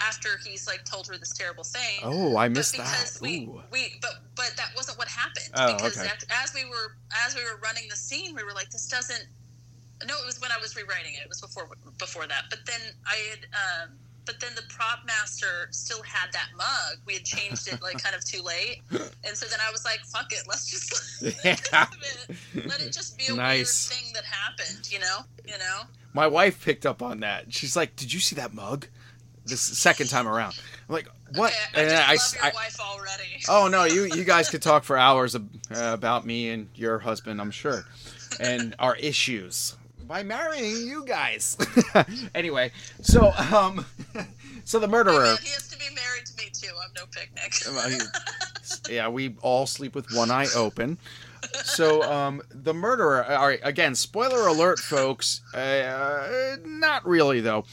after 0.00 0.28
he's 0.44 0.66
like 0.66 0.84
told 0.84 1.06
her 1.06 1.16
this 1.18 1.32
terrible 1.32 1.64
thing. 1.64 2.00
oh, 2.02 2.36
I 2.36 2.48
but 2.48 2.56
missed 2.58 2.72
because 2.72 3.14
that. 3.14 3.22
we 3.22 3.48
we 3.72 3.94
but 4.00 4.22
but 4.36 4.52
that 4.56 4.70
wasn't 4.76 4.98
what 4.98 5.08
happened 5.08 5.50
Oh, 5.54 5.74
because 5.74 5.98
okay. 5.98 6.10
as 6.42 6.52
we 6.54 6.64
were 6.64 6.96
as 7.26 7.34
we 7.36 7.42
were 7.44 7.58
running 7.62 7.84
the 7.88 7.96
scene 7.96 8.34
we 8.34 8.42
were 8.42 8.52
like 8.52 8.70
this 8.70 8.86
doesn't 8.88 9.26
no 10.06 10.14
it 10.22 10.26
was 10.26 10.40
when 10.40 10.50
I 10.52 10.58
was 10.60 10.74
rewriting 10.76 11.14
it 11.14 11.22
it 11.22 11.28
was 11.28 11.40
before 11.40 11.68
before 11.98 12.26
that 12.26 12.44
but 12.50 12.60
then 12.66 12.80
I 13.06 13.16
had 13.30 13.38
um 13.54 13.90
but 14.26 14.40
then 14.40 14.54
the 14.54 14.62
prop 14.74 15.00
master 15.06 15.68
still 15.70 16.02
had 16.02 16.32
that 16.32 16.48
mug 16.56 16.98
we 17.06 17.14
had 17.14 17.24
changed 17.24 17.68
it 17.68 17.82
like 17.82 18.02
kind 18.02 18.14
of 18.16 18.24
too 18.24 18.42
late 18.42 18.82
and 18.90 19.36
so 19.36 19.46
then 19.46 19.58
I 19.66 19.70
was 19.70 19.84
like 19.84 20.00
fuck 20.06 20.32
it 20.32 20.44
let's 20.48 20.66
just 20.70 21.22
Yeah. 21.44 21.86
let 22.66 22.80
it 22.80 22.92
just 22.92 23.18
be 23.18 23.26
a 23.26 23.34
Nice. 23.34 23.90
weird 23.90 24.00
thing 24.02 24.12
that 24.14 24.24
happened 24.24 24.88
you 24.90 24.98
know 25.00 25.18
you 25.46 25.58
know 25.58 25.82
My 26.14 26.26
wife 26.26 26.64
picked 26.64 26.86
up 26.86 27.02
on 27.02 27.20
that. 27.20 27.52
She's 27.52 27.74
like, 27.76 27.96
"Did 27.96 28.12
you 28.12 28.20
see 28.20 28.36
that 28.36 28.54
mug?" 28.54 28.86
This 29.44 29.60
second 29.60 30.08
time 30.08 30.26
around. 30.28 30.56
I'm 30.88 30.94
like, 30.94 31.08
"What?" 31.34 31.52
okay, 31.52 31.58
I 31.74 31.80
And 31.82 31.90
just 31.90 32.02
I 32.08 32.12
love 32.12 32.14
s- 32.14 32.34
your 32.36 32.44
I- 32.44 32.50
wife 32.54 32.80
already 32.80 33.42
Oh 33.48 33.66
no, 33.68 33.82
you 33.84 34.04
you 34.04 34.24
guys 34.24 34.48
could 34.48 34.62
talk 34.62 34.84
for 34.84 34.96
hours 34.96 35.34
ab- 35.34 35.50
uh, 35.74 35.90
about 35.92 36.24
me 36.24 36.48
and 36.50 36.68
your 36.76 37.00
husband, 37.00 37.40
I'm 37.40 37.50
sure, 37.50 37.84
and 38.40 38.74
our 38.78 38.94
issues 38.96 39.74
by 40.06 40.22
marrying 40.22 40.86
you 40.86 41.04
guys. 41.04 41.56
anyway, 42.34 42.72
so 43.00 43.32
um, 43.32 43.84
so 44.64 44.78
the 44.78 44.88
murderer. 44.88 45.24
Man, 45.24 45.36
he 45.42 45.50
has 45.50 45.68
to 45.68 45.78
be 45.78 45.86
married 45.94 46.26
to 46.26 46.36
me 46.36 46.50
too 46.52 46.74
I'm 46.82 46.90
no 46.96 47.04
picnic 47.06 47.52
I 47.84 47.90
mean, 47.90 48.00
yeah, 48.88 49.08
we 49.08 49.36
all 49.42 49.66
sleep 49.66 49.94
with 49.94 50.12
one 50.14 50.30
eye 50.30 50.48
open. 50.54 50.98
So 51.64 52.02
um, 52.02 52.42
the 52.50 52.74
murderer. 52.74 53.24
All 53.24 53.46
right, 53.46 53.60
again, 53.62 53.94
spoiler 53.94 54.46
alert, 54.46 54.78
folks. 54.78 55.42
Uh, 55.54 56.56
not 56.64 57.06
really 57.06 57.40
though. 57.40 57.64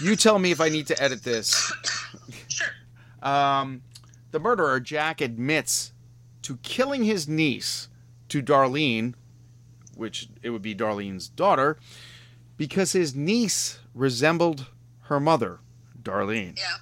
You 0.00 0.16
tell 0.16 0.38
me 0.38 0.50
if 0.50 0.60
I 0.60 0.68
need 0.68 0.86
to 0.88 1.02
edit 1.02 1.24
this. 1.24 1.72
sure 2.48 2.68
Um, 3.22 3.82
the 4.30 4.40
murderer, 4.40 4.80
Jack, 4.80 5.20
admits 5.20 5.92
to 6.42 6.56
killing 6.58 7.04
his 7.04 7.28
niece, 7.28 7.88
to 8.28 8.42
Darlene, 8.42 9.14
which 10.02 10.28
it 10.42 10.50
would 10.50 10.60
be 10.60 10.74
Darlene's 10.74 11.28
daughter, 11.28 11.78
because 12.58 12.92
his 12.92 13.14
niece 13.14 13.78
resembled 13.94 14.66
her 15.04 15.18
mother, 15.18 15.60
Darlene. 16.02 16.58
Yeah. 16.58 16.76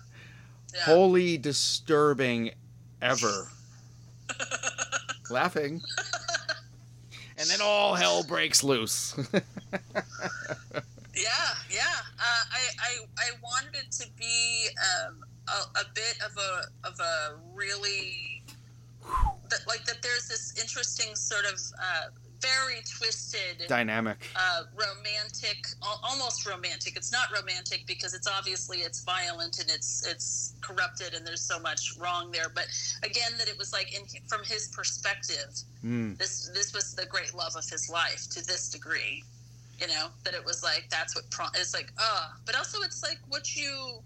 Yeah. 0.74 0.80
Wholly 0.82 1.38
disturbing 1.38 2.50
ever. 3.00 3.48
Laughing. 5.30 5.80
And 7.38 7.48
then 7.48 7.60
all 7.62 7.94
hell 7.94 8.24
breaks 8.24 8.64
loose. 8.64 9.14
Yeah, 11.20 11.54
yeah. 11.70 11.82
Uh, 12.18 12.44
I, 12.52 12.60
I, 12.78 12.92
I 13.18 13.30
wanted 13.42 13.74
it 13.74 13.90
to 13.92 14.06
be 14.18 14.68
um, 14.78 15.24
a, 15.48 15.80
a 15.80 15.84
bit 15.94 16.16
of 16.24 16.36
a 16.38 16.88
of 16.88 16.98
a 17.00 17.36
really 17.54 18.42
that 19.50 19.60
like 19.66 19.84
that. 19.84 20.02
There's 20.02 20.28
this 20.28 20.54
interesting 20.58 21.14
sort 21.14 21.44
of 21.44 21.60
uh, 21.82 22.08
very 22.42 22.80
twisted, 22.96 23.66
Dynamic. 23.68 24.18
uh, 24.36 24.62
romantic, 24.74 25.66
almost 26.02 26.46
romantic. 26.46 26.96
It's 26.96 27.12
not 27.12 27.26
romantic 27.32 27.84
because 27.86 28.14
it's 28.14 28.26
obviously 28.26 28.78
it's 28.78 29.02
violent 29.04 29.58
and 29.60 29.68
it's 29.70 30.06
it's 30.06 30.54
corrupted 30.60 31.14
and 31.14 31.26
there's 31.26 31.42
so 31.42 31.58
much 31.60 31.96
wrong 31.98 32.30
there. 32.30 32.48
But 32.54 32.66
again, 33.02 33.32
that 33.38 33.48
it 33.48 33.58
was 33.58 33.72
like 33.72 33.92
in 33.94 34.04
from 34.28 34.42
his 34.44 34.68
perspective, 34.68 35.50
Mm. 35.84 36.18
this 36.18 36.50
this 36.52 36.74
was 36.74 36.94
the 36.94 37.06
great 37.06 37.34
love 37.34 37.56
of 37.56 37.64
his 37.68 37.88
life 37.88 38.28
to 38.30 38.44
this 38.46 38.68
degree 38.68 39.24
you 39.80 39.86
know 39.86 40.08
that 40.24 40.34
it 40.34 40.44
was 40.44 40.62
like 40.62 40.84
that's 40.90 41.14
what 41.16 41.24
pro- 41.30 41.46
it's 41.54 41.72
like 41.72 41.90
uh 41.98 42.28
but 42.44 42.54
also 42.54 42.82
it's 42.82 43.02
like 43.02 43.18
what 43.28 43.56
you 43.56 43.98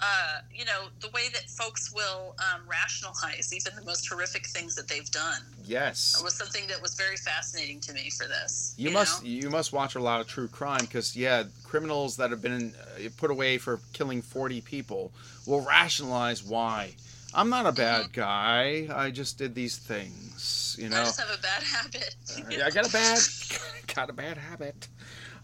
uh 0.00 0.38
you 0.52 0.64
know 0.64 0.88
the 1.00 1.08
way 1.10 1.28
that 1.32 1.48
folks 1.48 1.92
will 1.94 2.34
um, 2.38 2.62
rationalize 2.68 3.52
even 3.54 3.74
the 3.76 3.84
most 3.84 4.08
horrific 4.08 4.46
things 4.46 4.74
that 4.74 4.88
they've 4.88 5.10
done 5.10 5.40
Yes. 5.64 6.20
was 6.22 6.34
something 6.34 6.66
that 6.66 6.82
was 6.82 6.94
very 6.94 7.16
fascinating 7.16 7.80
to 7.80 7.92
me 7.94 8.10
for 8.10 8.26
this 8.26 8.74
You, 8.76 8.88
you 8.88 8.94
must 8.94 9.22
know? 9.22 9.28
you 9.28 9.50
must 9.50 9.72
watch 9.72 9.94
a 9.94 10.00
lot 10.00 10.20
of 10.20 10.26
true 10.26 10.48
crime 10.48 10.80
because 10.80 11.16
yeah, 11.16 11.44
criminals 11.62 12.16
that 12.16 12.30
have 12.30 12.42
been 12.42 12.74
uh, 12.98 13.08
put 13.16 13.30
away 13.30 13.56
for 13.58 13.80
killing 13.92 14.20
forty 14.20 14.60
people 14.60 15.12
will 15.46 15.60
rationalize 15.62 16.42
why. 16.42 16.94
I'm 17.36 17.48
not 17.50 17.66
a 17.66 17.72
bad 17.72 18.12
guy. 18.12 18.86
I 18.94 19.10
just 19.10 19.38
did 19.38 19.54
these 19.54 19.76
things. 19.76 20.76
You 20.78 20.88
know. 20.88 21.00
i 21.00 21.04
just 21.04 21.20
have 21.20 21.36
a 21.36 21.40
bad 21.42 21.62
habit 21.62 22.14
Yeah, 22.50 22.66
I 22.66 22.70
got 22.70 22.86
a 22.88 22.92
bad 22.92 23.18
got 23.94 24.10
a 24.10 24.12
bad 24.12 24.36
habit. 24.38 24.88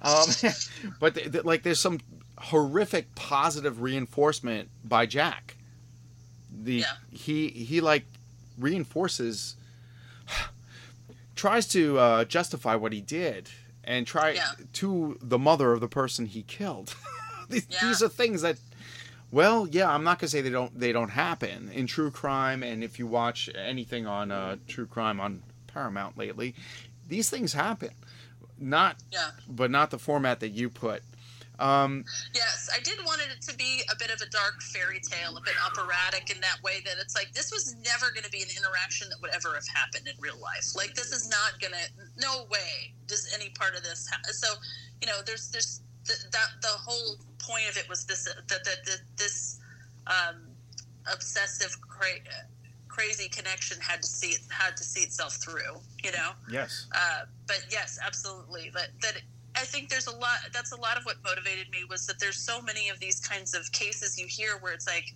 Um, 0.02 0.26
but 1.00 1.14
th- 1.14 1.32
th- 1.32 1.44
like, 1.44 1.62
there's 1.62 1.80
some 1.80 1.98
horrific 2.40 3.14
positive 3.14 3.80
reinforcement 3.82 4.68
by 4.84 5.06
Jack. 5.06 5.56
The 6.52 6.74
Yeah. 6.76 6.84
he 7.10 7.48
he 7.48 7.80
like 7.80 8.04
reinforces 8.58 9.56
tries 11.36 11.66
to 11.68 11.98
uh, 11.98 12.24
justify 12.24 12.74
what 12.74 12.92
he 12.92 13.00
did 13.00 13.50
and 13.84 14.06
try 14.06 14.30
Yeah. 14.32 14.52
to 14.74 15.18
the 15.22 15.38
mother 15.38 15.72
of 15.72 15.80
the 15.80 15.88
person 15.88 16.26
he 16.26 16.42
killed. 16.42 16.94
these, 17.48 17.66
Yeah. 17.70 17.78
these 17.82 18.02
are 18.02 18.08
things 18.08 18.42
that 18.42 18.58
well, 19.32 19.68
yeah, 19.68 19.88
I'm 19.88 20.02
not 20.02 20.18
gonna 20.18 20.28
say 20.28 20.40
they 20.40 20.50
don't 20.50 20.78
they 20.78 20.90
don't 20.92 21.10
happen 21.10 21.70
in 21.72 21.86
true 21.86 22.10
crime, 22.10 22.62
and 22.64 22.82
if 22.82 22.98
you 22.98 23.06
watch 23.06 23.48
anything 23.54 24.04
on 24.06 24.32
uh, 24.32 24.56
true 24.66 24.86
crime 24.86 25.20
on 25.20 25.42
Paramount 25.68 26.18
lately, 26.18 26.54
these 27.06 27.30
things 27.30 27.52
happen. 27.52 27.90
Not, 28.58 28.96
yeah 29.10 29.30
but 29.48 29.70
not 29.70 29.90
the 29.90 29.98
format 29.98 30.40
that 30.40 30.48
you 30.50 30.68
put. 30.68 31.02
Um, 31.60 32.04
Yes, 32.34 32.68
I 32.74 32.80
did 32.80 32.98
want 33.04 33.20
it 33.20 33.40
to 33.42 33.56
be 33.56 33.82
a 33.92 33.96
bit 33.96 34.10
of 34.10 34.20
a 34.20 34.28
dark 34.30 34.60
fairy 34.72 35.00
tale, 35.00 35.36
a 35.36 35.40
bit 35.42 35.54
operatic 35.64 36.30
in 36.34 36.40
that 36.40 36.58
way 36.62 36.80
that 36.84 36.94
it's 37.00 37.14
like 37.14 37.32
this 37.32 37.52
was 37.52 37.76
never 37.84 38.10
going 38.12 38.24
to 38.24 38.30
be 38.30 38.42
an 38.42 38.48
interaction 38.56 39.08
that 39.10 39.20
would 39.20 39.30
ever 39.30 39.54
have 39.54 39.68
happened 39.68 40.08
in 40.08 40.14
real 40.18 40.38
life. 40.40 40.64
Like 40.74 40.94
this 40.94 41.12
is 41.12 41.28
not 41.28 41.60
going 41.60 41.72
to, 41.72 41.86
no 42.20 42.46
way 42.50 42.94
does 43.06 43.30
any 43.34 43.50
part 43.50 43.76
of 43.76 43.82
this. 43.82 44.08
Ha- 44.10 44.20
so, 44.32 44.48
you 45.00 45.06
know, 45.06 45.20
there's 45.26 45.50
there's 45.50 45.82
th- 46.06 46.30
that 46.32 46.48
the 46.62 46.68
whole 46.68 47.16
point 47.38 47.68
of 47.68 47.76
it 47.76 47.88
was 47.88 48.04
this 48.06 48.24
that 48.24 48.48
that 48.48 48.64
that 48.86 49.00
this 49.16 49.60
um, 50.06 50.42
obsessive 51.12 51.76
cra- 51.80 52.24
crazy 52.88 53.28
connection 53.28 53.78
had 53.80 54.02
to 54.02 54.08
see 54.08 54.36
had 54.50 54.76
to 54.76 54.84
see 54.84 55.00
itself 55.00 55.34
through. 55.36 55.80
You 56.02 56.12
know. 56.12 56.30
yes. 56.50 56.86
Uh, 56.94 57.24
but 57.46 57.64
yes, 57.70 57.98
absolutely. 58.04 58.70
That 58.74 58.88
that 59.02 59.20
I 59.60 59.64
think 59.64 59.90
there's 59.90 60.06
a 60.06 60.16
lot. 60.16 60.38
That's 60.52 60.72
a 60.72 60.80
lot 60.80 60.96
of 60.96 61.04
what 61.04 61.16
motivated 61.22 61.70
me 61.70 61.84
was 61.88 62.06
that 62.06 62.18
there's 62.18 62.38
so 62.38 62.62
many 62.62 62.88
of 62.88 62.98
these 62.98 63.20
kinds 63.20 63.54
of 63.54 63.70
cases 63.72 64.18
you 64.18 64.26
hear 64.26 64.56
where 64.60 64.72
it's 64.72 64.86
like, 64.86 65.12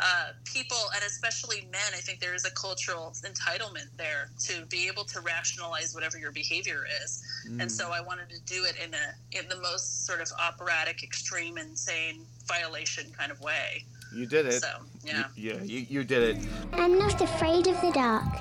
uh, 0.00 0.30
people, 0.44 0.76
and 0.94 1.04
especially 1.04 1.68
men, 1.70 1.92
I 1.92 1.98
think 1.98 2.18
there 2.18 2.34
is 2.34 2.44
a 2.44 2.50
cultural 2.50 3.14
entitlement 3.22 3.86
there 3.96 4.30
to 4.46 4.66
be 4.66 4.88
able 4.88 5.04
to 5.04 5.20
rationalize 5.20 5.94
whatever 5.94 6.18
your 6.18 6.32
behavior 6.32 6.84
is. 7.04 7.22
And 7.60 7.70
so 7.70 7.92
I 7.92 8.00
wanted 8.00 8.28
to 8.30 8.40
do 8.40 8.64
it 8.64 8.74
in 8.84 8.92
a 8.94 9.38
in 9.38 9.48
the 9.48 9.56
most 9.60 10.04
sort 10.06 10.20
of 10.20 10.28
operatic, 10.40 11.04
extreme, 11.04 11.56
insane 11.58 12.26
violation 12.48 13.12
kind 13.16 13.30
of 13.30 13.40
way. 13.40 13.84
You 14.12 14.26
did 14.26 14.46
it. 14.46 14.60
So 14.60 14.68
yeah. 15.04 15.24
You, 15.36 15.52
yeah, 15.52 15.62
you, 15.62 15.86
you 15.88 16.04
did 16.04 16.36
it. 16.36 16.48
I'm 16.72 16.98
not 16.98 17.20
afraid 17.20 17.68
of 17.68 17.80
the 17.80 17.92
dark, 17.92 18.32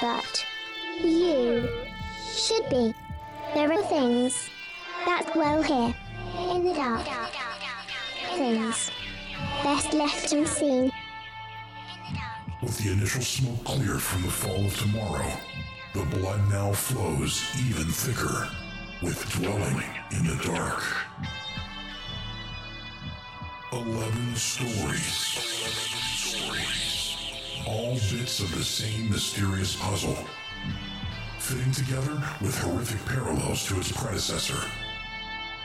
but 0.00 0.46
you 1.00 1.68
should 2.34 2.68
be. 2.68 2.92
There 3.54 3.72
are 3.72 3.82
things 3.84 4.50
that 5.04 5.30
well 5.36 5.62
here 5.62 5.94
in 6.52 6.64
the 6.64 6.74
dark. 6.74 7.06
Things 8.36 8.90
best 9.62 9.92
left 9.92 10.32
unseen. 10.32 10.90
With 12.62 12.78
the 12.78 12.92
initial 12.92 13.22
smoke 13.22 13.64
cleared 13.64 14.02
from 14.02 14.22
the 14.22 14.30
fall 14.30 14.64
of 14.64 14.76
tomorrow, 14.76 15.30
the 15.92 16.04
blood 16.16 16.40
now 16.50 16.72
flows 16.72 17.44
even 17.68 17.86
thicker 17.86 18.48
with 19.02 19.30
dwelling 19.32 19.82
in 20.12 20.26
the 20.26 20.36
dark. 20.44 20.82
Eleven 23.72 24.34
stories. 24.34 25.40
All 27.66 27.94
bits 27.94 28.40
of 28.40 28.54
the 28.54 28.64
same 28.64 29.10
mysterious 29.10 29.76
puzzle, 29.76 30.16
fitting 31.38 31.72
together 31.72 32.22
with 32.40 32.58
horrific 32.58 33.04
parallels 33.06 33.66
to 33.68 33.78
its 33.78 33.92
predecessor. 33.92 34.60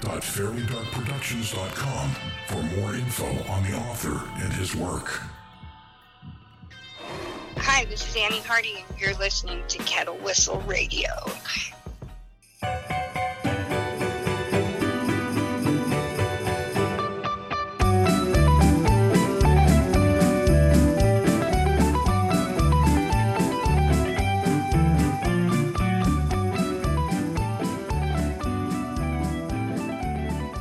www.fairlydarkproductions.com 0.00 2.10
for 2.48 2.62
more 2.76 2.94
info 2.94 3.26
on 3.50 3.62
the 3.62 3.74
author 3.76 4.20
and 4.42 4.52
his 4.52 4.74
work. 4.76 5.22
Hi, 7.56 7.84
this 7.86 8.06
is 8.08 8.16
Annie 8.16 8.40
Hardy, 8.40 8.84
and 8.88 9.00
you're 9.00 9.14
listening 9.14 9.62
to 9.68 9.78
Kettle 9.78 10.16
Whistle 10.18 10.60
Radio. 10.62 11.10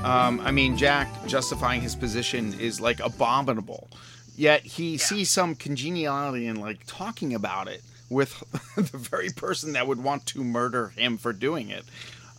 Um, 0.03 0.41
I 0.41 0.51
mean, 0.51 0.75
Jack 0.77 1.07
justifying 1.27 1.81
his 1.81 1.95
position 1.95 2.53
is 2.59 2.81
like 2.81 2.99
abominable. 2.99 3.89
Yet 4.35 4.63
he 4.63 4.97
sees 4.97 5.29
some 5.29 5.55
congeniality 5.55 6.47
in 6.47 6.59
like 6.59 6.79
talking 6.87 7.33
about 7.33 7.67
it 7.67 7.83
with 8.09 8.43
the 8.75 8.97
very 8.97 9.29
person 9.29 9.73
that 9.73 9.87
would 9.87 10.03
want 10.03 10.25
to 10.27 10.43
murder 10.43 10.89
him 10.89 11.17
for 11.17 11.31
doing 11.33 11.69
it. 11.69 11.85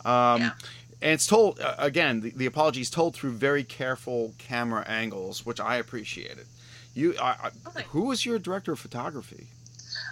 Um, 0.05 0.41
Yeah. 0.41 0.51
And 1.01 1.11
it's 1.11 1.27
told 1.27 1.59
uh, 1.59 1.75
again. 1.77 2.21
The, 2.21 2.31
the 2.31 2.45
apology 2.45 2.81
is 2.81 2.89
told 2.89 3.15
through 3.15 3.31
very 3.31 3.63
careful 3.63 4.33
camera 4.37 4.83
angles, 4.87 5.45
which 5.45 5.59
I 5.59 5.75
appreciated. 5.75 6.45
You, 6.93 7.15
I, 7.21 7.25
I, 7.29 7.49
Okay. 7.67 7.83
who 7.89 8.03
was 8.03 8.25
your 8.25 8.39
director 8.39 8.71
of 8.71 8.79
photography? 8.79 9.47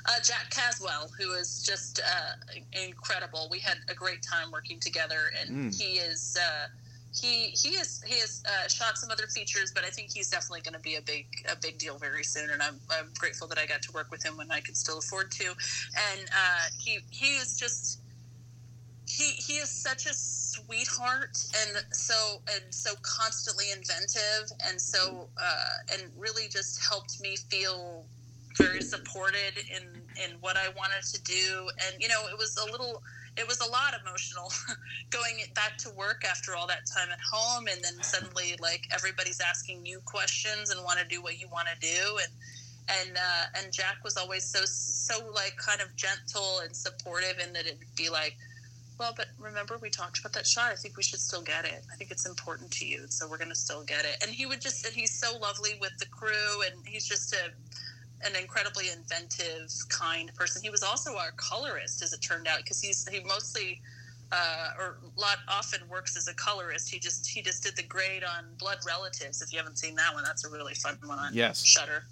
Uh, 0.06 0.12
Jack 0.22 0.50
Caswell, 0.52 1.10
who 1.18 1.32
is 1.34 1.64
just 1.64 2.02
uh, 2.02 2.52
incredible. 2.86 3.48
We 3.50 3.60
had 3.60 3.78
a 3.88 3.94
great 3.94 4.22
time 4.22 4.52
working 4.52 4.80
together, 4.82 5.32
and 5.40 5.74
he 5.74 5.94
is 6.00 6.38
uh, 6.40 6.68
he 7.14 7.50
he 7.52 7.70
is 7.70 8.02
he 8.04 8.20
has 8.20 8.44
uh, 8.48 8.68
shot 8.68 8.98
some 8.98 9.12
other 9.12 9.28
features, 9.28 9.72
but 9.74 9.84
I 9.84 9.90
think 9.90 10.12
he's 10.14 10.30
definitely 10.30 10.62
going 10.62 10.74
to 10.74 10.80
be 10.80 10.96
a 10.96 11.02
big 11.02 11.28
a 11.50 11.56
big 11.62 11.78
deal 11.78 11.98
very 12.00 12.24
soon. 12.24 12.50
And 12.50 12.62
I'm, 12.62 12.82
I'm 12.90 13.14
grateful 13.20 13.48
that 13.50 13.58
I 13.58 13.66
got 13.68 13.82
to 13.84 13.92
work 13.94 14.12
with 14.12 14.26
him 14.26 14.38
when 14.38 14.52
I 14.52 14.62
could 14.62 14.78
still 14.78 15.00
afford 15.00 15.32
to. 15.34 15.46
And 15.46 16.30
uh, 16.36 16.66
he 16.80 17.00
he 17.12 17.38
is 17.38 17.58
just 17.58 18.02
he 19.08 19.32
he 19.34 19.54
is 19.56 19.70
such 19.72 20.06
a 20.06 20.14
sweetheart 20.14 21.38
and 21.62 21.78
so 21.92 22.42
and 22.52 22.74
so 22.74 22.96
constantly 23.02 23.72
inventive 23.72 24.52
and 24.66 24.82
so 24.82 25.30
uh, 25.42 25.70
and 25.94 26.12
really 26.18 26.48
just 26.50 26.82
helped 26.88 27.20
me 27.22 27.36
feel 27.50 28.08
very 28.58 28.82
supported 28.82 29.58
in 29.72 30.08
in 30.24 30.40
what 30.40 30.58
I 30.58 30.70
wanted 30.70 31.04
to 31.14 31.22
do 31.24 31.70
and 31.86 32.02
you 32.02 32.08
know 32.08 32.28
it 32.32 32.38
was 32.38 32.58
a 32.58 32.72
little 32.72 33.04
it 33.38 33.48
was 33.48 33.60
a 33.62 33.70
lot 33.70 33.94
emotional 34.00 34.52
going 35.10 35.40
back 35.56 35.78
to 35.78 35.90
work 35.92 36.24
after 36.30 36.56
all 36.56 36.68
that 36.68 36.86
time 36.86 37.10
at 37.12 37.20
home 37.20 37.68
and 37.68 37.84
then 37.84 38.02
suddenly 38.04 38.56
like 38.60 38.86
everybody's 38.94 39.40
asking 39.40 39.86
you 39.86 40.00
questions 40.06 40.70
and 40.70 40.84
want 40.84 41.00
to 41.00 41.06
do 41.06 41.22
what 41.22 41.40
you 41.40 41.48
want 41.48 41.68
to 41.68 41.80
do 41.80 42.18
and 42.22 42.32
and 42.90 43.16
uh, 43.16 43.46
and 43.58 43.72
Jack 43.72 44.04
was 44.04 44.18
always 44.18 44.44
so 44.44 44.60
so 44.66 45.32
like 45.34 45.56
kind 45.58 45.82
of 45.82 45.96
gentle 45.96 46.60
and 46.64 46.76
supportive 46.76 47.40
and 47.42 47.56
that 47.56 47.66
it'd 47.66 47.80
be 47.96 48.10
like 48.10 48.36
well, 49.00 49.14
but 49.16 49.28
remember 49.40 49.78
we 49.82 49.90
talked 49.90 50.20
about 50.20 50.34
that 50.34 50.46
shot. 50.46 50.72
I 50.72 50.76
think 50.76 50.98
we 50.98 51.04
should 51.04 51.20
still 51.20 51.42
get 51.42 51.66
it. 51.66 51.84
I 51.92 51.96
think 51.96 52.12
it's 52.12 52.26
important 52.26 52.72
to 52.72 52.86
you, 52.86 53.06
so 53.10 53.28
we're 53.28 53.38
to 53.38 53.56
still 53.56 53.84
get 53.84 54.06
it. 54.06 54.18
And 54.22 54.32
he 54.32 54.46
would 54.46 54.62
just, 54.62 54.86
and 54.86 54.94
he's 54.94 55.18
so 55.18 55.38
lovely 55.40 55.72
with 55.82 55.92
the 56.00 56.06
crew, 56.06 56.62
and 56.66 56.76
he's 56.86 57.06
just 57.06 57.34
a 57.34 57.52
an 58.26 58.36
incredibly 58.36 58.90
inventive, 58.90 59.72
kind 59.90 60.34
person. 60.36 60.62
He 60.62 60.70
was 60.70 60.84
also 60.84 61.16
our 61.18 61.32
colorist, 61.38 62.02
as 62.02 62.14
it 62.14 62.22
turned 62.22 62.48
out, 62.48 62.58
because 62.58 62.80
he's 62.82 63.08
he 63.08 63.20
mostly 63.22 63.82
uh, 64.32 64.70
or 64.80 64.98
lot 65.16 65.38
often 65.48 65.88
works 65.90 66.18
as 66.18 66.28
a 66.28 66.34
colorist. 66.34 66.90
He 66.90 67.00
just 67.00 67.28
he 67.28 67.42
just 67.42 67.64
did 67.64 67.76
the 67.76 67.84
grade 67.84 68.24
on 68.24 68.46
Blood 68.58 68.80
Relatives. 68.86 69.42
If 69.42 69.52
you 69.52 69.60
haven't 69.60 69.78
seen 69.78 69.96
that 69.96 70.14
one, 70.14 70.24
that's 70.24 70.46
a 70.46 70.50
really 70.50 70.74
fun 70.74 70.98
one 71.06 71.20
on 71.20 71.34
Yes. 71.34 71.64
Shudder. 71.64 72.04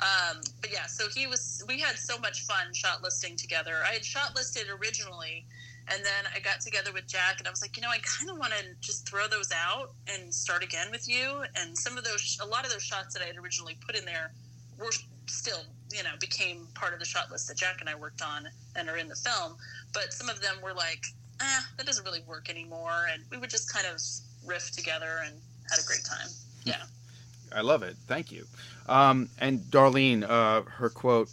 Um, 0.00 0.40
but 0.60 0.72
yeah, 0.72 0.86
so 0.86 1.08
he 1.14 1.26
was. 1.26 1.62
We 1.68 1.78
had 1.78 1.96
so 1.96 2.18
much 2.18 2.42
fun 2.42 2.72
shot 2.74 3.02
listing 3.02 3.36
together. 3.36 3.76
I 3.88 3.92
had 3.92 4.04
shot 4.04 4.34
listed 4.34 4.64
originally, 4.68 5.46
and 5.88 6.04
then 6.04 6.32
I 6.34 6.40
got 6.40 6.60
together 6.60 6.92
with 6.92 7.06
Jack, 7.06 7.38
and 7.38 7.46
I 7.46 7.50
was 7.50 7.62
like, 7.62 7.76
you 7.76 7.82
know, 7.82 7.90
I 7.90 7.98
kind 7.98 8.30
of 8.30 8.38
want 8.38 8.52
to 8.52 8.64
just 8.80 9.08
throw 9.08 9.28
those 9.28 9.52
out 9.52 9.92
and 10.08 10.34
start 10.34 10.64
again 10.64 10.90
with 10.90 11.08
you. 11.08 11.44
And 11.54 11.76
some 11.76 11.96
of 11.96 12.04
those, 12.04 12.38
a 12.42 12.46
lot 12.46 12.64
of 12.64 12.72
those 12.72 12.82
shots 12.82 13.14
that 13.14 13.22
I 13.22 13.26
had 13.26 13.36
originally 13.36 13.76
put 13.86 13.96
in 13.96 14.04
there 14.04 14.32
were 14.78 14.92
still, 15.30 15.60
you 15.92 16.02
know, 16.02 16.10
became 16.20 16.66
part 16.74 16.92
of 16.92 16.98
the 16.98 17.04
shot 17.04 17.30
list 17.30 17.48
that 17.48 17.56
Jack 17.56 17.80
and 17.80 17.88
I 17.88 17.94
worked 17.94 18.22
on 18.22 18.46
and 18.76 18.88
are 18.88 18.96
in 18.96 19.08
the 19.08 19.16
film. 19.16 19.56
But 19.92 20.12
some 20.12 20.28
of 20.28 20.40
them 20.40 20.56
were 20.62 20.74
like, 20.74 21.04
eh, 21.40 21.60
that 21.76 21.86
doesn't 21.86 22.04
really 22.04 22.22
work 22.26 22.50
anymore. 22.50 23.06
And 23.12 23.22
we 23.30 23.38
would 23.38 23.50
just 23.50 23.72
kind 23.72 23.86
of 23.86 24.00
riff 24.46 24.70
together 24.72 25.22
and 25.24 25.34
had 25.70 25.78
a 25.78 25.86
great 25.86 26.04
time. 26.04 26.28
Yeah. 26.64 26.82
I 27.54 27.62
love 27.62 27.82
it. 27.82 27.96
Thank 28.06 28.30
you. 28.30 28.46
Um, 28.88 29.28
and 29.40 29.60
Darlene, 29.60 30.28
uh, 30.28 30.62
her 30.62 30.88
quote 30.88 31.28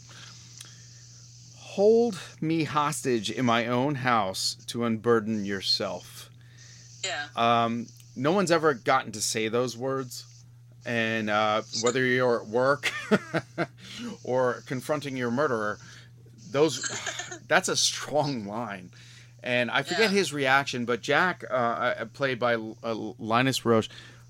Hold 1.56 2.20
me 2.42 2.64
hostage 2.64 3.30
in 3.30 3.46
my 3.46 3.68
own 3.68 3.96
house 3.96 4.56
to 4.68 4.84
unburden 4.84 5.46
yourself. 5.46 6.32
Yeah. 7.06 7.26
Um, 7.36 7.86
no 8.16 8.32
one's 8.32 8.52
ever 8.52 8.74
gotten 8.74 9.12
to 9.12 9.22
say 9.22 9.48
those 9.48 9.78
words. 9.78 10.26
And 10.88 11.30
uh, 11.30 11.64
whether 11.82 12.04
you're 12.06 12.42
at 12.42 12.48
work 12.48 12.92
or 14.24 14.64
confronting 14.66 15.18
your 15.18 15.32
murderer, 15.32 15.80
those 16.52 16.80
that's 17.48 17.68
a 17.70 17.76
strong 17.76 18.46
line. 18.48 18.90
And 19.44 19.70
I 19.70 19.84
forget 19.84 20.12
Yeah. 20.12 20.18
his 20.18 20.34
reaction, 20.34 20.86
but 20.86 21.02
Jack, 21.02 21.44
uh, 21.50 21.54
uh, 21.54 22.06
played 22.06 22.40
by 22.40 22.56
uh, 22.56 22.94
Linus 23.20 23.60
Roache, 23.62 23.90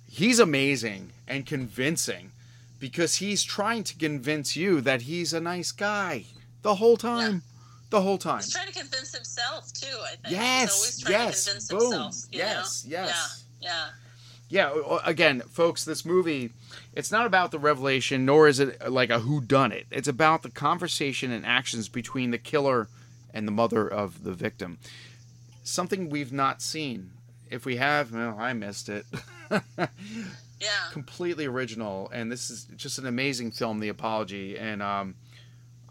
he's 0.09 0.39
amazing 0.39 1.11
and 1.27 1.45
convincing 1.45 2.31
because 2.79 3.15
he's 3.15 3.43
trying 3.43 3.83
to 3.83 3.95
convince 3.95 4.55
you 4.55 4.81
that 4.81 5.03
he's 5.03 5.33
a 5.33 5.39
nice 5.39 5.71
guy 5.71 6.25
the 6.63 6.75
whole 6.75 6.97
time. 6.97 7.43
The 7.89 8.01
whole 8.01 8.17
time. 8.17 8.39
He's 8.39 8.51
trying 8.53 8.67
to 8.67 8.73
convince 8.73 9.15
himself 9.15 9.71
too. 9.73 9.87
I 10.03 10.09
think. 10.17 10.31
Yes, 10.35 10.73
He's 10.73 10.73
always 10.73 10.99
trying 11.01 11.27
yes, 11.27 11.43
to 11.45 11.49
convince 11.51 11.67
boom, 11.69 11.79
himself. 11.93 12.15
yes, 12.31 12.85
know? 12.85 12.91
yes. 12.91 13.45
Yeah. 13.61 13.69
Yeah. 13.69 13.85
Yeah, 14.49 14.73
again, 15.05 15.41
folks, 15.41 15.83
this 15.83 16.05
movie, 16.05 16.51
it's 16.93 17.11
not 17.11 17.25
about 17.25 17.51
the 17.51 17.59
revelation, 17.59 18.25
nor 18.25 18.47
is 18.47 18.59
it 18.61 18.89
like 18.89 19.09
a 19.09 19.19
who 19.19 19.41
done 19.41 19.73
it. 19.73 19.87
It's 19.91 20.07
about 20.07 20.41
the 20.41 20.49
conversation 20.49 21.31
and 21.31 21.45
actions 21.45 21.89
between 21.89 22.31
the 22.31 22.37
killer 22.37 22.87
and 23.33 23.45
the 23.45 23.51
mother 23.51 23.85
of 23.85 24.23
the 24.23 24.31
victim. 24.33 24.77
Something 25.63 26.09
we've 26.09 26.31
not 26.31 26.61
seen. 26.61 27.11
If 27.51 27.65
we 27.65 27.75
have, 27.75 28.13
well, 28.13 28.37
I 28.39 28.53
missed 28.53 28.89
it. 28.89 29.05
Yeah. 30.59 30.69
completely 30.91 31.45
original, 31.45 32.09
and 32.11 32.31
this 32.31 32.49
is 32.49 32.65
just 32.75 32.97
an 32.97 33.05
amazing 33.05 33.51
film, 33.51 33.79
The 33.79 33.89
Apology. 33.89 34.57
And 34.57 34.81
um, 34.81 35.13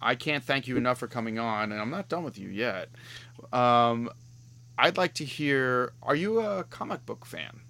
I 0.03 0.17
can't 0.17 0.43
thank 0.43 0.67
you 0.67 0.77
enough 0.77 0.99
for 0.99 1.07
coming 1.07 1.39
on, 1.39 1.71
and 1.71 1.81
I'm 1.81 1.91
not 1.91 2.09
done 2.09 2.25
with 2.25 2.37
you 2.37 2.49
yet. 2.49 2.89
Um, 3.53 4.11
I'd 4.77 4.97
like 4.97 5.15
to 5.15 5.25
hear. 5.25 5.93
Are 6.03 6.17
you 6.17 6.41
a 6.41 6.65
comic 6.65 7.07
book 7.07 7.25
fan? 7.25 7.61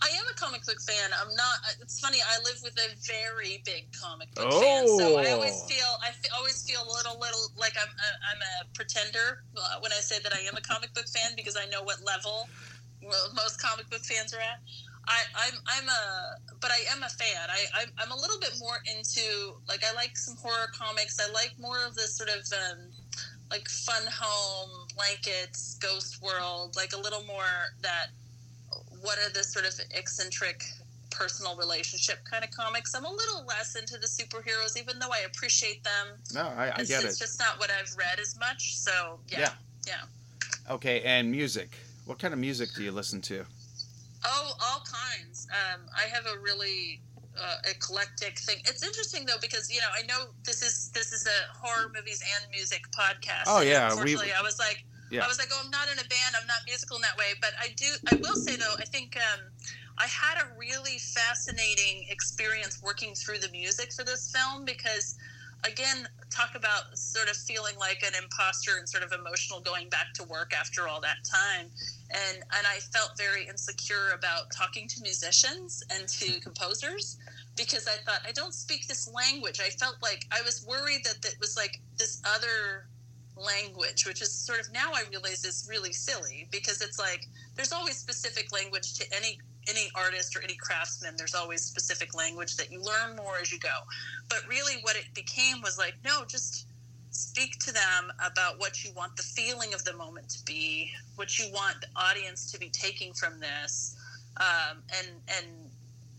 I 0.00 0.08
am 0.14 0.24
a 0.30 0.34
comic 0.34 0.64
book 0.64 0.80
fan. 0.80 1.10
I'm 1.10 1.34
not. 1.34 1.58
It's 1.80 1.98
funny. 1.98 2.18
I 2.22 2.38
live 2.44 2.60
with 2.62 2.76
a 2.78 2.94
very 3.02 3.62
big 3.64 3.90
comic 3.92 4.32
book 4.34 4.52
fan, 4.62 4.86
so 4.86 5.18
I 5.18 5.30
always 5.32 5.60
Oh. 5.64 5.68
feel. 5.68 5.92
I 6.02 6.12
always 6.36 6.62
feel 6.62 6.82
a 6.82 6.88
little, 6.92 7.18
little 7.18 7.50
like 7.56 7.74
I'm. 7.76 7.88
A, 7.88 8.08
I'm 8.30 8.40
a 8.62 8.74
pretender 8.74 9.42
uh, 9.56 9.80
when 9.80 9.92
I 9.92 10.00
say 10.00 10.18
that 10.20 10.32
I 10.32 10.40
am 10.40 10.56
a 10.56 10.60
comic 10.60 10.94
book 10.94 11.08
fan 11.08 11.34
because 11.34 11.56
I 11.56 11.66
know 11.66 11.82
what 11.82 12.02
level 12.04 12.48
most 13.34 13.60
comic 13.60 13.88
book 13.90 14.02
fans 14.04 14.32
are 14.34 14.40
at. 14.40 14.60
I, 15.06 15.18
I'm. 15.34 15.54
I'm 15.66 15.88
a. 15.88 16.36
But 16.60 16.70
I 16.70 16.80
am 16.94 17.02
a 17.02 17.08
fan. 17.08 17.48
I. 17.50 17.82
I'm, 17.82 17.90
I'm 17.98 18.10
a 18.12 18.16
little 18.16 18.38
bit 18.38 18.54
more 18.60 18.78
into 18.86 19.56
like 19.68 19.82
I 19.84 19.92
like 19.94 20.16
some 20.16 20.36
horror 20.36 20.68
comics. 20.78 21.18
I 21.18 21.30
like 21.32 21.54
more 21.58 21.84
of 21.84 21.94
this 21.96 22.16
sort 22.16 22.30
of. 22.30 22.42
Um, 22.52 22.90
like 23.50 23.66
fun 23.66 24.02
home 24.12 24.86
blankets 24.94 25.78
ghost 25.80 26.20
world 26.22 26.76
like 26.76 26.92
a 26.92 26.98
little 26.98 27.24
more 27.24 27.72
that 27.80 28.08
what 29.02 29.18
are 29.18 29.30
the 29.32 29.44
sort 29.44 29.66
of 29.66 29.74
eccentric 29.94 30.62
personal 31.10 31.56
relationship 31.56 32.18
kind 32.30 32.44
of 32.44 32.50
comics. 32.50 32.94
I'm 32.94 33.04
a 33.04 33.10
little 33.10 33.44
less 33.46 33.74
into 33.76 33.98
the 33.98 34.06
superheroes, 34.06 34.78
even 34.78 34.98
though 34.98 35.10
I 35.10 35.20
appreciate 35.26 35.82
them. 35.82 36.06
No, 36.34 36.42
I, 36.56 36.66
I 36.66 36.80
it's, 36.80 36.88
get 36.88 36.96
it's 36.96 37.04
it. 37.04 37.08
It's 37.08 37.18
just 37.18 37.38
not 37.40 37.58
what 37.58 37.70
I've 37.70 37.92
read 37.96 38.20
as 38.20 38.38
much. 38.38 38.76
So 38.76 39.18
yeah, 39.28 39.40
Yeah. 39.40 39.50
yeah. 39.86 40.72
Okay, 40.74 41.00
and 41.02 41.30
music. 41.30 41.70
What 42.04 42.18
kind 42.18 42.32
of 42.34 42.40
music 42.40 42.68
do 42.76 42.82
you 42.82 42.92
listen 42.92 43.20
to? 43.22 43.44
Oh, 44.24 44.52
all 44.60 44.84
kinds. 44.84 45.46
Um, 45.50 45.80
I 45.96 46.08
have 46.08 46.24
a 46.26 46.38
really 46.40 47.00
uh, 47.40 47.56
eclectic 47.70 48.38
thing. 48.40 48.56
It's 48.66 48.82
interesting 48.82 49.24
though 49.26 49.40
because 49.40 49.72
you 49.72 49.80
know 49.80 49.88
I 49.96 50.06
know 50.06 50.30
this 50.44 50.62
is 50.62 50.90
this 50.90 51.12
is 51.12 51.26
a 51.26 51.56
horror 51.58 51.90
movies 51.94 52.22
and 52.36 52.50
music 52.50 52.82
podcast. 52.98 53.44
Oh, 53.46 53.60
yeah, 53.60 53.94
we- 54.02 54.16
I 54.32 54.42
was 54.42 54.58
like, 54.58 54.84
Yeah. 55.10 55.24
I 55.24 55.28
was 55.28 55.38
like, 55.38 55.48
oh, 55.52 55.60
I'm 55.64 55.70
not 55.70 55.88
in 55.90 55.98
a 55.98 56.08
band. 56.08 56.36
I'm 56.38 56.46
not 56.46 56.58
musical 56.66 56.96
in 56.96 57.02
that 57.02 57.16
way. 57.16 57.32
But 57.40 57.50
I 57.60 57.68
do. 57.76 57.86
I 58.06 58.16
will 58.20 58.36
say 58.36 58.56
though, 58.56 58.74
I 58.78 58.84
think 58.84 59.16
um, 59.16 59.40
I 59.98 60.06
had 60.06 60.42
a 60.42 60.58
really 60.58 60.98
fascinating 60.98 62.06
experience 62.10 62.80
working 62.82 63.14
through 63.14 63.38
the 63.38 63.50
music 63.50 63.92
for 63.92 64.04
this 64.04 64.32
film 64.34 64.64
because. 64.64 65.16
Again, 65.64 66.06
talk 66.30 66.54
about 66.54 66.96
sort 66.96 67.28
of 67.28 67.36
feeling 67.36 67.74
like 67.80 68.04
an 68.06 68.12
imposter 68.14 68.78
and 68.78 68.88
sort 68.88 69.02
of 69.02 69.10
emotional 69.10 69.58
going 69.58 69.88
back 69.88 70.12
to 70.14 70.22
work 70.22 70.52
after 70.54 70.86
all 70.86 71.00
that 71.00 71.16
time 71.24 71.68
and 72.10 72.38
and 72.38 72.66
I 72.66 72.78
felt 72.92 73.12
very 73.16 73.46
insecure 73.46 74.10
about 74.14 74.50
talking 74.50 74.88
to 74.88 75.02
musicians 75.02 75.82
and 75.90 76.08
to 76.08 76.40
composers 76.46 77.18
because 77.56 77.86
I 77.86 77.96
thought 78.04 78.20
I 78.26 78.32
don't 78.32 78.54
speak 78.54 78.86
this 78.86 79.10
language. 79.12 79.60
I 79.60 79.70
felt 79.70 79.96
like 80.02 80.26
I 80.30 80.42
was 80.42 80.64
worried 80.66 81.04
that 81.04 81.24
it 81.24 81.36
was 81.40 81.56
like 81.56 81.80
this 81.96 82.22
other 82.24 82.86
language, 83.38 84.06
which 84.06 84.22
is 84.22 84.32
sort 84.32 84.60
of 84.60 84.72
now 84.72 84.92
I 84.92 85.04
realize 85.10 85.44
is 85.44 85.66
really 85.68 85.92
silly 85.92 86.48
because 86.50 86.80
it's 86.80 86.98
like 86.98 87.26
there's 87.56 87.72
always 87.72 87.96
specific 87.96 88.52
language 88.52 88.94
to 88.98 89.04
any 89.14 89.38
any 89.68 89.90
artist 89.94 90.36
or 90.36 90.42
any 90.42 90.56
craftsman. 90.56 91.14
There's 91.16 91.34
always 91.34 91.62
specific 91.62 92.14
language 92.14 92.56
that 92.56 92.72
you 92.72 92.82
learn 92.82 93.16
more 93.16 93.38
as 93.40 93.52
you 93.52 93.58
go. 93.58 93.76
But 94.28 94.40
really, 94.48 94.76
what 94.82 94.96
it 94.96 95.06
became 95.14 95.60
was 95.62 95.78
like 95.78 95.94
no, 96.04 96.24
just 96.24 96.66
speak 97.10 97.58
to 97.58 97.72
them 97.72 98.12
about 98.24 98.58
what 98.58 98.84
you 98.84 98.92
want 98.92 99.16
the 99.16 99.22
feeling 99.22 99.74
of 99.74 99.84
the 99.84 99.94
moment 99.94 100.28
to 100.28 100.44
be, 100.44 100.90
what 101.16 101.38
you 101.38 101.50
want 101.52 101.80
the 101.80 101.88
audience 101.96 102.50
to 102.52 102.58
be 102.58 102.68
taking 102.68 103.12
from 103.12 103.40
this, 103.40 103.96
um, 104.38 104.78
and 104.96 105.08
and 105.28 105.46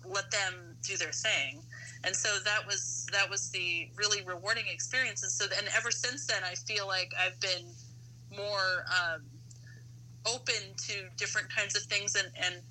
let 0.05 0.31
them 0.31 0.75
do 0.81 0.97
their 0.97 1.11
thing. 1.11 1.61
And 2.03 2.15
so 2.15 2.29
that 2.45 2.65
was 2.67 3.07
that 3.11 3.29
was 3.29 3.49
the 3.51 3.89
really 3.97 4.23
rewarding 4.25 4.65
experience. 4.71 5.23
And 5.23 5.31
so 5.31 5.45
and 5.57 5.67
ever 5.77 5.91
since 5.91 6.27
then, 6.27 6.43
I 6.43 6.55
feel 6.55 6.87
like 6.87 7.11
I've 7.19 7.39
been 7.39 7.75
more 8.35 8.85
um, 8.89 9.23
open 10.27 10.75
to 10.87 11.09
different 11.17 11.49
kinds 11.53 11.75
of 11.75 11.83
things 11.83 12.15
and 12.15 12.29
and 12.35 12.63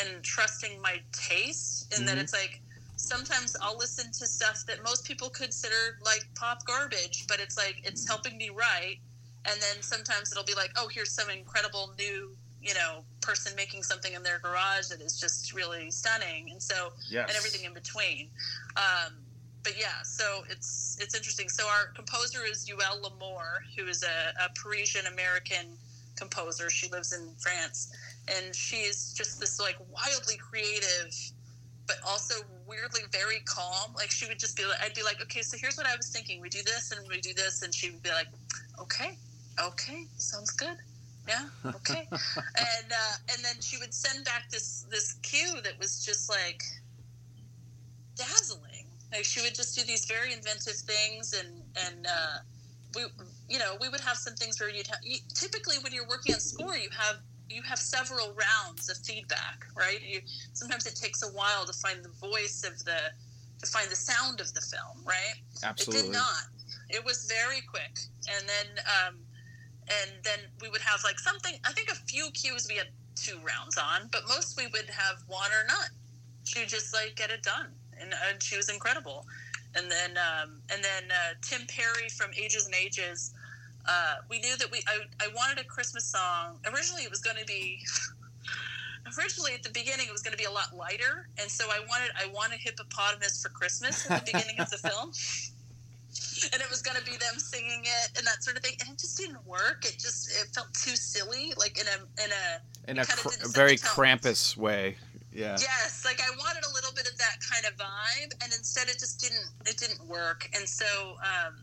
and 0.00 0.24
trusting 0.24 0.80
my 0.82 0.98
taste. 1.12 1.92
And 1.96 2.06
that 2.08 2.18
Mhm. 2.18 2.22
it's 2.22 2.32
like 2.32 2.62
sometimes 2.96 3.54
I'll 3.60 3.78
listen 3.78 4.10
to 4.12 4.26
stuff 4.26 4.64
that 4.66 4.82
most 4.82 5.04
people 5.06 5.30
consider 5.30 5.98
like 6.04 6.24
pop 6.34 6.64
garbage, 6.66 7.26
but 7.28 7.40
it's 7.40 7.56
like 7.58 7.76
it's 7.84 8.06
helping 8.08 8.36
me 8.38 8.50
write. 8.50 9.00
And 9.44 9.60
then 9.62 9.82
sometimes 9.82 10.32
it'll 10.32 10.44
be 10.44 10.54
like, 10.54 10.70
oh, 10.76 10.88
here's 10.92 11.12
some 11.14 11.30
incredible 11.30 11.94
new, 11.98 12.38
you 12.62 12.74
know, 12.74 13.04
person 13.20 13.52
making 13.56 13.82
something 13.82 14.12
in 14.12 14.22
their 14.22 14.38
garage 14.38 14.88
that 14.88 15.00
is 15.00 15.18
just 15.18 15.52
really 15.52 15.90
stunning. 15.90 16.50
And 16.50 16.62
so, 16.62 16.90
Yes. 17.10 17.28
and 17.28 17.36
everything 17.36 17.64
in 17.64 17.74
between. 17.74 18.28
Um, 18.76 19.12
but 19.62 19.78
yeah, 19.78 20.02
so 20.02 20.42
it's 20.50 20.96
it's 21.00 21.14
interesting. 21.14 21.48
So 21.48 21.66
our 21.68 21.92
composer 21.94 22.40
is 22.44 22.68
Yuel 22.68 23.00
Lamour, 23.00 23.60
who 23.76 23.86
is 23.86 24.02
a, 24.02 24.44
a 24.44 24.48
Parisian 24.60 25.06
American 25.06 25.78
composer. 26.16 26.68
She 26.68 26.88
lives 26.88 27.12
in 27.12 27.28
France, 27.38 27.92
and 28.28 28.54
she 28.54 28.78
is 28.78 29.12
just 29.12 29.38
this 29.38 29.60
like 29.60 29.76
wildly 29.92 30.36
creative 30.36 31.14
but 31.86 31.96
also 32.06 32.34
weirdly 32.66 33.02
very 33.10 33.40
calm. 33.44 33.92
Like 33.94 34.10
she 34.10 34.26
would 34.26 34.38
just 34.38 34.56
be 34.56 34.64
like, 34.64 34.78
I'd 34.82 34.94
be 34.94 35.02
like, 35.02 35.20
okay, 35.22 35.42
so 35.42 35.56
here's 35.60 35.76
what 35.76 35.86
I 35.86 35.96
was 35.96 36.08
thinking. 36.08 36.40
We 36.40 36.48
do 36.48 36.62
this 36.62 36.92
and 36.92 37.06
we 37.08 37.20
do 37.20 37.34
this, 37.34 37.62
and 37.62 37.74
she 37.74 37.90
would 37.90 38.02
be 38.02 38.10
like, 38.10 38.28
okay, 38.80 39.18
okay, 39.62 40.04
sounds 40.16 40.50
good. 40.50 40.76
Yeah, 41.28 41.44
okay. 41.66 42.08
and 42.10 42.88
uh, 42.90 43.16
and 43.32 43.44
then 43.44 43.60
she 43.60 43.78
would 43.78 43.94
send 43.94 44.24
back 44.24 44.50
this 44.50 44.86
this 44.90 45.14
cue 45.22 45.60
that 45.62 45.78
was 45.78 46.04
just 46.04 46.28
like 46.28 46.62
dazzling. 48.16 48.86
Like 49.12 49.24
she 49.24 49.40
would 49.42 49.54
just 49.54 49.76
do 49.76 49.84
these 49.84 50.04
very 50.06 50.32
inventive 50.32 50.74
things, 50.74 51.34
and 51.34 51.62
and 51.86 52.06
uh, 52.06 52.38
we, 52.94 53.02
you 53.48 53.58
know, 53.58 53.76
we 53.80 53.88
would 53.88 54.00
have 54.00 54.16
some 54.16 54.34
things 54.34 54.60
where 54.60 54.70
you'd 54.70 54.86
have, 54.86 54.98
you, 55.02 55.18
typically 55.34 55.76
when 55.82 55.92
you're 55.92 56.08
working 56.08 56.34
on 56.34 56.40
score, 56.40 56.76
you 56.76 56.88
have 56.96 57.16
you 57.48 57.62
have 57.62 57.78
several 57.78 58.34
rounds 58.34 58.88
of 58.88 58.96
feedback, 58.98 59.66
right? 59.76 60.00
You, 60.02 60.20
sometimes 60.54 60.86
it 60.86 60.96
takes 60.96 61.22
a 61.22 61.28
while 61.28 61.66
to 61.66 61.72
find 61.72 62.02
the 62.02 62.08
voice 62.08 62.64
of 62.66 62.82
the 62.84 62.98
to 63.60 63.66
find 63.70 63.90
the 63.90 63.96
sound 63.96 64.40
of 64.40 64.52
the 64.54 64.60
film, 64.60 65.04
right? 65.04 65.36
Absolutely. 65.62 66.00
It 66.00 66.02
did 66.04 66.12
not. 66.12 66.44
It 66.88 67.04
was 67.04 67.30
very 67.30 67.60
quick, 67.60 67.98
and 68.28 68.48
then 68.48 68.84
um, 69.06 69.18
and 69.88 70.10
then 70.22 70.38
we 70.60 70.68
would 70.68 70.80
have 70.80 71.00
like 71.04 71.18
something. 71.18 71.54
I 71.64 71.72
think 71.72 71.90
a 71.90 71.94
few 71.94 72.30
cues 72.30 72.66
we 72.68 72.76
had 72.76 72.88
two 73.14 73.38
rounds 73.38 73.78
on, 73.78 74.08
but 74.10 74.22
most 74.28 74.56
we 74.56 74.66
would 74.68 74.88
have 74.88 75.16
one 75.26 75.50
or 75.50 75.66
none. 75.66 75.90
She 76.44 76.60
would 76.60 76.68
just 76.68 76.94
like 76.94 77.16
get 77.16 77.30
it 77.30 77.42
done, 77.42 77.68
and, 78.00 78.14
and 78.28 78.42
she 78.42 78.56
was 78.56 78.68
incredible. 78.68 79.26
And 79.74 79.90
then 79.90 80.16
um, 80.16 80.60
and 80.70 80.82
then 80.82 81.10
uh, 81.10 81.34
Tim 81.42 81.62
Perry 81.66 82.08
from 82.08 82.30
Ages 82.36 82.66
and 82.66 82.74
Ages. 82.74 83.34
Uh, 83.88 84.16
we 84.30 84.38
knew 84.38 84.56
that 84.58 84.70
we 84.70 84.82
I, 84.86 85.00
I 85.20 85.28
wanted 85.34 85.58
a 85.58 85.64
Christmas 85.64 86.04
song. 86.04 86.58
Originally, 86.66 87.02
it 87.02 87.10
was 87.10 87.20
going 87.20 87.36
to 87.36 87.46
be. 87.46 87.80
Originally, 89.18 89.52
at 89.52 89.64
the 89.64 89.70
beginning, 89.70 90.06
it 90.06 90.12
was 90.12 90.22
going 90.22 90.30
to 90.32 90.38
be 90.38 90.44
a 90.44 90.50
lot 90.50 90.76
lighter, 90.76 91.28
and 91.36 91.50
so 91.50 91.64
I 91.68 91.80
wanted 91.88 92.12
I 92.16 92.30
wanted 92.32 92.60
hippopotamus 92.60 93.42
for 93.42 93.48
Christmas 93.48 94.08
at 94.08 94.24
the 94.24 94.32
beginning 94.32 94.60
of 94.60 94.70
the 94.70 94.78
film 94.88 95.10
and 96.52 96.60
it 96.62 96.68
was 96.70 96.82
going 96.82 96.96
to 96.96 97.04
be 97.04 97.16
them 97.18 97.38
singing 97.38 97.82
it 97.84 98.18
and 98.18 98.26
that 98.26 98.42
sort 98.42 98.56
of 98.56 98.62
thing 98.62 98.74
and 98.80 98.90
it 98.94 98.98
just 98.98 99.16
didn't 99.18 99.44
work 99.46 99.84
it 99.84 99.96
just 99.98 100.30
it 100.30 100.48
felt 100.54 100.72
too 100.74 100.96
silly 100.96 101.52
like 101.58 101.78
in 101.78 101.86
a 101.86 102.22
in 102.24 102.30
a 102.30 102.90
In 102.90 102.98
a 102.98 103.04
cr- 103.04 103.30
didn't 103.30 103.54
very. 103.54 103.76
Krampus 103.76 104.56
way. 104.56 104.96
Yeah. 105.34 105.56
yes 105.58 106.02
like 106.04 106.20
i 106.20 106.28
wanted 106.36 106.62
a 106.68 106.72
little 106.74 106.92
bit 106.92 107.08
of 107.10 107.16
that 107.16 107.36
kind 107.40 107.64
of 107.64 107.72
vibe 107.78 108.32
and 108.44 108.52
instead 108.52 108.88
it 108.88 108.98
just 108.98 109.18
didn't 109.18 109.46
it 109.64 109.78
didn't 109.78 110.06
work 110.06 110.46
and 110.54 110.68
so 110.68 111.16
um 111.24 111.54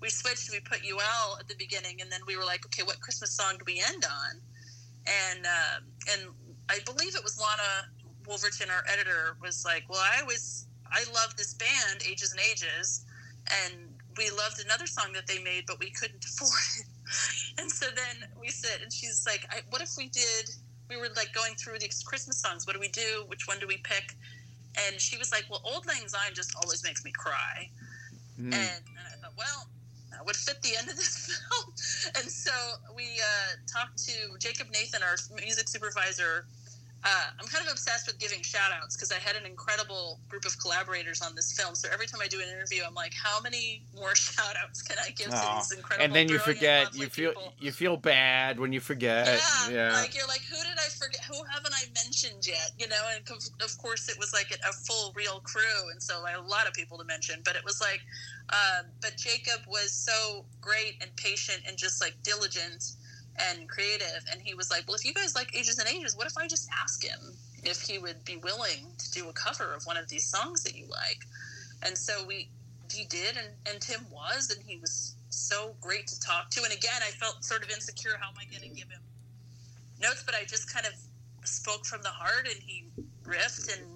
we 0.00 0.08
switched 0.08 0.48
we 0.52 0.60
put 0.60 0.78
ul 0.86 1.36
at 1.40 1.48
the 1.48 1.56
beginning 1.58 2.00
and 2.00 2.10
then 2.12 2.20
we 2.28 2.36
were 2.36 2.44
like 2.44 2.64
okay 2.64 2.84
what 2.84 3.00
christmas 3.00 3.32
song 3.32 3.54
do 3.58 3.64
we 3.66 3.82
end 3.92 4.04
on 4.04 4.40
and 5.06 5.44
um 5.44 5.82
and 6.12 6.30
i 6.68 6.78
believe 6.86 7.16
it 7.16 7.22
was 7.24 7.36
lana 7.40 7.88
wolverton 8.28 8.70
our 8.70 8.84
editor 8.92 9.36
was 9.42 9.64
like 9.64 9.82
well 9.88 9.98
i 10.14 10.20
always 10.20 10.66
i 10.92 11.02
love 11.12 11.34
this 11.36 11.54
band 11.54 12.02
ages 12.08 12.30
and 12.30 12.40
ages 12.40 13.04
and 13.66 13.89
we 14.16 14.30
loved 14.30 14.60
another 14.64 14.86
song 14.86 15.12
that 15.14 15.26
they 15.26 15.42
made, 15.42 15.64
but 15.66 15.78
we 15.78 15.90
couldn't 15.90 16.24
afford 16.24 16.50
it. 16.78 16.86
And 17.60 17.70
so 17.70 17.86
then 17.86 18.28
we 18.40 18.48
said, 18.48 18.82
and 18.82 18.92
she's 18.92 19.24
like, 19.26 19.46
I, 19.50 19.60
"What 19.70 19.82
if 19.82 19.96
we 19.96 20.08
did?" 20.08 20.50
We 20.88 20.96
were 20.96 21.08
like 21.14 21.32
going 21.32 21.54
through 21.54 21.78
these 21.78 22.02
Christmas 22.02 22.40
songs. 22.40 22.66
What 22.66 22.74
do 22.74 22.80
we 22.80 22.88
do? 22.88 23.24
Which 23.28 23.46
one 23.46 23.60
do 23.60 23.66
we 23.66 23.76
pick? 23.78 24.14
And 24.86 25.00
she 25.00 25.16
was 25.18 25.30
like, 25.30 25.44
"Well, 25.50 25.62
Auld 25.64 25.86
Lang 25.86 26.08
Syne 26.08 26.34
just 26.34 26.54
always 26.62 26.82
makes 26.84 27.04
me 27.04 27.12
cry." 27.12 27.70
Mm. 28.40 28.54
And, 28.54 28.54
and 28.54 29.06
I 29.06 29.16
thought, 29.20 29.32
well, 29.36 29.68
that 30.10 30.24
would 30.24 30.36
fit 30.36 30.62
the 30.62 30.76
end 30.76 30.88
of 30.88 30.96
this 30.96 31.42
film. 31.50 31.72
And 32.16 32.30
so 32.30 32.52
we 32.94 33.20
uh, 33.20 33.56
talked 33.66 33.98
to 34.06 34.38
Jacob 34.38 34.68
Nathan, 34.72 35.02
our 35.02 35.16
music 35.36 35.68
supervisor, 35.68 36.46
uh, 37.02 37.08
I'm 37.38 37.46
kind 37.46 37.64
of 37.64 37.72
obsessed 37.72 38.06
with 38.06 38.18
giving 38.18 38.42
shout 38.42 38.72
outs 38.72 38.94
because 38.96 39.10
I 39.10 39.16
had 39.16 39.34
an 39.34 39.46
incredible 39.46 40.20
group 40.28 40.44
of 40.44 40.58
collaborators 40.60 41.22
on 41.22 41.34
this 41.34 41.52
film. 41.52 41.74
So 41.74 41.88
every 41.92 42.06
time 42.06 42.20
I 42.22 42.28
do 42.28 42.40
an 42.40 42.48
interview, 42.48 42.82
I'm 42.86 42.94
like, 42.94 43.14
how 43.14 43.40
many 43.40 43.82
more 43.96 44.14
shout 44.14 44.54
outs 44.62 44.82
can 44.82 44.98
I 45.02 45.10
give 45.10 45.30
to 45.30 45.52
these 45.56 45.72
incredible 45.72 46.04
and 46.04 46.14
then 46.14 46.28
you 46.28 46.38
forget. 46.38 46.94
You 46.94 47.08
feel 47.08 47.30
people? 47.30 47.52
you 47.58 47.72
feel 47.72 47.96
bad 47.96 48.60
when 48.60 48.72
you 48.72 48.80
forget. 48.80 49.26
yeah, 49.26 49.70
Yeah. 49.70 49.92
like 49.94 50.14
you're 50.14 50.26
like, 50.26 50.42
who 50.42 50.56
did 50.62 50.78
I 50.78 50.88
forget? 50.90 51.20
Who 51.24 51.42
haven't 51.50 51.72
I 51.74 51.84
mentioned 52.04 52.46
yet? 52.46 52.72
You 52.78 52.88
know, 52.88 53.02
and 53.14 53.24
of- 53.30 53.78
course 53.80 54.08
it 54.10 54.18
was 54.18 54.32
like 54.34 54.50
a 54.68 54.72
full 54.72 55.12
real 55.16 55.40
crew, 55.40 55.90
and 55.90 56.02
so 56.02 56.22
I 56.26 56.32
had 56.32 56.40
a 56.40 56.42
lot 56.42 56.66
of 56.68 56.74
people 56.74 56.98
to 56.98 57.04
mention. 57.04 57.40
But 57.44 57.56
it 57.56 57.64
was 57.64 57.80
like, 57.80 58.00
um, 58.50 58.86
but 59.00 59.16
Jacob 59.16 59.60
was 59.66 59.90
so 59.92 60.44
great 60.60 60.96
and 61.00 61.14
patient 61.16 61.62
and 61.66 61.76
just 61.78 62.00
like 62.00 62.14
diligent 62.22 62.92
and 63.48 63.68
creative, 63.68 64.24
and 64.30 64.40
he 64.42 64.54
was 64.54 64.70
like, 64.70 64.84
well, 64.86 64.96
if 64.96 65.04
you 65.04 65.14
guys 65.14 65.34
like 65.34 65.54
Ages 65.56 65.78
and 65.78 65.88
Ages, 65.88 66.16
what 66.16 66.26
if 66.26 66.36
I 66.36 66.46
just 66.46 66.68
ask 66.82 67.04
him 67.04 67.32
if 67.62 67.80
he 67.82 67.98
would 67.98 68.24
be 68.24 68.36
willing 68.36 68.86
to 68.98 69.10
do 69.10 69.28
a 69.28 69.32
cover 69.32 69.72
of 69.74 69.84
one 69.84 69.96
of 69.96 70.08
these 70.08 70.24
songs 70.24 70.62
that 70.64 70.76
you 70.76 70.86
like? 70.86 71.24
And 71.82 71.96
so 71.96 72.24
we 72.26 72.48
he 72.92 73.04
did 73.04 73.36
and, 73.36 73.48
and 73.70 73.80
Tim 73.80 74.00
was 74.10 74.50
and 74.50 74.62
he 74.66 74.78
was 74.78 75.14
so 75.28 75.74
great 75.80 76.06
to 76.08 76.20
talk 76.20 76.50
to 76.50 76.62
and 76.64 76.72
again 76.72 77.00
I 77.02 77.10
felt 77.10 77.44
sort 77.44 77.62
of 77.62 77.70
insecure 77.70 78.12
how 78.20 78.28
am 78.28 78.34
I 78.38 78.44
to 78.52 78.68
give 78.68 78.90
him 78.90 79.00
notes 80.00 80.22
but 80.24 80.34
I 80.34 80.44
just 80.44 80.72
kind 80.72 80.86
of 80.86 80.92
spoke 81.44 81.84
from 81.84 82.02
the 82.02 82.08
heart 82.08 82.48
and 82.50 82.60
he 82.60 82.86
riffed 83.24 83.72
and 83.76 83.86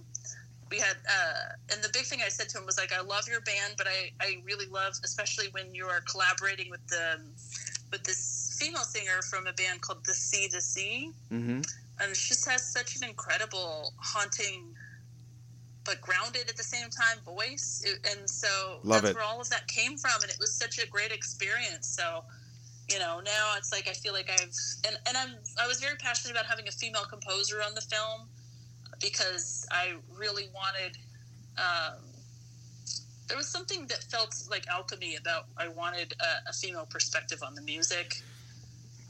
we 0.71 0.79
had 0.79 0.97
uh, 1.09 1.55
and 1.73 1.83
the 1.83 1.91
big 1.93 2.05
thing 2.05 2.21
I 2.25 2.29
said 2.29 2.49
to 2.51 2.59
him 2.59 2.67
was 2.67 2.79
like 2.79 2.93
I 2.93 3.01
love 3.03 3.29
your 3.29 3.41
band 3.41 3.75
but 3.77 3.87
I, 3.87 4.11
I 4.21 4.43
really 4.45 4.67
love 4.67 4.95
especially 5.05 5.47
when 5.51 5.75
you 5.75 5.87
are 5.87 6.01
collaborating 6.03 6.71
with 6.71 6.87
the 6.89 7.19
with 7.91 8.05
this 8.05 8.44
female 8.55 8.85
singer 8.85 9.23
from 9.31 9.47
a 9.47 9.53
band 9.53 9.81
called 9.81 10.05
the 10.07 10.15
Sea 10.15 10.49
the 10.51 10.61
Sea. 10.61 11.11
Mm-hmm. 11.33 11.61
and 12.01 12.17
she 12.17 12.29
just 12.29 12.49
has 12.49 12.63
such 12.67 12.97
an 12.97 13.05
incredible 13.05 13.93
haunting 13.99 14.75
but 15.85 16.01
grounded 16.01 16.49
at 16.49 16.57
the 16.57 16.63
same 16.63 16.89
time 16.89 17.19
voice. 17.27 17.85
And 18.11 18.29
so 18.29 18.81
Love 18.85 19.03
that's 19.03 19.11
it. 19.11 19.17
where 19.17 19.25
all 19.25 19.41
of 19.41 19.51
that 19.51 19.69
came 19.69 19.99
from. 19.99 20.23
And 20.23 20.31
it 20.31 20.39
was 20.41 20.51
such 20.55 20.79
a 20.79 20.87
great 20.89 21.13
experience. 21.13 21.87
So 21.87 22.25
you 22.91 22.99
know 22.99 23.21
now 23.25 23.55
it's 23.57 23.73
like 23.73 23.89
i 23.89 23.93
feel 23.93 24.13
like 24.13 24.31
i've 24.31 24.55
and, 24.87 24.97
and 25.07 25.17
i'm 25.17 25.31
i 25.63 25.67
was 25.67 25.81
very 25.81 25.97
passionate 25.97 26.33
about 26.33 26.47
having 26.47 26.69
a 26.69 26.71
female 26.71 27.05
composer 27.05 27.63
on 27.63 27.75
the 27.75 27.81
film 27.81 28.29
because 29.01 29.67
i 29.71 29.95
really 30.17 30.49
wanted 30.55 30.97
um, 31.57 31.99
there 33.29 33.37
was 33.37 33.47
something 33.47 33.87
that 33.87 34.03
felt 34.05 34.35
like 34.51 34.67
alchemy 34.69 35.17
about 35.17 35.47
i 35.57 35.69
wanted 35.69 36.13
a, 36.21 36.51
a 36.51 36.53
female 36.53 36.87
perspective 36.91 37.43
on 37.43 37.55
the 37.55 37.63
music 37.63 38.23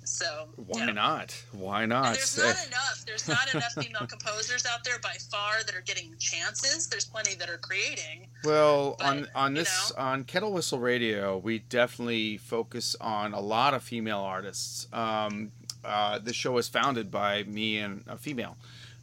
so 0.05 0.49
Why 0.57 0.87
yeah. 0.87 0.93
not? 0.93 1.45
Why 1.53 1.87
not? 1.87 2.07
And 2.07 2.17
there's 2.17 2.39
not 2.39 2.67
enough. 2.67 3.05
There's 3.07 3.29
not 3.29 3.55
enough 3.55 3.73
female 3.73 4.07
composers 4.07 4.67
out 4.67 4.85
there 4.85 4.99
by 5.01 5.17
far 5.31 5.63
that 5.65 5.75
are 5.75 5.83
getting 5.83 6.15
chances. 6.19 6.89
There's 6.89 7.05
plenty 7.05 7.35
that 7.37 7.49
are 7.49 7.59
creating. 7.59 8.29
Well, 8.45 8.97
But, 8.99 9.07
on 9.07 9.29
on 9.35 9.55
this 9.55 9.93
know. 9.97 10.03
on 10.03 10.25
Kettle 10.25 10.53
Whistle 10.53 10.79
Radio, 10.79 11.39
we 11.39 11.61
definitely 11.61 12.37
focus 12.37 12.97
on 13.01 13.33
a 13.35 13.41
lot 13.41 13.75
of 13.75 13.83
female 13.83 14.21
artists. 14.21 14.87
Um, 14.93 15.53
uh, 15.85 16.19
the 16.19 16.33
show 16.33 16.53
was 16.53 16.69
founded 16.69 17.11
by 17.11 17.43
me 17.45 17.79
and 17.79 18.05
a 18.07 18.17
female, 18.17 18.57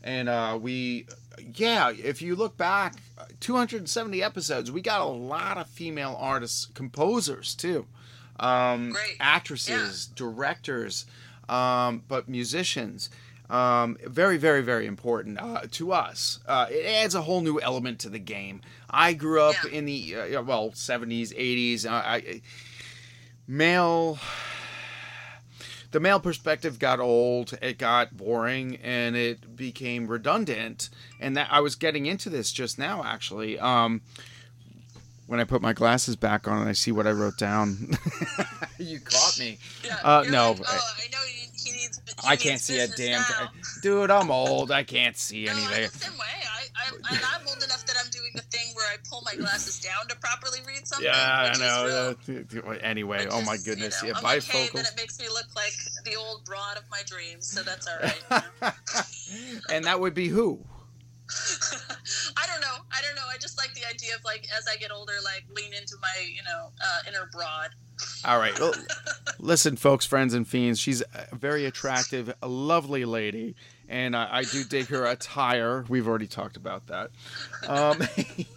and 0.04 0.28
uh, 0.30 0.58
we, 0.60 1.06
yeah, 1.56 1.92
if 1.92 2.22
you 2.22 2.36
look 2.36 2.58
back, 2.58 2.96
270 3.40 4.24
episodes, 4.24 4.72
we 4.72 4.82
got 4.82 5.02
a 5.02 5.06
lot 5.06 5.58
of 5.58 5.68
female 5.68 6.16
artists, 6.20 6.66
composers 6.74 7.54
too, 7.54 7.86
um, 8.42 8.96
actresses, 9.20 10.08
directors, 10.08 11.06
um, 11.48 12.04
but 12.08 12.28
musicians. 12.28 13.10
Um, 13.50 13.98
very, 14.08 14.38
very, 14.38 14.62
very 14.62 14.86
important 14.86 15.38
uh, 15.38 15.64
to 15.72 15.92
us. 15.92 16.40
Uh, 16.48 16.68
it 16.70 16.86
adds 16.86 17.16
a 17.16 17.22
whole 17.24 17.42
new 17.42 17.60
element 17.60 18.00
to 18.00 18.10
the 18.10 18.18
game. 18.20 18.62
I 18.90 19.12
grew 19.12 19.42
up 19.42 19.56
Yeah. 19.66 19.72
in 19.78 19.86
the 19.86 20.16
uh, 20.38 20.42
well 20.44 20.70
70s, 20.72 21.36
80s. 21.38 21.86
Uh, 21.86 21.90
I, 21.92 22.42
male, 23.48 24.20
the 25.92 26.00
male 26.00 26.22
perspective 26.22 26.80
got 26.80 27.02
old. 27.02 27.58
It 27.62 27.78
got 27.78 28.16
boring, 28.16 28.78
and 28.78 29.18
it 29.18 29.56
became 29.58 30.08
redundant. 30.08 30.90
And 31.20 31.36
that 31.36 31.50
I 31.52 31.60
was 31.60 31.76
getting 31.76 32.06
into 32.06 32.30
this 32.30 32.54
just 32.54 32.80
now, 32.80 33.04
actually. 33.04 33.60
Um, 33.60 34.02
when 35.32 35.40
I 35.40 35.46
put 35.46 35.62
my 35.62 35.72
glasses 35.72 36.18
back 36.18 36.46
on 36.46 36.60
and 36.60 36.68
I 36.68 36.74
see 36.74 36.92
what 36.92 37.08
I 37.08 37.12
wrote 37.12 37.38
down, 37.38 37.96
you 38.78 39.00
caught 39.00 39.40
me. 39.40 39.60
Yeah, 39.82 39.96
Uh, 40.04 40.26
no, 40.30 40.52
like, 40.52 40.60
oh, 40.68 40.92
I 40.98 41.08
know 41.10 41.20
he, 41.26 41.48
he 41.54 41.72
needs. 41.72 42.02
He 42.06 42.28
I 42.28 42.36
can't 42.36 42.60
see 42.60 42.80
a 42.80 42.88
damn 42.90 43.22
now. 43.22 43.24
thing. 43.24 43.48
Dude, 43.82 44.12
I'm 44.12 44.30
old. 44.30 44.72
I 44.72 44.84
can't 44.84 45.16
see 45.16 45.46
No, 45.46 45.54
I'm 45.54 45.58
anything. 45.60 45.84
the 45.84 45.98
same 46.00 46.12
way. 46.18 46.26
I, 46.76 46.84
I, 47.06 47.20
I'm 47.40 47.48
old 47.48 47.64
enough 47.64 47.86
that 47.86 47.96
I'm 48.04 48.12
doing 48.12 48.32
the 48.36 48.42
thing 48.42 48.74
where 48.76 48.86
I 48.92 48.98
pull 49.10 49.22
my 49.26 49.36
glasses 49.36 49.80
down 49.80 50.06
to 50.10 50.18
properly 50.18 50.60
read 50.68 50.86
something. 50.86 51.06
Yeah, 51.08 51.14
I 51.16 51.52
Is 51.52 52.52
real. 52.52 52.64
know. 52.66 52.72
Anyway, 52.82 53.26
oh 53.32 53.42
my 53.44 53.56
goodness. 53.56 54.02
You 54.04 54.10
know, 54.10 54.20
yeah, 54.22 54.28
I'm 54.32 54.38
okay, 54.40 54.68
then 54.74 54.84
it 54.84 54.94
makes 54.98 55.18
me 55.18 55.30
look 55.30 55.48
like 55.56 55.72
the 56.04 56.16
old 56.16 56.44
broad 56.44 56.76
of 56.76 56.84
my 56.92 57.04
dreams, 57.06 57.48
so 57.48 57.64
that's 57.64 57.88
all 57.88 58.00
right. 58.04 58.74
and 59.72 59.86
that 59.86 59.98
would 60.02 60.14
be 60.14 60.28
who? 60.28 60.60
I 63.02 63.08
don't 63.08 63.16
know. 63.16 63.22
I 63.22 63.22
don't 63.22 63.26
know. 63.28 63.32
I 63.34 63.38
just 63.38 63.58
like 63.58 63.74
the 63.74 63.88
idea 63.88 64.16
of 64.16 64.24
like 64.24 64.48
as 64.58 64.68
I 64.68 64.78
get 64.78 64.92
older, 64.92 65.14
like 65.24 65.46
lean 65.56 65.74
into 65.74 65.96
my 66.02 66.14
you 66.28 66.44
know 66.44 66.72
uh, 66.84 67.00
inner 67.08 67.30
broad. 67.32 67.70
All 68.26 68.40
right. 68.40 68.58
Well, 68.60 68.74
listen, 69.40 69.76
folks, 69.76 70.06
friends, 70.06 70.34
and 70.34 70.48
fiends. 70.48 70.80
She's 70.80 71.02
a 71.02 71.36
very 71.36 71.66
attractive, 71.66 72.34
a 72.42 72.48
lovely 72.48 73.06
lady, 73.06 73.56
and 73.90 74.16
I, 74.16 74.28
I 74.38 74.44
do 74.44 74.64
dig 74.64 74.88
her 74.88 75.06
attire. 75.06 75.86
We've 75.88 76.08
already 76.08 76.28
talked 76.28 76.58
about 76.58 76.88
that. 76.88 77.12
Um, 77.68 78.02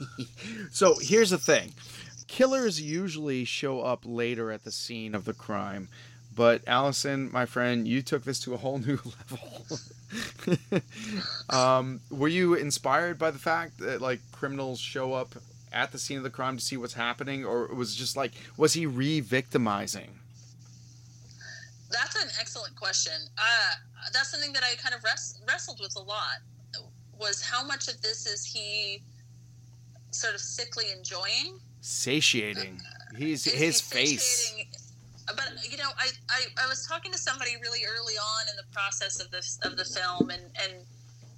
so 0.70 0.96
here's 1.00 1.30
the 1.30 1.38
thing: 1.38 1.72
killers 2.26 2.80
usually 2.80 3.44
show 3.44 3.80
up 3.80 4.02
later 4.04 4.50
at 4.50 4.64
the 4.64 4.72
scene 4.72 5.14
of 5.14 5.24
the 5.24 5.34
crime, 5.34 5.88
but 6.34 6.62
Alison, 6.66 7.30
my 7.32 7.46
friend, 7.46 7.86
you 7.86 8.02
took 8.02 8.24
this 8.24 8.40
to 8.40 8.54
a 8.54 8.56
whole 8.56 8.78
new 8.78 8.98
level. 9.30 9.66
um, 11.50 12.00
were 12.10 12.28
you 12.28 12.54
inspired 12.54 13.18
by 13.18 13.30
the 13.30 13.38
fact 13.38 13.78
that 13.78 14.00
like 14.00 14.20
criminals 14.32 14.80
show 14.80 15.12
up 15.12 15.34
at 15.72 15.92
the 15.92 15.98
scene 15.98 16.16
of 16.16 16.22
the 16.22 16.30
crime 16.30 16.56
to 16.56 16.62
see 16.62 16.76
what's 16.76 16.94
happening, 16.94 17.44
or 17.44 17.64
it 17.64 17.74
was 17.74 17.94
just 17.94 18.16
like 18.16 18.32
was 18.56 18.74
he 18.74 18.86
re-victimizing? 18.86 20.18
That's 21.90 22.16
an 22.16 22.28
excellent 22.40 22.74
question. 22.76 23.12
Uh, 23.38 23.74
that's 24.12 24.30
something 24.30 24.52
that 24.52 24.62
I 24.64 24.74
kind 24.76 24.94
of 24.94 25.04
wrest- 25.04 25.42
wrestled 25.48 25.78
with 25.80 25.94
a 25.96 26.02
lot. 26.02 26.38
Was 27.20 27.40
how 27.40 27.64
much 27.64 27.88
of 27.88 28.00
this 28.02 28.26
is 28.26 28.44
he 28.44 29.00
sort 30.10 30.34
of 30.34 30.40
sickly 30.40 30.86
enjoying? 30.96 31.60
Satiating. 31.80 32.80
He's 33.16 33.44
his 33.44 33.80
he 33.80 33.96
face. 33.96 34.22
satiating- 34.22 34.72
But 35.26 35.52
you 35.70 35.76
know, 35.76 35.88
I, 35.98 36.08
I, 36.28 36.64
I 36.64 36.66
was 36.68 36.86
talking 36.86 37.12
to 37.12 37.18
somebody 37.18 37.52
really 37.62 37.80
early 37.84 38.14
on 38.14 38.48
in 38.50 38.56
the 38.56 38.70
process 38.72 39.20
of 39.20 39.30
this 39.30 39.58
of 39.62 39.76
the 39.76 39.84
film, 39.84 40.30
and 40.30 40.42
and 40.62 40.72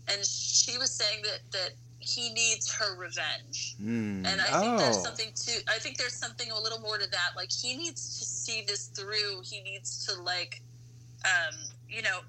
and 0.09 0.25
she 0.25 0.77
was 0.79 0.91
saying 0.91 1.23
that 1.23 1.41
that 1.53 1.71
he 1.99 2.31
needs 2.31 2.73
her 2.73 2.97
revenge. 2.97 3.75
Hmm. 3.79 4.25
And 4.27 4.41
I 4.41 4.61
think 4.61 4.79
there's 4.79 4.97
Oh. 4.99 5.03
something 5.05 5.33
to. 5.35 5.53
I 5.69 5.79
think 5.79 5.99
there's 5.99 6.15
something 6.15 6.51
a 6.51 6.61
little 6.61 6.81
more 6.81 6.99
to 6.99 7.09
that. 7.11 7.31
Like 7.37 7.51
he 7.53 7.77
needs 7.77 8.19
to 8.19 8.25
see 8.25 8.63
this 8.67 8.87
through. 8.89 9.43
He 9.45 9.61
needs 9.63 10.05
to 10.07 10.21
like, 10.23 10.63
um, 11.25 11.55
you 11.89 12.03
know, 12.03 12.21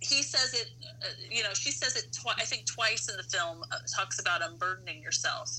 he 0.00 0.22
says 0.22 0.54
it. 0.54 0.70
Uh, 1.02 1.06
you 1.30 1.42
know, 1.42 1.52
she 1.54 1.70
says 1.70 1.96
it. 1.96 2.12
Twi- 2.12 2.34
I 2.38 2.44
think 2.44 2.66
twice 2.66 3.08
in 3.10 3.16
the 3.16 3.22
film 3.22 3.62
uh, 3.70 3.76
talks 3.94 4.18
about 4.20 4.42
unburdening 4.42 5.02
yourself. 5.02 5.50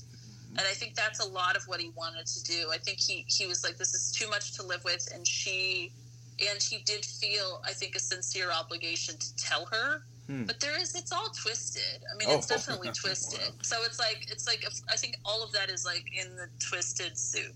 And 0.58 0.60
I 0.60 0.74
think 0.74 0.94
that's 0.94 1.20
a 1.20 1.28
lot 1.28 1.56
of 1.56 1.62
what 1.64 1.80
he 1.80 1.90
wanted 1.96 2.26
to 2.26 2.44
do. 2.44 2.68
I 2.72 2.78
think 2.78 2.98
he 3.00 3.24
he 3.28 3.46
was 3.46 3.64
like, 3.64 3.78
this 3.78 3.94
is 3.94 4.12
too 4.12 4.28
much 4.28 4.52
to 4.56 4.62
live 4.62 4.84
with, 4.84 5.08
and 5.14 5.26
she, 5.26 5.92
and 6.38 6.62
he 6.62 6.78
did 6.84 7.04
feel, 7.04 7.62
I 7.64 7.72
think, 7.72 7.94
a 7.96 7.98
sincere 8.00 8.50
obligation 8.52 9.16
to 9.18 9.36
tell 9.36 9.64
her. 9.66 10.02
Hmm. 10.26 10.44
But 10.44 10.60
there 10.60 10.78
is, 10.80 10.94
it's 10.94 11.10
all 11.12 11.28
twisted. 11.30 12.02
I 12.12 12.16
mean, 12.16 12.28
Oh. 12.30 12.36
it's 12.38 12.46
definitely 12.56 12.90
twisted. 12.92 13.52
So 13.62 13.76
it's 13.84 13.98
like, 13.98 14.26
it's 14.30 14.46
like, 14.46 14.64
I 14.90 14.96
think 14.96 15.16
all 15.24 15.42
of 15.42 15.52
that 15.52 15.68
is 15.70 15.84
like 15.84 16.04
in 16.14 16.36
the 16.36 16.48
twisted 16.60 17.16
soup. 17.18 17.54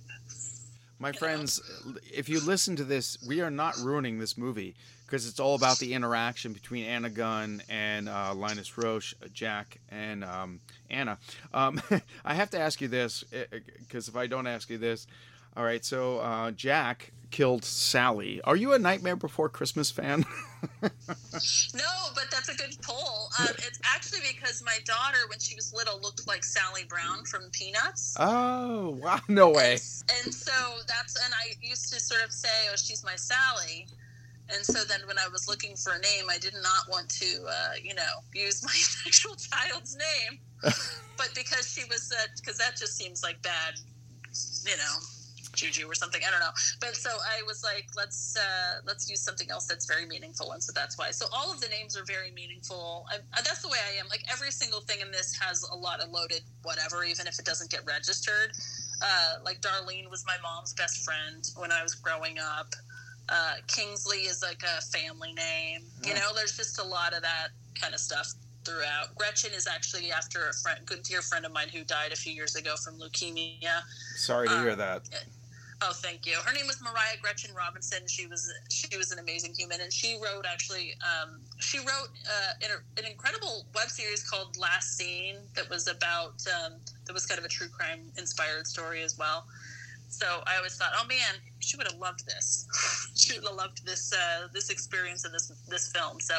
My 0.99 1.13
friends, 1.13 1.61
if 2.13 2.29
you 2.29 2.41
listen 2.41 2.75
to 2.77 2.85
this, 2.85 3.19
we 3.27 3.43
are 3.43 3.51
not 3.51 3.77
ruining 3.79 4.19
this 4.19 4.39
movie 4.39 4.75
because 5.05 5.29
it's 5.29 5.39
all 5.39 5.55
about 5.55 5.79
the 5.79 5.93
interaction 5.93 6.53
between 6.55 6.87
Anna 6.87 7.11
Gunn 7.11 7.63
and 7.69 8.09
uh, 8.09 8.33
Linus 8.35 8.71
Roache, 8.73 9.15
uh, 9.23 9.29
Jack, 9.33 9.79
and 9.91 10.25
um, 10.25 10.61
Anna. 10.91 11.19
Um, 11.53 11.81
I 12.25 12.35
have 12.35 12.51
to 12.51 12.59
ask 12.59 12.81
you 12.81 12.89
this 12.89 13.25
because 13.79 14.09
if 14.09 14.17
I 14.17 14.27
don't 14.27 14.47
ask 14.47 14.71
you 14.71 14.79
this, 14.79 15.07
all 15.57 15.65
right. 15.65 15.85
So 15.85 16.19
uh, 16.19 16.51
Jack 16.51 17.13
killed 17.31 17.65
Sally. 17.65 18.41
Are 18.43 18.57
you 18.57 18.73
a 18.75 18.79
Nightmare 18.79 19.17
Before 19.17 19.49
Christmas 19.49 19.91
fan? 19.91 20.25
No, 21.75 21.93
but 22.15 22.25
that's 22.31 22.49
a 22.49 22.57
good 22.57 22.77
poll. 22.83 23.29
Um, 23.39 23.49
it's 23.59 23.79
actually 23.85 24.21
because 24.33 24.63
my 24.65 24.79
daughter, 24.85 25.19
when 25.29 25.39
she 25.39 25.55
was 25.55 25.73
little, 25.75 26.01
looked 26.01 26.27
like 26.27 26.43
Sally 26.43 26.85
Brown 26.89 27.25
from 27.25 27.43
Peanuts. 27.53 28.17
oh 28.19 28.99
wow! 29.03 29.21
No 29.29 29.51
way. 29.51 29.73
And 29.73 30.35
so 30.35 30.53
that's, 30.89 31.23
and 31.25 31.33
I 31.35 31.55
used 31.61 31.93
to 31.93 32.01
sort 32.01 32.25
of 32.25 32.33
say, 32.33 32.49
oh, 32.73 32.77
she's 32.77 33.05
my 33.05 33.17
Sally. 33.17 33.87
And 34.49 34.65
so 34.65 34.85
then 34.85 35.01
when 35.07 35.19
I 35.19 35.29
was 35.29 35.49
looking 35.49 35.77
for 35.77 35.93
a 35.93 35.99
name, 35.99 36.27
I 36.31 36.39
did 36.39 36.55
not 36.55 36.89
want 36.89 37.09
to, 37.11 37.45
uh, 37.49 37.73
you 37.83 37.95
know, 37.95 38.23
use 38.35 38.63
my 38.65 38.75
actual 39.07 39.35
child's 39.35 39.97
name. 39.97 40.39
but 40.63 41.31
because 41.35 41.69
she 41.69 41.85
was, 41.85 42.13
because 42.41 42.59
that 42.59 42.77
just 42.77 42.97
seems 42.97 43.23
like 43.23 43.41
bad, 43.43 43.75
you 44.65 44.77
know, 44.77 44.99
juju 45.57 45.89
or 45.89 45.95
something. 45.95 46.21
I 46.27 46.31
don't 46.31 46.41
know. 46.41 46.55
But 46.81 46.95
so 46.95 47.11
I 47.11 47.43
was 47.47 47.65
like, 47.65 47.87
let's 47.97 48.37
uh, 48.37 48.81
let's 48.87 49.11
use 49.11 49.21
something 49.21 49.51
else 49.51 49.67
that's 49.67 49.87
very 49.87 50.07
meaningful, 50.07 50.53
and 50.53 50.63
so 50.63 50.73
that's 50.73 50.97
why. 50.97 51.11
So 51.11 51.27
all 51.33 51.51
of 51.51 51.61
the 51.61 51.69
names 51.69 51.97
are 51.97 52.05
very 52.05 52.31
meaningful. 52.31 53.07
I, 53.11 53.17
uh, 53.17 53.43
that's 53.43 53.63
the 53.63 53.69
way 53.69 53.79
I 53.91 53.99
am. 53.99 54.07
Like 54.09 54.23
every 54.31 54.53
single 54.53 54.83
thing 54.83 55.01
in 55.01 55.11
this 55.11 55.37
has 55.41 55.65
a 55.73 55.75
lot 55.75 56.01
of 56.01 56.11
loaded 56.11 56.43
whatever, 56.63 57.03
even 57.03 57.27
if 57.27 57.39
it 57.39 57.45
doesn't 57.45 57.71
get 57.71 57.81
registered. 57.87 58.53
Uh, 59.03 59.35
like 59.45 59.61
Darlene 59.61 60.09
was 60.11 60.25
my 60.27 60.37
mom's 60.43 60.73
best 60.75 61.05
friend 61.05 61.43
when 61.57 61.73
I 61.73 61.83
was 61.83 61.95
growing 61.95 62.39
up. 62.39 62.69
Uh, 63.29 63.55
Kingsley 63.67 64.19
is 64.19 64.43
like 64.43 64.63
a 64.63 64.81
family 64.83 65.33
name. 65.33 65.83
You 66.05 66.15
know, 66.15 66.35
there's 66.35 66.57
just 66.57 66.79
a 66.79 66.85
lot 66.85 67.13
of 67.13 67.23
that 67.23 67.49
kind 67.81 67.93
of 67.95 68.01
stuff 68.01 68.33
throughout. 68.65 69.15
Gretchen 69.15 69.53
is 69.55 69.67
actually 69.67 70.13
after 70.13 70.49
a 70.49 70.53
friend, 70.53 70.81
good 70.87 71.03
dear 71.03 71.23
friend 71.23 71.45
of 71.45 71.53
mine 71.53 71.69
who 71.69 71.85
died 71.85 72.13
a 72.13 72.17
few 72.17 72.33
years 72.33 72.57
ago 72.57 72.75
from 72.77 72.99
leukemia. 72.99 73.83
Sorry 74.17 74.49
to 74.49 74.61
hear 74.61 74.77
that. 74.77 75.09
Oh, 75.83 75.93
thank 75.93 76.25
you. 76.25 76.33
Her 76.43 76.55
name 76.55 76.67
was 76.67 76.81
Mariah 76.81 77.19
Gretchen 77.21 77.55
Robinson. 77.55 78.07
She 78.07 78.27
was 78.27 78.51
she 78.71 78.97
was 78.97 79.13
an 79.13 79.19
amazing 79.19 79.53
human, 79.53 79.83
and 79.83 79.93
she 79.93 80.19
wrote 80.23 80.47
actually 80.51 80.95
um, 81.05 81.41
she 81.59 81.79
wrote 81.81 82.09
uh, 82.27 82.53
an, 82.65 82.71
an 82.97 83.11
incredible 83.11 83.67
web 83.75 83.89
series 83.89 84.29
called 84.29 84.57
Last 84.57 84.97
Scene 84.97 85.37
that 85.55 85.69
was 85.69 85.87
about 85.87 86.43
um, 86.49 86.75
that 87.05 87.13
was 87.13 87.27
kind 87.27 87.39
of 87.39 87.45
a 87.45 87.49
true 87.49 87.69
crime 87.69 88.01
inspired 88.17 88.67
story 88.67 89.03
as 89.03 89.19
well. 89.19 89.45
So 90.19 90.43
I 90.47 90.57
always 90.57 90.77
thought, 90.77 90.93
oh 90.99 91.07
man, 91.07 91.35
she 91.59 91.77
would 91.77 91.87
have 91.87 91.99
loved 91.99 92.25
this. 92.27 92.67
she 93.15 93.35
would 93.39 93.47
have 93.47 93.55
loved 93.57 93.85
this 93.85 94.13
uh, 94.15 94.49
this 94.53 94.71
experience 94.71 95.25
of 95.27 95.33
this 95.33 95.53
this 95.69 95.93
film. 95.93 96.21
So 96.21 96.35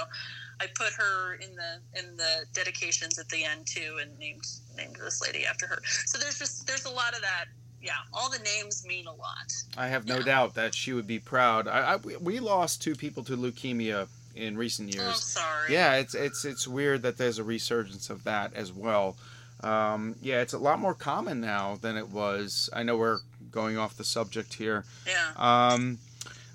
I 0.59 0.65
put 0.75 0.93
her 0.93 1.35
in 1.35 1.55
the 1.55 1.99
in 1.99 2.17
the 2.17 2.45
dedications 2.53 3.19
at 3.19 3.29
the 3.29 3.43
end 3.43 3.67
too, 3.67 3.99
and 4.01 4.17
named 4.17 4.43
named 4.75 4.95
this 4.95 5.21
lady 5.21 5.45
after 5.45 5.67
her. 5.67 5.79
So 6.05 6.17
there's 6.17 6.39
just 6.39 6.65
there's 6.65 6.85
a 6.85 6.89
lot 6.89 7.13
of 7.15 7.21
that. 7.21 7.45
Yeah, 7.79 7.91
all 8.11 8.31
the 8.31 8.39
names 8.39 8.83
mean 8.87 9.05
a 9.05 9.13
lot. 9.13 9.53
I 9.77 9.87
have 9.89 10.07
no 10.07 10.23
doubt 10.23 10.55
that 10.55 10.73
she 10.73 10.93
would 10.93 11.05
be 11.05 11.19
proud. 11.19 11.67
I, 11.67 11.93
I 11.93 11.95
we- 11.97 12.17
we 12.17 12.39
lost 12.39 12.81
two 12.81 12.95
people 12.95 13.23
to 13.25 13.37
leukemia 13.37 14.07
in 14.35 14.57
recent 14.57 14.93
years. 14.95 15.07
Oh, 15.07 15.13
sorry. 15.13 15.73
Yeah, 15.73 15.93
it's 15.97 16.15
it's 16.15 16.43
it's 16.45 16.67
weird 16.67 17.03
that 17.03 17.17
there's 17.19 17.37
a 17.37 17.43
resurgence 17.43 18.09
of 18.09 18.23
that 18.23 18.55
as 18.55 18.73
well. 18.73 19.15
Um, 19.61 20.15
yeah, 20.21 20.41
it's 20.41 20.53
a 20.53 20.57
lot 20.59 20.79
more 20.79 20.93
common 20.93 21.39
now 21.41 21.77
than 21.81 21.97
it 21.97 22.09
was. 22.09 22.69
I 22.73 22.83
know 22.83 22.97
we're 22.97 23.19
going 23.57 23.75
off 23.75 23.97
the 23.97 24.03
subject 24.03 24.53
here. 24.53 24.85
Yeah. 25.07 25.31
Um, 25.35 25.97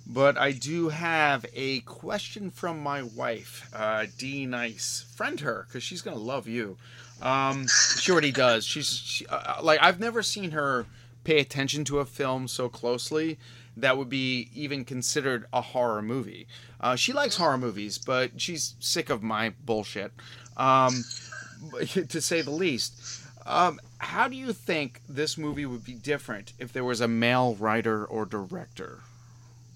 but 0.07 0.39
I 0.39 0.53
do 0.53 0.89
have 0.91 1.45
a 1.53 1.81
question 1.81 2.53
from 2.53 2.81
my 2.81 3.03
wife, 3.03 3.69
uh, 3.75 4.07
D 4.19 4.47
Nice. 4.47 5.05
Friend 5.17 5.41
her 5.41 5.65
because 5.67 5.83
she's 5.83 6.01
gonna 6.01 6.17
love 6.17 6.47
you. 6.47 6.77
Um, 7.21 7.67
she 7.99 8.13
already 8.13 8.31
does. 8.31 8.65
She's 8.65 8.87
she, 8.87 9.27
uh, 9.27 9.61
like 9.63 9.81
I've 9.83 9.99
never 9.99 10.23
seen 10.23 10.53
her 10.53 10.87
pay 11.25 11.41
attention 11.41 11.85
to 11.87 11.99
a 11.99 12.05
film 12.05 12.47
so 12.47 12.69
closely 12.69 13.37
that 13.77 13.99
would 13.99 14.09
be 14.09 14.49
even 14.55 14.85
considered 14.85 15.47
a 15.53 15.61
horror 15.61 16.03
movie. 16.03 16.47
Uh, 16.81 16.95
she 16.95 17.13
likes 17.13 17.37
horror 17.37 17.59
movies, 17.59 17.99
but 17.99 18.41
she's 18.41 18.75
sick 18.79 19.11
of 19.11 19.23
my 19.25 19.55
bullshit, 19.65 20.13
um, 20.57 21.03
to 22.09 22.21
say 22.21 22.43
the 22.43 22.51
least. 22.51 23.22
Um, 23.47 23.81
how 23.99 24.29
do 24.29 24.37
you 24.37 24.53
think 24.53 25.01
this 25.09 25.37
movie 25.37 25.67
would 25.67 25.85
be 25.85 25.95
different 25.95 26.53
if 26.59 26.73
there 26.73 26.85
was 26.85 27.01
a 27.01 27.09
male 27.09 27.55
writer 27.57 28.05
or 28.05 28.25
director? 28.25 29.01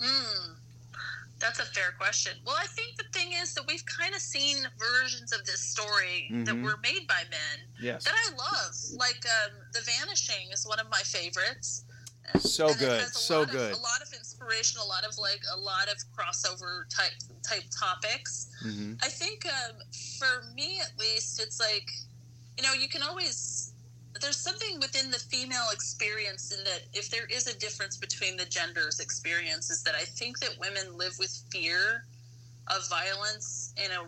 Mm, 0.01 0.55
that's 1.41 1.59
a 1.59 1.65
fair 1.65 1.93
question. 1.99 2.33
Well, 2.45 2.57
I 2.59 2.67
think 2.67 2.97
the 2.97 3.05
thing 3.13 3.33
is 3.33 3.55
that 3.55 3.67
we've 3.67 3.85
kind 3.87 4.15
of 4.15 4.21
seen 4.21 4.67
versions 4.79 5.33
of 5.33 5.45
this 5.47 5.61
story 5.61 6.29
that 6.45 6.55
Mhm. 6.55 6.63
were 6.65 6.77
made 6.83 7.07
by 7.09 7.25
men 7.31 7.61
Yes. 7.81 8.05
that 8.05 8.15
I 8.15 8.31
love. 8.35 8.75
Like 8.93 9.25
um, 9.27 9.53
The 9.73 9.81
Vanishing 9.81 10.51
is 10.53 10.67
one 10.67 10.79
of 10.79 10.89
my 10.91 11.03
favorites. 11.03 11.83
So 12.41 12.69
And 12.71 12.79
good, 12.79 13.09
so 13.15 13.41
lot 13.41 13.49
of- 13.49 13.53
good. 13.53 13.73
a 13.75 13.77
lot 13.77 14.03
of 14.03 14.13
inspiration, 14.13 14.81
a 14.81 14.85
lot 14.85 15.05
of 15.05 15.17
like 15.17 15.43
a 15.53 15.57
lot 15.57 15.89
of 15.89 15.97
crossover 16.17 16.89
type 16.89 17.13
type 17.43 17.63
topics. 17.71 18.49
hmm 18.61 18.95
I 19.01 19.09
think 19.09 19.47
um, 19.47 19.77
for 20.19 20.43
me 20.55 20.81
at 20.81 20.99
least, 20.99 21.39
it's 21.41 21.61
like, 21.61 21.89
you 22.57 22.63
know, 22.65 22.73
you 22.73 22.89
can 22.89 23.03
always, 23.03 23.73
there's 24.21 24.37
something 24.39 24.79
within 24.81 25.11
the 25.11 25.19
female 25.19 25.67
experience 25.73 26.53
in 26.57 26.65
that 26.65 26.83
if 26.95 27.11
there 27.11 27.27
is 27.27 27.47
a 27.47 27.59
difference 27.59 27.97
between 27.97 28.37
the 28.37 28.47
genders' 28.47 29.01
experiences, 29.01 29.83
that 29.83 29.95
I 29.95 30.05
think 30.05 30.39
that 30.41 30.51
women 30.61 30.97
live 30.97 31.13
with 31.19 31.37
fear 31.51 32.05
of 32.69 32.89
violence 32.89 33.73
in 33.77 33.91
a, 33.93 34.03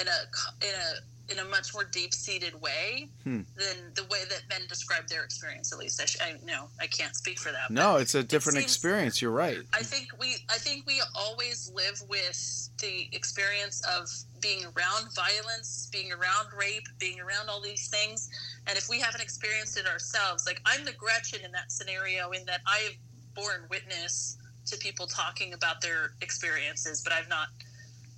in 0.00 0.06
a, 0.06 0.66
in 0.66 0.74
a, 0.74 1.32
in 1.32 1.38
a 1.40 1.44
much 1.50 1.74
more 1.74 1.84
deep-seated 1.84 2.58
way 2.60 3.08
Hmm. 3.24 3.40
than 3.56 3.76
the 3.94 4.04
way 4.04 4.20
that 4.30 4.42
men 4.48 4.62
describe 4.68 5.06
their 5.08 5.24
experience. 5.24 5.72
At 5.72 5.78
least 5.78 6.00
I, 6.00 6.06
sh- 6.06 6.16
I 6.22 6.36
know 6.44 6.68
I 6.80 6.86
can't 6.86 7.14
speak 7.14 7.38
for 7.38 7.52
that. 7.52 7.70
No, 7.70 7.96
it's 7.96 8.14
a 8.14 8.22
different 8.22 8.56
seems- 8.58 8.72
experience. 8.72 9.20
You're 9.20 9.30
right. 9.32 9.58
I 9.74 9.82
think 9.82 10.08
we 10.18 10.36
I 10.48 10.56
think 10.56 10.86
we 10.86 11.02
always 11.14 11.70
live 11.74 12.00
with 12.08 12.68
the 12.80 13.08
experience 13.12 13.82
of 13.86 14.08
being 14.40 14.64
around 14.64 15.14
violence, 15.14 15.88
being 15.92 16.12
around 16.12 16.48
rape, 16.56 16.86
being 16.98 17.20
around 17.20 17.48
all 17.48 17.60
these 17.60 17.88
things. 17.88 18.28
And 18.66 18.76
if 18.76 18.88
we 18.88 19.00
haven't 19.00 19.20
experienced 19.20 19.78
it 19.78 19.86
ourselves, 19.86 20.46
like 20.46 20.60
I'm 20.64 20.84
the 20.84 20.92
Gretchen 20.92 21.40
in 21.44 21.52
that 21.52 21.70
scenario 21.72 22.30
in 22.30 22.44
that 22.46 22.60
I 22.66 22.78
have 22.78 22.94
borne 23.34 23.62
witness 23.70 24.36
to 24.66 24.76
people 24.78 25.06
talking 25.06 25.54
about 25.54 25.80
their 25.80 26.12
experiences, 26.20 27.02
but 27.02 27.12
I've 27.12 27.28
not 27.28 27.48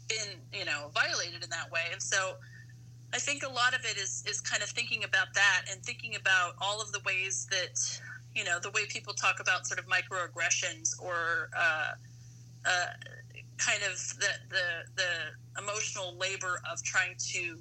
been, 0.08 0.38
you 0.52 0.64
know, 0.64 0.90
violated 0.94 1.44
in 1.44 1.50
that 1.50 1.70
way. 1.70 1.82
And 1.92 2.02
so 2.02 2.36
I 3.12 3.18
think 3.18 3.42
a 3.42 3.48
lot 3.48 3.74
of 3.74 3.84
it 3.84 3.96
is 3.96 4.24
is 4.28 4.40
kind 4.40 4.62
of 4.62 4.68
thinking 4.70 5.04
about 5.04 5.34
that 5.34 5.62
and 5.70 5.82
thinking 5.82 6.16
about 6.16 6.54
all 6.60 6.80
of 6.80 6.92
the 6.92 7.00
ways 7.04 7.46
that 7.50 8.00
you 8.34 8.44
know 8.44 8.58
the 8.60 8.70
way 8.70 8.86
people 8.86 9.12
talk 9.14 9.40
about 9.40 9.66
sort 9.66 9.80
of 9.80 9.86
microaggressions 9.86 11.00
or 11.00 11.50
uh, 11.56 11.92
uh, 12.66 12.86
kind 13.60 13.82
of 13.82 13.96
the, 14.18 14.32
the 14.48 14.66
the 14.96 15.62
emotional 15.62 16.16
labor 16.18 16.60
of 16.70 16.82
trying 16.82 17.14
to 17.32 17.58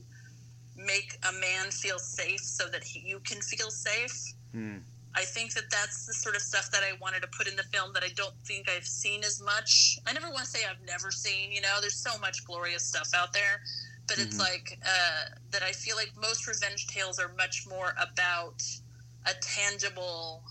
make 0.75 1.17
a 1.27 1.33
man 1.33 1.71
feel 1.71 1.99
safe 1.99 2.39
so 2.39 2.67
that 2.69 2.83
he, 2.83 2.99
you 3.05 3.19
can 3.19 3.41
feel 3.41 3.69
safe. 3.69 4.17
Hmm. 4.53 4.77
I 5.15 5.23
think 5.25 5.53
that 5.55 5.65
that's 5.71 6.05
the 6.05 6.13
sort 6.13 6.35
of 6.35 6.41
stuff 6.41 6.69
that 6.71 6.83
I 6.83 6.95
wanted 7.01 7.21
to 7.23 7.27
put 7.35 7.47
in 7.47 7.55
the 7.55 7.63
film 7.73 7.91
that 7.93 8.03
I 8.03 8.09
don't 8.15 8.35
think 8.45 8.69
I've 8.69 8.85
seen 8.85 9.23
as 9.23 9.41
much. 9.41 9.97
I 10.07 10.13
never 10.13 10.27
want 10.29 10.45
to 10.45 10.51
say 10.51 10.59
I've 10.69 10.85
never 10.85 11.11
seen. 11.11 11.51
You 11.51 11.61
know, 11.61 11.77
there's 11.81 11.95
so 12.01 12.17
much 12.19 12.45
glorious 12.45 12.83
stuff 12.83 13.09
out 13.15 13.33
there, 13.33 13.59
but 14.07 14.19
it's 14.19 14.35
Mhm. 14.37 14.39
like 14.39 14.79
uh, 14.85 15.35
that. 15.51 15.63
I 15.63 15.71
feel 15.73 15.95
like 15.97 16.11
most 16.15 16.47
revenge 16.47 16.87
tales 16.87 17.19
are 17.19 17.33
much 17.37 17.65
more 17.67 17.95
about 17.99 18.61
a 19.25 19.33
tangible 19.41 20.43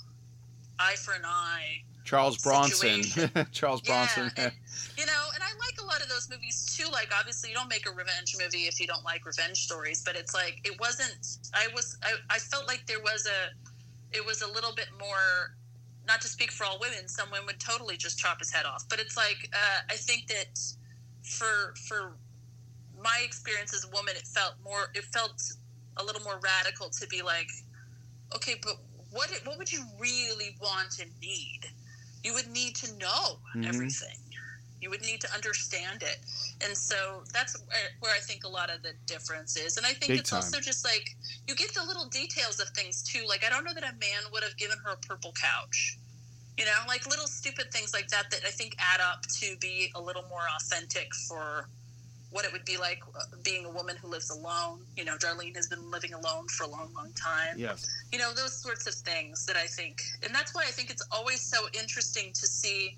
eye 0.79 0.97
for 0.97 1.15
an 1.15 1.25
eye. 1.25 1.83
Charles 2.09 2.39
Bronson. 2.39 3.03
Charles 3.53 3.83
Yeah, 3.85 3.91
Bronson. 3.91 4.33
and, 4.39 4.53
you 4.97 5.05
know, 5.05 5.25
and 5.35 5.43
I 5.43 5.53
like 5.61 5.79
a 5.83 5.85
lot 5.85 6.01
of 6.01 6.09
those 6.09 6.31
movies 6.31 6.75
too. 6.75 6.91
Like, 6.91 7.13
obviously, 7.15 7.51
you 7.51 7.55
don't 7.55 7.69
make 7.69 7.87
a 7.87 7.93
revenge 7.93 8.35
movie 8.41 8.65
if 8.65 8.81
you 8.81 8.87
don't 8.87 9.05
like 9.05 9.27
revenge 9.27 9.65
stories. 9.65 10.03
But 10.05 10.17
it's 10.17 10.33
like 10.35 10.61
it 10.65 10.81
wasn't. 10.81 11.19
I 11.53 11.69
was. 11.75 11.99
I, 12.03 12.15
I 12.31 12.39
felt 12.39 12.67
like 12.67 12.87
there 12.87 13.01
was 13.01 13.27
a. 13.27 14.17
It 14.17 14.25
was 14.25 14.41
a 14.41 14.49
little 14.49 14.75
bit 14.75 14.89
more. 14.99 15.55
Not 16.07 16.23
to 16.23 16.29
speak 16.29 16.51
for 16.51 16.65
all 16.65 16.79
women, 16.81 17.07
some 17.09 17.31
women 17.31 17.45
would 17.45 17.61
totally 17.61 17.99
just 17.99 18.19
chop 18.19 18.39
his 18.39 18.51
head 18.51 18.65
off. 18.65 18.85
But 18.89 18.99
it's 19.01 19.19
like 19.19 19.51
uh, 19.53 19.81
I 19.91 19.97
think 19.97 20.29
that 20.29 20.59
for 21.23 21.75
for 21.87 22.17
my 22.99 23.21
experience 23.23 23.75
as 23.75 23.85
a 23.85 23.89
woman, 23.89 24.15
it 24.17 24.27
felt 24.27 24.55
more. 24.65 24.91
It 24.95 25.05
felt 25.05 25.43
a 25.99 26.03
little 26.03 26.23
more 26.23 26.41
radical 26.43 26.89
to 26.89 27.07
be 27.09 27.21
like, 27.21 27.51
okay, 28.35 28.55
but 28.63 28.77
what 29.11 29.29
what 29.45 29.59
would 29.59 29.71
you 29.71 29.83
really 29.99 30.57
want 30.63 31.01
and 31.03 31.11
need? 31.21 31.61
You 32.23 32.35
would 32.35 32.49
need 32.49 32.75
to 32.77 32.93
know 32.99 33.41
Mhm. 33.55 33.69
everything. 33.69 34.19
You 34.81 34.91
would 34.91 35.03
need 35.03 35.21
to 35.23 35.35
understand 35.35 36.03
it, 36.05 36.19
and 36.61 36.77
so 36.77 37.25
that's 37.33 37.57
where, 37.67 37.89
where 38.01 38.15
I 38.15 38.21
think 38.21 38.45
a 38.45 38.49
lot 38.49 38.71
of 38.71 38.83
the 38.83 38.95
difference 39.07 39.57
is. 39.57 39.77
And 39.77 39.85
I 39.85 39.93
think 39.93 40.11
Big 40.11 40.21
it's 40.21 40.31
time. 40.31 40.39
also 40.39 40.61
just 40.61 40.85
like 40.85 41.17
you 41.49 41.57
get 41.57 41.75
the 41.75 41.83
little 41.83 42.09
details 42.09 42.61
of 42.61 42.69
things 42.71 43.03
too. 43.03 43.25
Like 43.29 43.45
I 43.45 43.49
don't 43.51 43.65
know 43.65 43.75
that 43.75 43.83
a 43.83 43.93
man 43.99 44.31
would 44.33 44.45
have 44.45 44.57
given 44.57 44.79
her 44.85 44.93
a 44.93 44.97
purple 44.99 45.33
couch. 45.33 45.99
You 46.57 46.65
know, 46.67 46.79
like 46.87 47.07
little 47.07 47.27
stupid 47.27 47.73
things 47.73 47.93
like 47.95 48.09
that 48.09 48.31
that 48.31 48.41
I 48.47 48.51
think 48.51 48.75
add 48.79 49.01
up 49.01 49.23
to 49.41 49.57
be 49.61 49.91
a 49.97 50.01
little 50.01 50.25
more 50.29 50.47
authentic 50.57 51.09
for 51.29 51.71
what 52.31 52.45
it 52.45 52.53
would 52.53 52.65
be 52.65 52.77
like 52.77 53.01
uh, 53.15 53.21
being 53.43 53.65
a 53.65 53.71
woman 53.71 53.97
who 54.01 54.09
lives 54.09 54.31
alone. 54.31 54.81
You 54.97 55.05
know, 55.05 55.17
Darlene 55.17 55.57
has 55.57 55.67
been 55.69 55.91
living 55.91 56.13
alone 56.13 56.47
for 56.49 56.65
a 56.65 56.69
long, 56.69 56.93
long 56.95 57.11
time. 57.13 57.57
yes. 57.57 57.87
You 58.13 58.19
know, 58.19 58.33
those 58.35 58.61
sorts 58.61 58.87
of 58.87 58.95
things 58.95 59.47
that 59.47 59.57
I 59.57 59.67
think, 59.67 60.01
and 60.25 60.35
that's 60.35 60.55
why 60.55 60.65
I 60.67 60.71
think 60.71 60.91
it's 60.91 61.07
always 61.11 61.41
so 61.41 61.67
interesting 61.79 62.33
to 62.35 62.47
see 62.47 62.97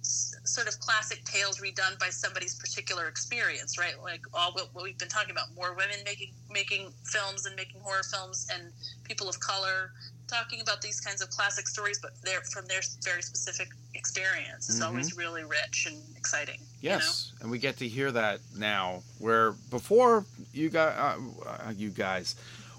s- 0.00 0.34
sort 0.44 0.68
of 0.68 0.78
classic 0.80 1.24
tales 1.24 1.58
redone 1.60 1.98
by 1.98 2.08
somebody's 2.10 2.54
particular 2.54 3.08
experience, 3.08 3.78
right? 3.78 3.94
Like 4.02 4.20
all 4.32 4.52
what, 4.52 4.68
what 4.74 4.84
we've 4.84 4.98
been 4.98 5.08
talking 5.08 5.30
about, 5.30 5.46
more 5.56 5.74
women 5.74 5.96
making 6.04 6.32
making 6.50 6.90
films 7.04 7.46
and 7.46 7.56
making 7.56 7.80
horror 7.80 8.02
films, 8.12 8.46
and 8.52 8.72
people 9.04 9.28
of 9.28 9.38
color 9.40 9.90
talking 10.28 10.60
about 10.60 10.82
these 10.82 11.00
kinds 11.00 11.22
of 11.22 11.30
classic 11.30 11.66
stories, 11.66 11.98
but 12.00 12.12
they're 12.22 12.42
from 12.52 12.66
their 12.66 12.80
very 13.02 13.22
specific 13.22 13.68
experience. 13.94 14.68
is 14.68 14.80
Mhm. 14.80 14.86
always 14.86 15.16
really 15.16 15.44
rich 15.44 15.86
and 15.86 16.16
exciting. 16.16 16.60
Yes, 16.80 17.32
and 17.40 17.50
we 17.50 17.58
get 17.58 17.78
to 17.78 17.88
hear 17.88 18.10
that 18.12 18.40
now. 18.56 19.02
Where 19.18 19.52
before 19.70 20.24
you 20.52 20.68
got 20.70 20.96
uh, 20.96 21.18
uh, 21.48 21.72
you 21.76 21.90
guys, 21.90 22.36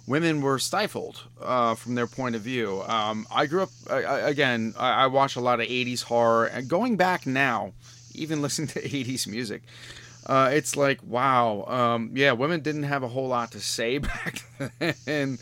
women 0.07 0.41
were 0.41 0.57
stifled 0.59 1.23
uh, 1.41 1.75
from 1.75 1.95
their 1.95 2.07
point 2.07 2.35
of 2.35 2.41
view. 2.41 2.81
Um, 2.87 3.27
I 3.33 3.45
grew 3.45 3.63
up 3.63 3.69
I, 3.89 4.03
I, 4.03 4.19
again. 4.29 4.73
I, 4.77 5.03
I 5.03 5.07
watch 5.07 5.35
a 5.35 5.41
lot 5.41 5.59
of 5.59 5.67
'80s 5.67 6.03
horror, 6.03 6.45
and 6.45 6.67
going 6.69 6.95
back 6.95 7.25
now, 7.25 7.73
even 8.13 8.41
listening 8.45 8.69
to 8.69 8.81
'80s 8.81 9.27
music. 9.27 9.63
Uh, 10.25 10.49
it's 10.53 10.75
like 10.77 10.99
wow, 11.03 11.63
um, 11.67 12.11
yeah. 12.13 12.31
Women 12.33 12.59
didn't 12.61 12.83
have 12.83 13.03
a 13.03 13.07
whole 13.07 13.27
lot 13.27 13.51
to 13.53 13.59
say 13.59 13.97
back 13.99 14.43
then. 15.05 15.39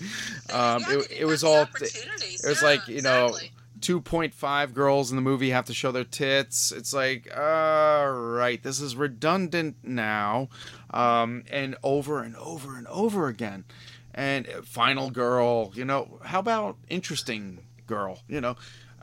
Um, 0.53 0.81
Yeah, 0.81 0.99
it, 0.99 1.11
it 1.19 1.25
was 1.25 1.43
all. 1.43 1.61
opportunities. 1.63 2.43
It 2.43 2.47
was 2.49 2.61
Yeah, 2.61 2.67
like 2.69 2.87
you 2.87 3.01
know, 3.01 3.27
exactly. 3.27 3.51
2.5 3.79 4.73
girls 4.73 5.09
in 5.11 5.15
the 5.15 5.21
movie 5.21 5.49
have 5.51 5.65
to 5.65 5.73
show 5.73 5.91
their 5.91 6.03
tits. 6.03 6.71
It's 6.71 6.93
like, 6.93 7.27
all 7.35 8.11
right, 8.11 8.61
this 8.61 8.79
is 8.81 8.95
redundant 8.95 9.77
now. 9.83 10.49
Um, 10.91 11.43
and 11.51 11.75
over 11.83 12.21
and 12.21 12.35
over 12.37 12.77
and 12.77 12.87
over 12.87 13.27
again. 13.27 13.65
And 14.13 14.47
uh, 14.49 14.61
final 14.63 15.09
girl, 15.11 15.71
you 15.75 15.85
know, 15.85 16.19
how 16.23 16.39
about 16.39 16.77
interesting 16.89 17.59
girl? 17.85 18.19
You 18.27 18.41
know, 18.41 18.55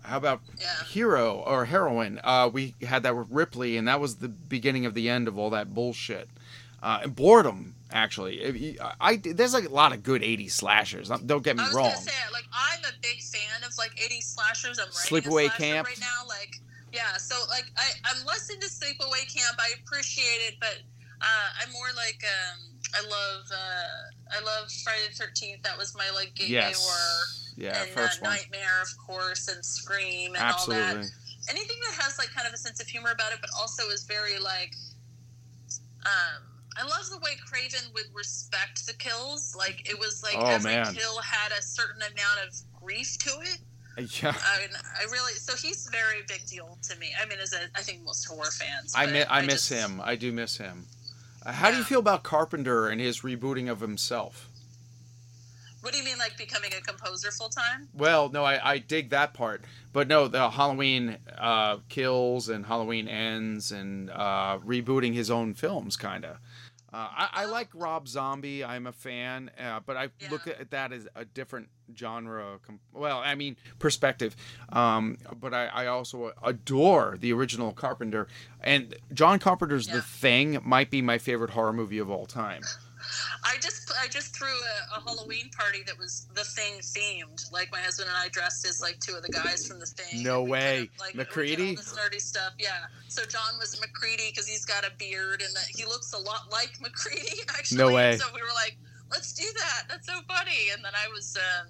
how 0.02 0.16
about 0.16 0.40
Yeah. 0.60 0.84
hero 0.86 1.42
or 1.46 1.66
heroine? 1.66 2.20
Uh, 2.24 2.50
we 2.52 2.74
had 2.82 3.02
that 3.04 3.16
with 3.16 3.28
Ripley, 3.30 3.76
and 3.76 3.86
that 3.88 4.00
was 4.00 4.16
the 4.16 4.28
beginning 4.28 4.86
of 4.86 4.94
the 4.94 5.08
end 5.08 5.28
of 5.28 5.38
all 5.38 5.50
that 5.50 5.72
bullshit. 5.74 6.28
Uh, 6.82 7.00
and 7.04 7.14
boredom, 7.16 7.74
actually. 7.94 8.42
If 8.42 8.60
you- 8.60 8.76
I, 9.00 9.16
there's 9.16 9.54
like 9.54 9.64
a 9.64 9.68
lot 9.72 9.92
of 9.94 10.02
good 10.02 10.20
80s 10.22 10.50
slashers. 10.52 11.08
Don't 11.24 11.42
get 11.42 11.56
me 11.56 11.62
I 11.62 11.66
was 11.68 11.74
wrong. 11.74 11.94
say, 11.94 12.12
like, 12.32 12.44
I'm 12.52 12.80
a 12.84 12.92
big 13.00 13.22
fan 13.22 13.62
of 13.64 13.72
like 13.78 13.92
80s 13.92 14.34
slashers. 14.34 14.78
I'm 14.78 14.88
Sleepaway 14.88 15.54
Camp. 15.54 15.86
right 15.88 16.00
now. 16.00 16.26
Like, 16.28 16.56
yeah, 16.92 17.16
so 17.16 17.36
like 17.48 17.64
I, 17.76 17.86
I'm 18.04 18.24
less 18.26 18.50
into 18.50 18.66
Sleepaway 18.66 19.32
Camp. 19.34 19.56
I 19.58 19.72
appreciate 19.82 20.42
it, 20.48 20.54
but 20.60 20.76
uh, 21.22 21.48
I'm 21.62 21.72
more 21.72 21.88
like 21.96 22.22
um, 22.22 22.60
I 22.94 23.02
love 23.02 23.42
uh, 23.50 24.36
I 24.38 24.44
love 24.44 24.70
Friday 24.84 25.02
the 25.16 25.24
13th. 25.24 25.62
That 25.62 25.78
was 25.78 25.96
my 25.96 26.10
like 26.14 26.34
gateway 26.34 26.52
Yes. 26.52 26.84
horror. 26.86 27.24
Yeah, 27.56 27.82
and 27.82 27.90
first 27.90 28.20
uh, 28.20 28.26
one. 28.26 28.36
Nightmare, 28.36 28.82
of 28.82 28.88
course, 29.06 29.48
and 29.48 29.64
Scream, 29.64 30.34
and 30.34 30.42
all 30.42 30.50
Absolutely. 30.50 31.02
that. 31.02 31.10
Anything 31.50 31.76
that 31.88 32.02
has 32.02 32.18
like 32.18 32.30
kind 32.34 32.46
of 32.48 32.54
a 32.54 32.56
sense 32.56 32.80
of 32.80 32.86
humor 32.88 33.10
about 33.12 33.32
it, 33.32 33.38
but 33.40 33.50
also 33.58 33.88
is 33.90 34.04
very 34.04 34.38
like. 34.38 34.74
Um, 36.04 36.42
I 36.76 36.82
love 36.82 37.08
the 37.10 37.18
way 37.18 37.32
Craven 37.46 37.80
would 37.94 38.06
respect 38.14 38.86
the 38.86 38.94
kills. 38.94 39.54
Like 39.56 39.88
it 39.88 39.98
was 39.98 40.22
like 40.22 40.34
Oh, 40.36 40.46
every 40.46 40.72
man. 40.72 40.94
kill 40.94 41.18
had 41.20 41.52
a 41.56 41.62
certain 41.62 42.02
amount 42.02 42.48
of 42.48 42.54
grief 42.82 43.16
to 43.18 43.30
it. 43.42 43.58
Yeah. 44.20 44.34
I 44.36 44.58
mean, 44.60 44.70
I 45.00 45.04
really 45.12 45.34
so 45.34 45.54
he's 45.54 45.86
a 45.86 45.90
very 45.92 46.22
big 46.26 46.44
deal 46.46 46.76
to 46.90 46.98
me. 46.98 47.12
I 47.20 47.26
mean, 47.26 47.38
as 47.38 47.52
a 47.52 47.60
I 47.76 47.82
think 47.82 48.02
most 48.02 48.24
horror 48.26 48.50
fans. 48.50 48.92
I, 48.96 49.06
mi- 49.06 49.24
I 49.30 49.42
miss 49.42 49.68
just- 49.68 49.70
him. 49.70 50.00
I 50.02 50.16
do 50.16 50.32
miss 50.32 50.56
him. 50.56 50.86
Uh, 51.46 51.52
how 51.52 51.70
do 51.70 51.76
you 51.76 51.84
feel 51.84 52.00
about 52.00 52.22
Carpenter 52.24 52.88
and 52.88 53.00
his 53.00 53.20
rebooting 53.20 53.70
of 53.70 53.78
himself? 53.80 54.48
What 55.82 55.92
do 55.92 55.98
you 55.98 56.04
mean, 56.04 56.16
like 56.16 56.38
becoming 56.38 56.70
a 56.72 56.80
composer 56.80 57.30
full 57.30 57.50
time? 57.50 57.88
Well, 57.92 58.30
no, 58.30 58.42
I, 58.42 58.72
I 58.72 58.78
dig 58.78 59.10
that 59.10 59.34
part, 59.34 59.62
but 59.92 60.08
no, 60.08 60.28
the 60.28 60.48
Halloween 60.48 61.18
uh, 61.36 61.76
kills 61.90 62.48
and 62.48 62.64
Halloween 62.64 63.06
ends 63.06 63.70
and 63.70 64.08
uh, 64.10 64.58
rebooting 64.64 65.12
his 65.12 65.30
own 65.30 65.52
films, 65.52 65.98
kind 65.98 66.24
of. 66.24 66.38
Uh, 66.94 67.08
I, 67.10 67.28
I 67.32 67.44
like 67.46 67.70
Rob 67.74 68.06
Zombie. 68.06 68.62
I'm 68.64 68.86
a 68.86 68.92
fan, 68.92 69.50
uh, 69.58 69.80
but 69.84 69.96
I 69.96 70.10
look 70.30 70.46
at 70.46 70.70
that 70.70 70.92
as 70.92 71.08
a 71.16 71.24
different 71.24 71.68
genre. 71.96 72.60
Com- 72.64 72.78
well, 72.92 73.18
I 73.18 73.34
mean 73.34 73.56
perspective. 73.80 74.36
Um, 74.68 75.18
but 75.40 75.52
I, 75.52 75.66
I 75.66 75.86
also 75.88 76.30
adore 76.40 77.16
the 77.18 77.32
original 77.32 77.72
Carpenter, 77.72 78.28
and 78.60 78.94
John 79.12 79.40
Carpenter's 79.40 79.88
The 79.88 80.02
Thing 80.02 80.60
might 80.62 80.88
be 80.88 81.02
my 81.02 81.18
favorite 81.18 81.50
horror 81.50 81.72
movie 81.72 81.98
of 81.98 82.10
all 82.10 82.26
time. 82.26 82.62
I 83.44 83.56
just 83.60 83.92
I 84.00 84.08
just 84.08 84.36
threw 84.36 84.48
a, 84.48 84.98
a 84.98 85.00
Halloween 85.02 85.50
party 85.56 85.82
that 85.86 85.98
was 85.98 86.26
the 86.34 86.44
thing 86.44 86.78
themed. 86.80 87.50
Like 87.52 87.70
my 87.72 87.80
husband 87.80 88.08
and 88.08 88.16
I 88.16 88.28
dressed 88.28 88.66
as 88.66 88.80
like 88.80 88.98
two 89.00 89.14
of 89.14 89.22
the 89.22 89.32
guys 89.32 89.66
from 89.66 89.80
the 89.80 89.86
thing. 89.86 90.22
No 90.22 90.42
way. 90.42 90.76
Kind 90.76 90.88
of, 90.94 91.00
like, 91.00 91.14
MacReady? 91.14 91.76
this 91.76 91.94
nerdy 91.94 92.20
stuff. 92.20 92.52
Yeah. 92.58 92.86
So 93.08 93.24
John 93.24 93.58
was 93.58 93.80
MacReady 93.80 94.30
because 94.30 94.46
he's 94.46 94.64
got 94.64 94.84
a 94.84 94.90
beard 94.98 95.42
and 95.42 95.54
that 95.54 95.66
he 95.68 95.84
looks 95.84 96.12
a 96.12 96.18
lot 96.18 96.50
like 96.50 96.72
MacReady 96.80 97.40
actually. 97.48 97.78
No 97.78 97.92
way. 97.92 98.16
So 98.16 98.26
we 98.34 98.40
were 98.40 98.54
like, 98.54 98.76
let's 99.10 99.32
do 99.32 99.46
that. 99.56 99.84
That's 99.88 100.06
so 100.06 100.20
funny. 100.28 100.70
And 100.72 100.84
then 100.84 100.92
I 100.94 101.08
was 101.08 101.36
um, 101.36 101.68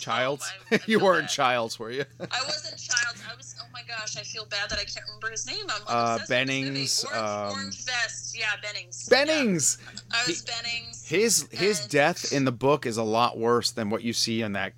Childs, 0.00 0.50
I- 0.70 0.76
I 0.76 0.80
you 0.86 0.98
weren't 0.98 1.24
bad. 1.24 1.30
Childs, 1.30 1.78
were 1.78 1.90
you? 1.90 2.04
I 2.18 2.42
wasn't 2.44 2.76
Childs. 2.78 3.22
I 3.30 3.36
was. 3.36 3.54
Oh 3.60 3.66
my 3.72 3.82
gosh, 3.86 4.16
I 4.16 4.22
feel 4.22 4.46
bad 4.46 4.68
that 4.70 4.78
I 4.78 4.84
can't 4.84 5.04
remember 5.06 5.30
his 5.30 5.46
name. 5.46 5.64
I'm 5.68 5.82
Uh, 5.86 6.16
obsessed 6.16 6.20
with 6.20 6.28
this 6.28 6.30
movie. 6.30 6.62
Bennings, 6.70 7.04
Orange, 7.04 7.22
um, 7.22 7.52
Orange 7.52 7.84
Vest. 7.84 8.38
Yeah, 8.38 8.46
Bennings. 8.62 9.08
Bennings. 9.08 9.78
Yeah. 9.94 10.00
I 10.12 10.26
was 10.26 10.42
Bennings. 10.42 11.04
His 11.06 11.48
his 11.52 11.80
And- 11.82 11.90
death 11.90 12.32
in 12.32 12.44
the 12.44 12.52
book 12.52 12.86
is 12.86 12.96
a 12.96 13.02
lot 13.02 13.38
worse 13.38 13.70
than 13.70 13.90
what 13.90 14.02
you 14.02 14.12
see 14.12 14.42
in 14.42 14.52
that. 14.54 14.72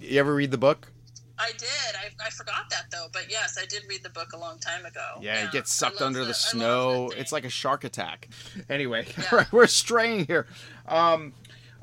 You 0.00 0.18
ever 0.20 0.34
read 0.34 0.50
the 0.50 0.58
book? 0.58 0.90
I 1.38 1.52
did. 1.52 1.68
I, 1.96 2.26
I 2.26 2.30
forgot 2.30 2.68
that 2.70 2.90
though. 2.90 3.06
But 3.12 3.30
yes, 3.30 3.56
I 3.60 3.64
did 3.66 3.82
read 3.88 4.02
the 4.02 4.10
book 4.10 4.32
a 4.34 4.38
long 4.38 4.58
time 4.58 4.84
ago. 4.84 5.06
Yeah, 5.20 5.44
he 5.46 5.50
gets 5.50 5.72
sucked 5.72 6.00
under 6.02 6.20
the, 6.20 6.26
love 6.26 6.36
snow. 6.36 7.10
It's 7.16 7.32
like 7.32 7.44
a 7.44 7.50
shark 7.50 7.84
attack. 7.84 8.28
Anyway, 8.68 9.06
Yeah. 9.16 9.24
all 9.32 9.38
right, 9.38 9.52
we're 9.52 9.66
straying 9.66 10.26
here. 10.26 10.46
Um, 10.86 11.32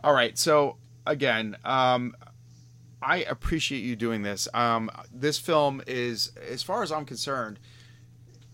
all 0.04 0.14
right, 0.14 0.38
so 0.38 0.78
again, 1.08 1.58
um, 1.66 2.16
I 3.02 3.18
appreciate 3.18 3.84
you 3.84 3.96
doing 3.96 4.24
this. 4.24 4.48
Um, 4.54 4.90
this 5.14 5.38
film 5.38 5.82
is, 5.86 6.32
as 6.50 6.64
far 6.64 6.84
as 6.84 6.92
I'm 6.92 7.06
concerned, 7.06 7.60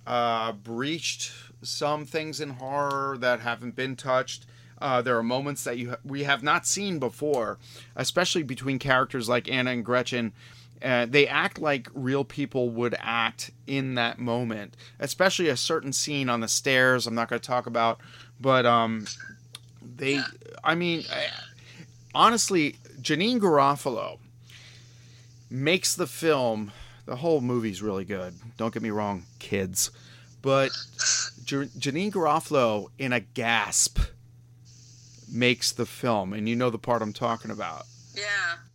uh, 0.05 0.51
breached 0.51 1.31
some 1.61 2.05
things 2.05 2.41
in 2.41 2.51
horror 2.51 3.17
that 3.19 3.39
haven't 3.39 3.75
been 3.75 3.95
touched. 3.95 4.45
Uh, 4.81 5.01
there 5.01 5.17
are 5.17 5.23
moments 5.23 5.63
that 5.63 5.77
you 5.77 5.91
ha- 5.91 5.97
we 6.03 6.23
have 6.23 6.43
not 6.43 6.67
seen 6.67 6.99
before, 6.99 7.57
especially 7.95 8.43
between 8.43 8.79
characters 8.79 9.29
like 9.29 9.49
Anna 9.49 9.71
and 9.71 9.85
Gretchen. 9.85 10.33
Uh, 10.81 11.05
they 11.05 11.25
act 11.25 11.59
like 11.59 11.87
real 11.93 12.25
people 12.25 12.69
would 12.69 12.93
act 12.99 13.51
in 13.65 13.95
that 13.95 14.19
moment, 14.19 14.75
especially 14.99 15.47
a 15.47 15.55
certain 15.55 15.93
scene 15.93 16.27
on 16.27 16.41
the 16.41 16.47
stairs. 16.49 17.07
I'm 17.07 17.15
not 17.15 17.29
going 17.29 17.39
to 17.39 17.47
talk 17.47 17.65
about, 17.65 18.01
but 18.41 18.65
um, 18.65 19.05
they. 19.81 20.19
I 20.65 20.75
mean, 20.75 21.05
honestly, 22.13 22.75
Janeane 23.01 23.39
Garofalo 23.39 24.17
makes 25.53 25.93
the 25.95 26.07
film. 26.07 26.71
The 27.05 27.17
whole 27.17 27.41
movie's 27.41 27.81
really 27.81 28.05
good. 28.05 28.33
Don't 28.57 28.73
get 28.73 28.81
me 28.81 28.89
wrong, 28.89 29.25
kids, 29.39 29.91
but 30.41 30.71
Janeane 31.45 32.11
Garofalo 32.11 32.87
in 32.97 33.13
a 33.13 33.19
gasp 33.19 33.99
makes 35.31 35.71
the 35.71 35.85
film, 35.85 36.33
and 36.33 36.47
you 36.47 36.55
know 36.55 36.69
the 36.69 36.77
part 36.79 37.01
I'm 37.01 37.13
talking 37.13 37.51
about. 37.51 37.85
Yeah. 38.15 38.23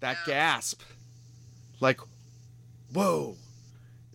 That 0.01 0.18
yeah. 0.26 0.35
gasp, 0.35 0.83
like, 1.81 2.01
whoa, 2.93 3.37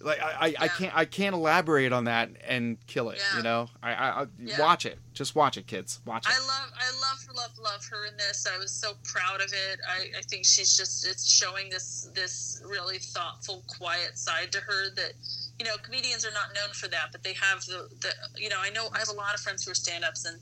like 0.03 0.21
I, 0.21 0.47
I, 0.47 0.55
I 0.59 0.67
can't 0.67 0.95
I 0.95 1.05
can't 1.05 1.33
elaborate 1.35 1.93
on 1.93 2.05
that 2.05 2.29
and 2.47 2.77
kill 2.87 3.09
it. 3.09 3.21
You 3.37 3.43
know, 3.43 3.69
I, 3.81 3.93
I, 3.93 4.21
I 4.21 4.27
watch 4.59 4.85
it. 4.85 4.99
Just 5.13 5.35
watch 5.35 5.57
it, 5.57 5.67
kids. 5.67 5.99
Watch 6.05 6.25
it. 6.25 6.33
I 6.33 6.39
love, 6.39 6.71
I 6.75 6.89
love, 6.99 7.35
love, 7.35 7.57
love 7.61 7.85
her 7.85 8.07
in 8.07 8.17
this. 8.17 8.47
I 8.51 8.57
was 8.57 8.71
so 8.71 8.93
proud 9.03 9.41
of 9.41 9.53
it. 9.53 9.79
I, 9.87 10.17
I 10.17 10.21
think 10.23 10.43
she's 10.43 10.75
just, 10.75 11.05
it's 11.05 11.29
showing 11.29 11.69
this, 11.69 12.09
this 12.15 12.63
really 12.65 12.97
thoughtful, 12.97 13.63
quiet 13.67 14.17
side 14.17 14.51
to 14.53 14.59
her 14.59 14.89
that, 14.95 15.13
you 15.63 15.69
know, 15.69 15.77
comedians 15.81 16.25
are 16.25 16.31
not 16.31 16.53
known 16.53 16.73
for 16.73 16.89
that, 16.89 17.07
but 17.13 17.23
they 17.23 17.31
have 17.33 17.63
the, 17.65 17.87
the 18.01 18.11
you 18.41 18.49
know, 18.49 18.57
I 18.59 18.69
know 18.69 18.89
I 18.93 18.99
have 18.99 19.07
a 19.07 19.13
lot 19.13 19.33
of 19.33 19.39
friends 19.39 19.63
who 19.63 19.71
are 19.71 19.75
stand-ups 19.75 20.25
and, 20.25 20.37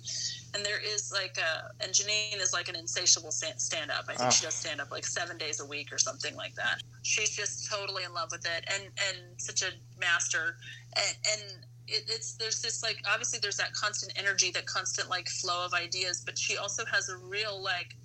and 0.55 0.65
there 0.65 0.79
is 0.83 1.11
like 1.13 1.37
a, 1.37 1.83
and 1.83 1.93
Janeane 1.93 2.41
is 2.41 2.53
like 2.53 2.69
an 2.69 2.75
insatiable 2.75 3.29
stand-up. 3.29 4.05
I 4.07 4.15
think 4.15 4.21
Ah. 4.21 4.29
she 4.31 4.43
does 4.45 4.55
stand-up 4.55 4.89
like 4.89 5.05
seven 5.05 5.37
days 5.37 5.59
a 5.59 5.65
week 5.65 5.93
or 5.93 5.99
something 5.99 6.35
like 6.35 6.55
that. 6.55 6.81
She's 7.03 7.29
just 7.35 7.69
totally 7.69 8.03
in 8.03 8.13
love 8.15 8.29
with 8.31 8.45
it 8.45 8.65
and, 8.73 8.83
and 8.85 9.39
such 9.39 9.61
a 9.61 9.69
master. 9.99 10.57
And, 10.97 11.17
and 11.33 11.41
it, 11.87 12.03
it's 12.07 12.33
there's 12.33 12.59
this 12.63 12.81
like 12.81 12.97
obviously 13.07 13.37
there's 13.39 13.57
that 13.57 13.73
constant 13.73 14.13
energy 14.17 14.49
that 14.51 14.65
constant 14.65 15.07
like 15.09 15.27
flow 15.29 15.65
of 15.65 15.73
ideas 15.73 16.21
but 16.25 16.37
she 16.37 16.55
also 16.57 16.85
has 16.85 17.09
a 17.09 17.17
real 17.17 17.61
like 17.61 17.95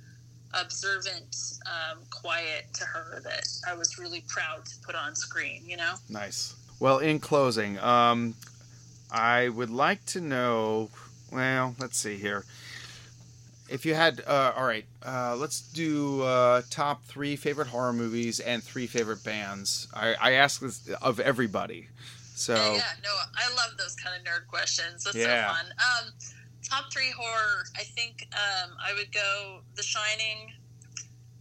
observant 0.55 1.37
um, 1.67 1.99
quiet 2.11 2.65
to 2.73 2.85
her 2.85 3.21
that 3.23 3.47
i 3.69 3.75
was 3.75 3.99
really 3.99 4.25
proud 4.29 4.65
to 4.65 4.75
put 4.85 4.95
on 4.95 5.15
screen 5.15 5.63
you 5.67 5.77
know 5.77 5.95
Nice. 6.09 6.55
Well, 6.79 6.99
in 6.99 7.21
closing, 7.21 7.79
um, 7.79 8.35
I 9.11 9.49
would 9.49 9.71
like 9.71 10.05
to 10.07 10.21
know. 10.21 10.91
Well, 11.33 11.75
let's 11.79 11.99
see 11.99 12.17
here. 12.17 12.45
If 13.69 13.85
you 13.85 13.95
had, 13.95 14.23
uh, 14.27 14.53
all 14.57 14.65
right, 14.65 14.85
uh, 15.05 15.37
let's 15.37 15.61
do 15.61 16.23
uh, 16.23 16.63
top 16.71 17.03
three 17.05 17.35
favorite 17.35 17.69
horror 17.69 17.93
movies 17.93 18.39
and 18.39 18.63
three 18.63 18.87
favorite 18.87 19.25
bands. 19.25 19.89
I, 19.93 20.15
I 20.21 20.33
ask 20.33 20.61
this 20.61 20.89
of 21.03 21.19
everybody, 21.19 21.89
so 22.37 22.55
yeah, 22.55 22.75
yeah 22.75 22.83
no 23.03 23.09
i 23.35 23.49
love 23.57 23.79
those 23.79 23.95
kind 23.97 24.15
of 24.15 24.23
nerd 24.31 24.47
questions 24.47 25.05
that's 25.05 25.17
Yeah. 25.17 25.49
so 25.49 25.55
fun 25.55 25.67
um, 25.79 26.13
top 26.63 26.93
three 26.93 27.11
horror 27.17 27.65
i 27.77 27.83
think 27.83 28.29
um, 28.35 28.73
i 28.79 28.93
would 28.93 29.11
go 29.11 29.61
the 29.75 29.83
shining 29.83 30.53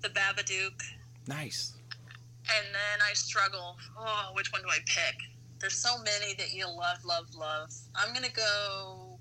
the 0.01 0.07
babadook 0.09 0.81
nice. 1.27 1.73
And 2.57 2.65
then 2.73 2.97
i 3.09 3.13
struggle 3.13 3.77
oh 3.97 4.29
which 4.33 4.51
one 4.51 4.61
do 4.61 4.69
i 4.69 4.79
pick 4.85 5.15
There's 5.59 5.77
so 5.77 5.97
many 6.03 6.33
that 6.35 6.51
you 6.53 6.67
love, 6.67 6.99
love, 7.05 7.27
love. 7.33 7.69
I'm 7.95 8.13
gonna 8.13 8.29
go. 8.29 9.17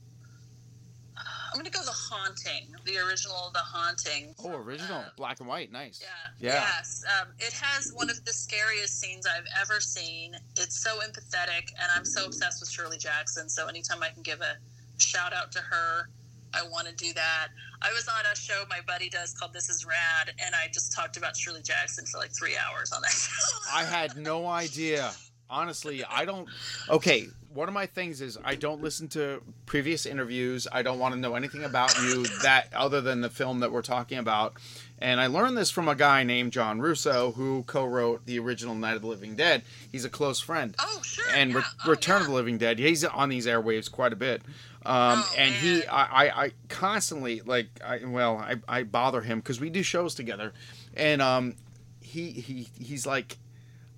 I'm 1.16 1.56
gonna 1.56 1.70
go 1.70 1.84
the 1.84 1.92
haunting, 2.10 2.74
the 2.84 2.98
original, 2.98 3.50
the 3.54 3.60
haunting. 3.60 4.34
Oh, 4.42 4.56
original, 4.56 4.98
Uh, 4.98 5.10
black 5.16 5.38
and 5.38 5.48
white, 5.48 5.70
nice. 5.70 6.00
yeah. 6.02 6.08
Yeah. 6.40 6.54
Yes. 6.76 7.04
Um, 7.06 7.28
it 7.38 7.52
has 7.52 7.92
one 7.94 8.10
of 8.10 8.22
the 8.24 8.32
scariest 8.32 8.98
scenes 9.00 9.24
I've 9.26 9.46
ever 9.62 9.80
seen. 9.80 10.34
It's 10.56 10.82
so 10.82 10.98
empathetic, 10.98 11.70
and 11.80 11.88
I'm 11.94 12.04
so 12.04 12.26
obsessed 12.26 12.60
with 12.60 12.68
Shirley 12.70 12.98
Jackson. 12.98 13.48
So 13.48 13.68
anytime 13.68 14.02
I 14.02 14.10
can 14.10 14.22
give 14.24 14.40
a 14.40 14.56
shout 14.98 15.32
out 15.32 15.52
to 15.52 15.60
her, 15.60 16.08
I 16.52 16.62
want 16.66 16.88
to 16.88 16.94
do 16.96 17.12
that. 17.14 17.48
I 17.84 17.92
was 17.92 18.08
on 18.08 18.14
a 18.32 18.34
show 18.34 18.64
my 18.70 18.80
buddy 18.86 19.10
does 19.10 19.34
called 19.34 19.52
This 19.52 19.68
Is 19.68 19.84
Rad, 19.84 20.34
and 20.42 20.54
I 20.54 20.68
just 20.72 20.92
talked 20.92 21.18
about 21.18 21.36
Shirley 21.36 21.60
Jackson 21.60 22.06
for 22.06 22.16
like 22.16 22.32
three 22.32 22.54
hours 22.56 22.92
on 22.92 23.02
that 23.02 23.10
show. 23.10 23.58
I 23.72 23.84
had 23.84 24.16
no 24.16 24.46
idea. 24.46 25.12
Honestly, 25.50 26.02
I 26.04 26.24
don't. 26.24 26.48
Okay, 26.88 27.26
one 27.52 27.68
of 27.68 27.74
my 27.74 27.86
things 27.86 28.20
is 28.22 28.38
I 28.42 28.54
don't 28.54 28.82
listen 28.82 29.08
to 29.08 29.42
previous 29.66 30.06
interviews. 30.06 30.66
I 30.72 30.82
don't 30.82 30.98
want 30.98 31.14
to 31.14 31.20
know 31.20 31.34
anything 31.34 31.64
about 31.64 31.96
you 31.98 32.24
that 32.42 32.72
other 32.74 33.00
than 33.02 33.20
the 33.20 33.30
film 33.30 33.60
that 33.60 33.70
we're 33.70 33.82
talking 33.82 34.18
about. 34.18 34.54
And 35.00 35.20
I 35.20 35.26
learned 35.26 35.56
this 35.56 35.70
from 35.70 35.88
a 35.88 35.94
guy 35.94 36.22
named 36.22 36.52
John 36.52 36.80
Russo 36.80 37.32
who 37.32 37.64
co-wrote 37.66 38.24
the 38.26 38.38
original 38.38 38.74
Night 38.74 38.94
of 38.94 39.02
the 39.02 39.08
Living 39.08 39.34
Dead. 39.34 39.62
He's 39.90 40.04
a 40.04 40.08
close 40.08 40.40
friend. 40.40 40.74
Oh, 40.78 41.00
sure. 41.02 41.24
and 41.34 41.50
yeah. 41.50 41.56
Re- 41.58 41.64
Oh, 41.84 41.90
Return 41.90 42.16
yeah. 42.16 42.20
of 42.22 42.26
the 42.28 42.32
Living 42.34 42.58
Dead. 42.58 42.78
He's 42.78 43.04
on 43.04 43.28
these 43.28 43.46
airwaves 43.46 43.90
quite 43.90 44.12
a 44.12 44.16
bit, 44.16 44.42
um, 44.86 45.18
Oh, 45.18 45.34
and 45.36 45.52
he. 45.54 45.84
I, 45.86 46.02
I, 46.26 46.44
I 46.44 46.52
constantly 46.68 47.40
like, 47.40 47.66
I, 47.84 48.00
well, 48.06 48.38
I, 48.38 48.54
I 48.68 48.82
bother 48.84 49.20
him 49.20 49.40
because 49.40 49.60
we 49.60 49.68
do 49.68 49.82
shows 49.82 50.14
together, 50.14 50.52
and 50.96 51.20
um, 51.20 51.56
he, 52.00 52.30
he, 52.30 52.68
he's 52.80 53.04
like, 53.04 53.36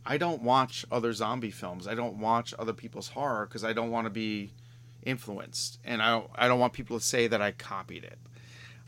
I 0.05 0.17
don't 0.19 0.43
watch 0.43 0.87
other 0.91 1.13
zombie 1.13 1.51
films. 1.51 1.87
I 1.87 1.95
don't 1.95 2.19
watch 2.19 2.55
other 2.59 2.73
people's 2.73 3.09
horror 3.09 3.47
because 3.47 3.65
I 3.65 3.73
don't 3.75 3.91
want 3.91 4.07
to 4.07 4.11
be 4.11 4.51
influenced, 5.05 5.79
and 5.85 6.01
I, 6.03 6.11
don't, 6.11 6.31
I 6.35 6.49
don't 6.49 6.59
want 6.59 6.73
people 6.73 6.99
to 6.99 7.05
say 7.05 7.27
that 7.29 7.43
I 7.43 7.53
copied 7.53 8.05
it. 8.05 8.19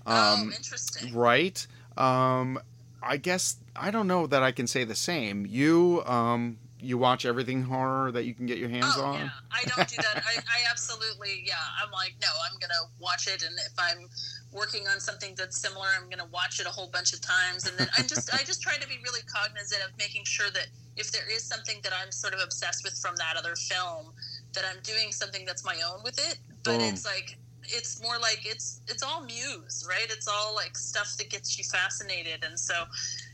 oh, 0.06 0.34
Um, 0.42 0.52
interesting. 0.56 1.14
right? 1.14 1.64
Um, 1.98 2.60
I 3.02 3.16
guess 3.16 3.56
I 3.76 3.90
don't 3.90 4.06
know 4.06 4.26
that 4.26 4.42
I 4.42 4.52
can 4.52 4.66
say 4.66 4.84
the 4.84 4.94
same. 4.94 5.46
You, 5.46 6.02
um, 6.06 6.58
you 6.80 6.96
watch 6.96 7.24
everything 7.26 7.62
horror 7.62 8.12
that 8.12 8.24
you 8.24 8.34
can 8.34 8.46
get 8.46 8.58
your 8.58 8.68
hands 8.68 8.94
oh, 8.96 9.04
on. 9.04 9.20
yeah. 9.20 9.30
I 9.50 9.64
don't 9.64 9.88
do 9.88 9.96
that. 9.96 10.22
I, 10.24 10.38
I 10.38 10.70
absolutely, 10.70 11.42
yeah. 11.44 11.54
I'm 11.82 11.90
like, 11.90 12.14
no, 12.22 12.28
I'm 12.46 12.58
going 12.58 12.70
to 12.70 13.02
watch 13.02 13.26
it. 13.26 13.42
And 13.42 13.54
if 13.66 13.72
I'm 13.78 14.08
working 14.52 14.86
on 14.86 15.00
something 15.00 15.34
that's 15.36 15.60
similar, 15.60 15.88
I'm 15.96 16.04
going 16.04 16.18
to 16.18 16.30
watch 16.32 16.60
it 16.60 16.66
a 16.66 16.70
whole 16.70 16.88
bunch 16.88 17.12
of 17.12 17.20
times. 17.20 17.66
And 17.66 17.76
then 17.78 17.88
I 17.98 18.02
just, 18.02 18.32
I 18.32 18.44
just 18.44 18.62
try 18.62 18.76
to 18.76 18.86
be 18.86 18.98
really 19.02 19.22
cognizant 19.26 19.82
of 19.82 19.90
making 19.98 20.24
sure 20.24 20.50
that 20.50 20.68
if 20.96 21.10
there 21.10 21.28
is 21.34 21.42
something 21.42 21.80
that 21.82 21.92
I'm 21.92 22.12
sort 22.12 22.34
of 22.34 22.40
obsessed 22.40 22.84
with 22.84 22.94
from 22.94 23.16
that 23.16 23.36
other 23.36 23.56
film, 23.56 24.12
that 24.54 24.64
I'm 24.64 24.80
doing 24.82 25.10
something 25.10 25.44
that's 25.44 25.64
my 25.64 25.76
own 25.90 26.02
with 26.04 26.18
it. 26.30 26.38
But 26.62 26.78
Boom. 26.78 26.88
it's 26.88 27.04
like, 27.04 27.36
it's 27.68 28.02
more 28.02 28.18
like 28.18 28.40
it's 28.44 28.80
it's 28.88 29.02
all 29.02 29.24
muse 29.24 29.86
right? 29.88 30.06
It's 30.10 30.28
all 30.28 30.54
like 30.54 30.76
stuff 30.76 31.16
that 31.18 31.30
gets 31.30 31.58
you 31.58 31.64
fascinated. 31.64 32.44
And 32.44 32.58
so 32.58 32.84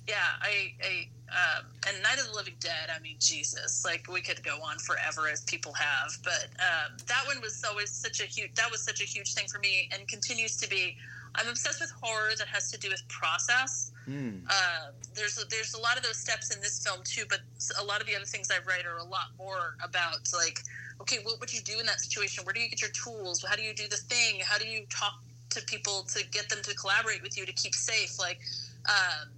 yeah 0.08 0.36
i 0.42 0.72
i 0.82 1.08
um, 1.32 1.64
and 1.88 2.02
night 2.02 2.18
of 2.20 2.28
the 2.28 2.34
living 2.34 2.54
dead 2.60 2.90
i 2.94 3.00
mean 3.00 3.16
jesus 3.18 3.84
like 3.84 4.06
we 4.12 4.20
could 4.20 4.42
go 4.44 4.56
on 4.62 4.78
forever 4.78 5.28
as 5.32 5.42
people 5.42 5.72
have. 5.72 6.10
But 6.22 6.48
um, 6.60 6.96
that 7.08 7.24
one 7.26 7.40
was 7.40 7.62
always 7.68 7.90
such 7.90 8.20
a 8.20 8.24
huge 8.24 8.54
that 8.54 8.70
was 8.70 8.82
such 8.82 9.00
a 9.00 9.04
huge 9.04 9.34
thing 9.34 9.46
for 9.50 9.58
me 9.58 9.88
and 9.92 10.06
continues 10.08 10.56
to 10.58 10.68
be. 10.68 10.96
I'm 11.36 11.48
obsessed 11.48 11.80
with 11.80 11.92
horror 12.00 12.30
that 12.38 12.46
has 12.48 12.70
to 12.70 12.78
do 12.78 12.90
with 12.90 13.02
process 13.08 13.90
Hmm. 14.04 14.44
uh, 14.48 14.92
there's 15.14 15.38
a, 15.38 15.46
there's 15.48 15.74
a 15.74 15.80
lot 15.80 15.96
of 15.96 16.02
those 16.02 16.18
steps 16.18 16.54
in 16.54 16.60
this 16.60 16.82
film 16.84 17.00
too, 17.04 17.24
but 17.28 17.40
a 17.80 17.84
lot 17.84 18.00
of 18.00 18.06
the 18.06 18.14
other 18.14 18.24
things 18.24 18.50
I 18.50 18.58
write 18.68 18.84
are 18.86 18.98
a 18.98 19.04
lot 19.04 19.32
more 19.38 19.76
about 19.82 20.28
like, 20.32 20.60
okay, 21.00 21.18
what 21.22 21.40
would 21.40 21.52
you 21.52 21.60
do 21.60 21.78
in 21.80 21.86
that 21.86 22.00
situation? 22.00 22.44
Where 22.44 22.52
do 22.52 22.60
you 22.60 22.68
get 22.68 22.82
your 22.82 22.90
tools? 22.90 23.44
How 23.48 23.56
do 23.56 23.62
you 23.62 23.74
do 23.74 23.88
the 23.88 23.96
thing? 23.96 24.40
How 24.44 24.58
do 24.58 24.66
you 24.66 24.84
talk 24.90 25.14
to 25.50 25.62
people 25.62 26.04
to 26.08 26.24
get 26.30 26.48
them 26.48 26.58
to 26.62 26.74
collaborate 26.74 27.22
with 27.22 27.38
you 27.38 27.46
to 27.46 27.52
keep 27.52 27.74
safe? 27.74 28.18
Like, 28.18 28.40
um, 28.88 29.28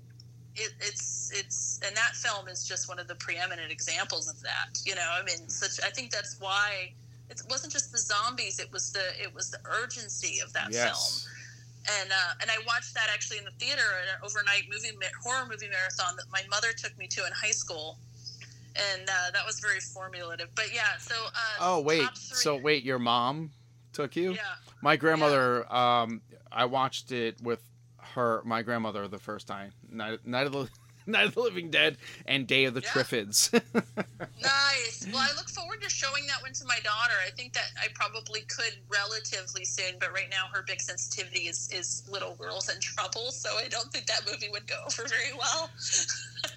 it, 0.57 0.73
it's 0.81 1.31
it's 1.35 1.81
and 1.87 1.95
that 1.97 2.17
film 2.17 2.49
is 2.49 2.67
just 2.67 2.89
one 2.89 2.99
of 2.99 3.09
the 3.09 3.15
preeminent 3.17 3.71
examples 3.71 4.29
of 4.29 4.41
that. 4.43 4.79
You 4.85 4.95
know, 4.95 5.09
I 5.13 5.23
mean, 5.23 5.49
such 5.49 5.85
I 5.85 5.91
think 5.91 6.11
that's 6.11 6.41
why 6.41 6.93
it 7.31 7.43
wasn't 7.51 7.73
just 7.73 7.93
the 7.93 7.99
zombies; 7.99 8.59
it 8.59 8.73
was 8.73 8.93
the 8.93 9.05
it 9.21 9.35
was 9.35 9.51
the 9.51 9.59
urgency 9.65 10.41
of 10.41 10.53
that 10.55 10.73
film 10.73 10.73
Yes. 10.73 11.29
And 12.01 12.11
uh, 12.11 12.41
and 12.41 12.51
I 12.51 12.59
watched 12.67 12.95
that 12.95 13.09
actually 13.13 13.39
in 13.39 13.45
the 13.45 13.57
theater 13.59 13.83
at 14.03 14.09
an 14.09 14.21
overnight 14.25 14.65
movie 14.71 14.97
horror 15.23 15.47
movie 15.49 15.69
marathon 15.69 16.17
that 16.17 16.27
my 16.33 16.43
mother 16.51 16.73
took 16.73 16.97
me 16.99 17.07
to 17.09 17.27
in 17.27 17.33
high 17.33 17.51
school, 17.53 17.99
and 18.93 19.09
uh, 19.09 19.31
that 19.33 19.45
was 19.47 19.61
very 19.61 19.81
formulative. 19.81 20.49
But 20.55 20.75
yeah, 20.75 20.97
so 20.99 21.15
uh, 21.15 21.59
Oh 21.61 21.81
wait, 21.81 22.09
so 22.15 22.57
wait, 22.57 22.85
your 22.85 22.99
mom 22.99 23.51
took 23.93 24.17
you? 24.17 24.33
yeah, 24.33 24.41
My 24.83 24.97
grandmother, 24.97 25.73
um, 25.73 26.21
I 26.53 26.67
watched 26.67 27.13
it 27.13 27.41
with 27.41 27.63
her, 28.15 28.43
my 28.45 28.63
grandmother, 28.63 29.09
the 29.09 29.19
first 29.19 29.47
time. 29.47 29.73
Night, 29.91 30.27
Night 30.27 30.47
of 30.47 30.53
the 30.53 30.69
Night 31.13 31.27
of 31.27 31.35
the 31.35 31.41
Living 31.41 31.71
Dead 31.71 31.97
and 32.27 32.47
Day 32.47 32.65
of 32.65 32.75
the 32.75 32.81
Yeah. 32.81 32.89
Triffids. 32.91 33.53
nice. 34.43 35.07
Well, 35.13 35.23
I 35.23 35.35
look 35.37 35.49
forward 35.49 35.81
to 35.83 35.89
showing 35.91 36.27
that 36.27 36.43
one 36.43 36.53
to 36.55 36.65
my 36.67 36.79
daughter. 36.83 37.15
I 37.27 37.31
think 37.31 37.53
that 37.55 37.67
I 37.81 37.87
probably 37.95 38.41
could 38.43 38.75
relatively 38.89 39.65
soon, 39.65 39.95
but 40.01 40.13
right 40.13 40.29
now 40.31 40.47
her 40.53 40.63
big 40.67 40.81
sensitivity 40.81 41.49
is 41.49 41.69
is 41.73 42.03
little 42.11 42.35
girls 42.35 42.69
in 42.69 42.81
trouble, 42.81 43.31
so 43.31 43.57
I 43.57 43.69
don't 43.69 43.93
think 43.93 44.07
that 44.07 44.23
movie 44.31 44.49
would 44.51 44.67
go 44.67 44.83
over 44.87 45.09
very 45.09 45.33
well 45.39 45.71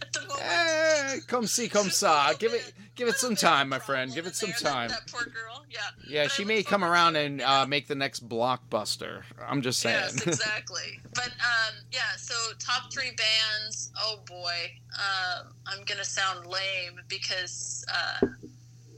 at 0.02 0.14
the 0.14 0.22
moment. 0.22 0.42
Eh, 0.42 1.20
come 1.28 1.48
see, 1.48 1.68
come 1.70 1.90
saw. 1.90 2.34
Give 2.34 2.54
it, 2.54 2.74
give 3.00 3.08
it 3.08 3.16
some 3.18 3.30
little 3.32 3.36
bit 3.42 3.44
of 3.44 3.50
time, 3.58 3.70
my 3.70 3.80
friend. 3.80 4.14
Give 4.14 4.28
it 4.28 4.36
some 4.36 4.50
that- 4.52 4.60
time. 4.60 4.90
That, 4.90 5.08
poor 5.12 5.24
girl. 5.26 5.66
Yeah. 5.70 5.80
Yeah, 6.08 6.24
But 6.26 6.32
she 6.34 6.44
may 6.46 6.62
come 6.64 6.84
around 6.84 7.16
and 7.16 7.42
uh, 7.42 7.66
make 7.66 7.88
the 7.88 7.96
next 7.96 8.28
blockbuster. 8.28 9.24
I'm 9.48 9.62
just 9.62 9.80
saying. 9.80 9.96
Yes, 10.16 10.22
exactly. 10.28 11.00
but 11.16 11.28
um, 11.30 11.76
yeah, 11.92 12.02
so 12.18 12.34
top 12.60 12.92
three 12.94 13.12
bands. 13.12 13.92
Oh 13.98 14.20
boy, 14.28 14.72
um, 14.96 15.54
I'm 15.68 15.84
gonna 15.86 16.04
sound 16.04 16.46
lame 16.48 17.00
because 17.08 17.86
uh, 17.94 18.28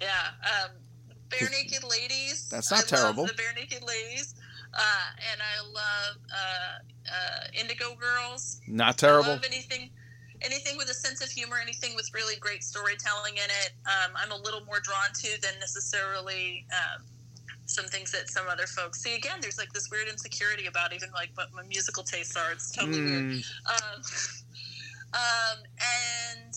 yeah, 0.01 0.07
um, 0.63 0.71
Barenaked 1.29 1.89
Ladies. 1.89 2.49
That's 2.49 2.71
not 2.71 2.81
I 2.91 2.97
terrible. 2.97 3.25
the 3.25 3.33
Barenaked 3.33 3.85
Ladies, 3.87 4.35
uh, 4.73 4.79
and 5.31 5.41
I 5.41 5.61
love 5.67 6.17
uh, 6.33 7.11
uh, 7.13 7.47
Indigo 7.59 7.95
Girls. 7.95 8.61
Not 8.67 8.89
I 9.03 9.07
terrible. 9.07 9.29
love 9.31 9.43
anything. 9.45 9.89
Anything 10.43 10.77
with 10.77 10.89
a 10.89 10.93
sense 10.93 11.21
of 11.23 11.29
humor, 11.29 11.57
anything 11.61 11.95
with 11.95 12.09
really 12.13 12.35
great 12.39 12.63
storytelling 12.63 13.35
in 13.35 13.43
it, 13.63 13.71
um, 13.85 14.11
I'm 14.15 14.31
a 14.31 14.37
little 14.37 14.65
more 14.65 14.79
drawn 14.81 15.11
to 15.13 15.41
than 15.41 15.51
necessarily 15.59 16.65
um, 16.73 17.03
some 17.65 17.85
things 17.85 18.11
that 18.11 18.29
some 18.29 18.47
other 18.49 18.65
folks 18.67 19.01
see. 19.01 19.15
Again, 19.15 19.37
there's 19.39 19.57
like 19.57 19.71
this 19.71 19.89
weird 19.91 20.07
insecurity 20.07 20.65
about 20.65 20.93
even 20.93 21.09
like 21.13 21.29
what 21.35 21.47
my 21.53 21.63
musical 21.63 22.03
tastes 22.03 22.35
are. 22.35 22.51
It's 22.51 22.71
totally 22.71 23.01
weird. 23.01 23.23
Mm, 23.23 23.45
Um, 23.69 24.01
um, 25.13 25.57
and 26.43 26.53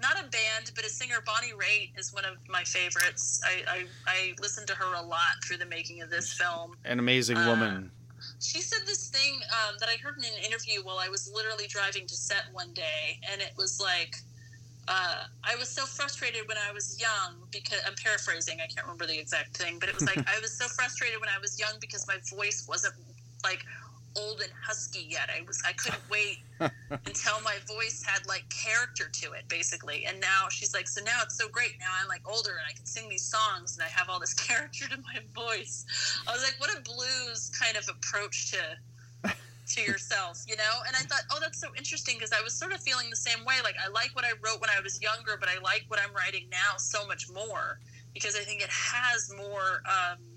not 0.00 0.14
a 0.18 0.24
band, 0.24 0.72
but 0.74 0.84
a 0.84 0.88
singer, 0.90 1.22
Bonnie 1.24 1.52
Raitt, 1.52 1.96
is 1.98 2.12
one 2.12 2.24
of 2.24 2.36
my 2.48 2.64
favorites. 2.64 3.40
I, 3.44 3.62
I, 3.70 3.84
I 4.08 4.34
listened 4.40 4.66
to 4.66 4.74
her 4.74 4.94
a 4.94 5.02
lot 5.02 5.42
through 5.46 5.58
the 5.58 5.66
making 5.66 6.02
of 6.02 6.10
this 6.10 6.32
film. 6.32 6.74
an 6.84 6.98
amazing 6.98 7.36
Uh, 7.36 7.46
woman. 7.46 7.92
She 8.42 8.60
said 8.60 8.80
this 8.86 9.08
thing 9.08 9.38
um, 9.54 9.76
that 9.78 9.88
I 9.88 9.96
heard 10.02 10.18
in 10.18 10.24
an 10.24 10.44
interview 10.44 10.82
while 10.82 10.98
I 10.98 11.08
was 11.08 11.30
literally 11.32 11.68
driving 11.68 12.06
to 12.08 12.14
set 12.14 12.50
one 12.52 12.74
day, 12.74 13.20
and 13.30 13.40
it 13.40 13.52
was 13.56 13.80
like, 13.80 14.16
uh, 14.88 15.30
I 15.44 15.54
was 15.56 15.70
so 15.70 15.86
frustrated 15.86 16.42
when 16.48 16.58
I 16.58 16.72
was 16.72 16.98
young 17.00 17.46
because 17.52 17.78
I'm 17.86 17.94
paraphrasing. 18.02 18.58
I 18.58 18.66
can't 18.66 18.84
remember 18.84 19.06
the 19.06 19.18
exact 19.18 19.56
thing, 19.56 19.78
but 19.78 19.88
it 19.88 19.94
was 19.94 20.04
like 20.04 20.18
I 20.26 20.40
was 20.40 20.58
so 20.58 20.66
frustrated 20.66 21.20
when 21.20 21.30
I 21.30 21.38
was 21.40 21.58
young 21.58 21.78
because 21.80 22.04
my 22.08 22.18
voice 22.34 22.66
wasn't 22.68 22.94
like 23.44 23.64
old 24.16 24.40
and 24.40 24.52
husky 24.60 25.06
yet. 25.08 25.30
I 25.34 25.42
was 25.46 25.62
I 25.66 25.72
couldn't 25.72 26.02
wait 26.10 26.38
until 26.60 27.40
my 27.42 27.56
voice 27.66 28.02
had 28.06 28.26
like 28.26 28.44
character 28.50 29.08
to 29.08 29.32
it, 29.32 29.48
basically. 29.48 30.04
And 30.06 30.20
now 30.20 30.48
she's 30.50 30.74
like, 30.74 30.88
so 30.88 31.02
now 31.04 31.20
it's 31.22 31.36
so 31.36 31.48
great. 31.48 31.72
Now 31.78 31.92
I'm 32.00 32.08
like 32.08 32.22
older 32.26 32.50
and 32.50 32.66
I 32.68 32.72
can 32.72 32.86
sing 32.86 33.08
these 33.08 33.24
songs 33.24 33.76
and 33.76 33.84
I 33.84 33.88
have 33.88 34.08
all 34.08 34.20
this 34.20 34.34
character 34.48 34.88
to 34.88 34.96
my 34.96 35.20
voice. 35.34 35.84
I 36.26 36.32
was 36.32 36.42
like, 36.42 36.56
what 36.58 36.70
a 36.76 36.80
blues 36.82 37.50
kind 37.58 37.76
of 37.76 37.88
approach 37.88 38.52
to 38.52 39.32
to 39.74 39.80
yourself, 39.90 40.42
you 40.46 40.56
know? 40.56 40.80
And 40.86 40.96
I 40.96 41.00
thought, 41.00 41.22
oh, 41.30 41.38
that's 41.40 41.60
so 41.60 41.68
interesting 41.76 42.16
because 42.16 42.32
I 42.32 42.42
was 42.42 42.52
sort 42.52 42.72
of 42.72 42.80
feeling 42.80 43.10
the 43.10 43.16
same 43.16 43.44
way. 43.44 43.56
Like 43.62 43.76
I 43.84 43.88
like 43.88 44.10
what 44.14 44.24
I 44.24 44.32
wrote 44.42 44.60
when 44.60 44.70
I 44.70 44.80
was 44.80 45.00
younger, 45.00 45.36
but 45.38 45.48
I 45.48 45.58
like 45.60 45.84
what 45.88 46.00
I'm 46.00 46.14
writing 46.14 46.48
now 46.50 46.76
so 46.76 47.06
much 47.06 47.30
more 47.30 47.78
because 48.14 48.36
I 48.36 48.40
think 48.40 48.62
it 48.62 48.70
has 48.70 49.32
more. 49.34 49.82
Um, 49.86 50.31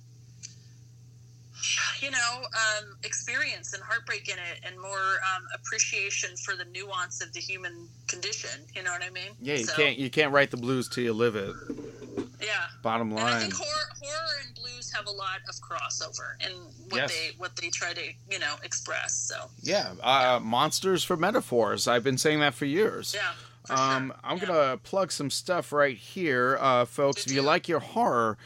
you 2.01 2.11
know, 2.11 2.41
um, 2.43 2.95
experience 3.03 3.74
and 3.74 3.82
heartbreak 3.84 4.28
in 4.30 4.36
it, 4.38 4.59
and 4.66 4.80
more 4.80 4.91
um, 5.36 5.43
appreciation 5.55 6.30
for 6.38 6.55
the 6.55 6.66
nuance 6.66 7.22
of 7.22 7.32
the 7.34 7.39
human 7.39 7.88
condition. 8.07 8.61
You 8.76 8.84
know 8.84 8.91
what 8.91 9.03
I 9.03 9.09
mean? 9.09 9.32
Yeah, 9.41 9.55
you 9.55 9.66
So, 9.66 9.76
can't 9.76 9.97
you 9.97 10.09
can't 10.09 10.32
write 10.32 10.51
the 10.51 10.57
blues 10.57 10.88
till 10.89 11.03
you 11.03 11.13
live 11.13 11.36
it. 11.36 11.53
Yeah. 12.41 12.51
Bottom 12.84 13.11
line. 13.11 13.26
And 13.26 13.36
I 13.36 13.39
think 13.39 13.53
horror, 13.53 13.88
horror 14.01 14.30
and 14.45 14.55
blues 14.55 14.91
have 14.93 15.07
a 15.07 15.11
lot 15.11 15.39
of 15.49 15.55
crossover 15.55 16.36
in 16.45 16.51
what 16.89 16.97
Yes. 16.97 17.11
they 17.11 17.32
what 17.38 17.55
they 17.55 17.70
try 17.70 17.93
to 17.93 18.01
you 18.30 18.39
know 18.39 18.55
express. 18.63 19.13
So 19.16 19.49
Yeah, 19.61 19.93
uh, 20.03 20.39
monsters 20.41 21.03
for 21.03 21.18
metaphors. 21.18 21.88
I've 21.88 22.03
been 22.03 22.18
saying 22.18 22.39
that 22.41 22.53
for 22.53 22.66
years. 22.66 23.13
yeah, 23.16 23.32
For 23.66 23.74
Um, 23.74 24.07
sure. 24.09 24.20
I'm 24.24 24.38
Yeah. 24.38 24.45
gonna 24.45 24.78
plug 24.78 25.11
some 25.11 25.32
stuff 25.32 25.72
right 25.72 25.97
here, 25.97 26.57
uh, 26.61 26.86
folks. 26.86 27.26
If 27.26 27.32
you 27.32 27.41
do. 27.41 27.47
like 27.47 27.68
your 27.68 27.80
horror 27.80 28.38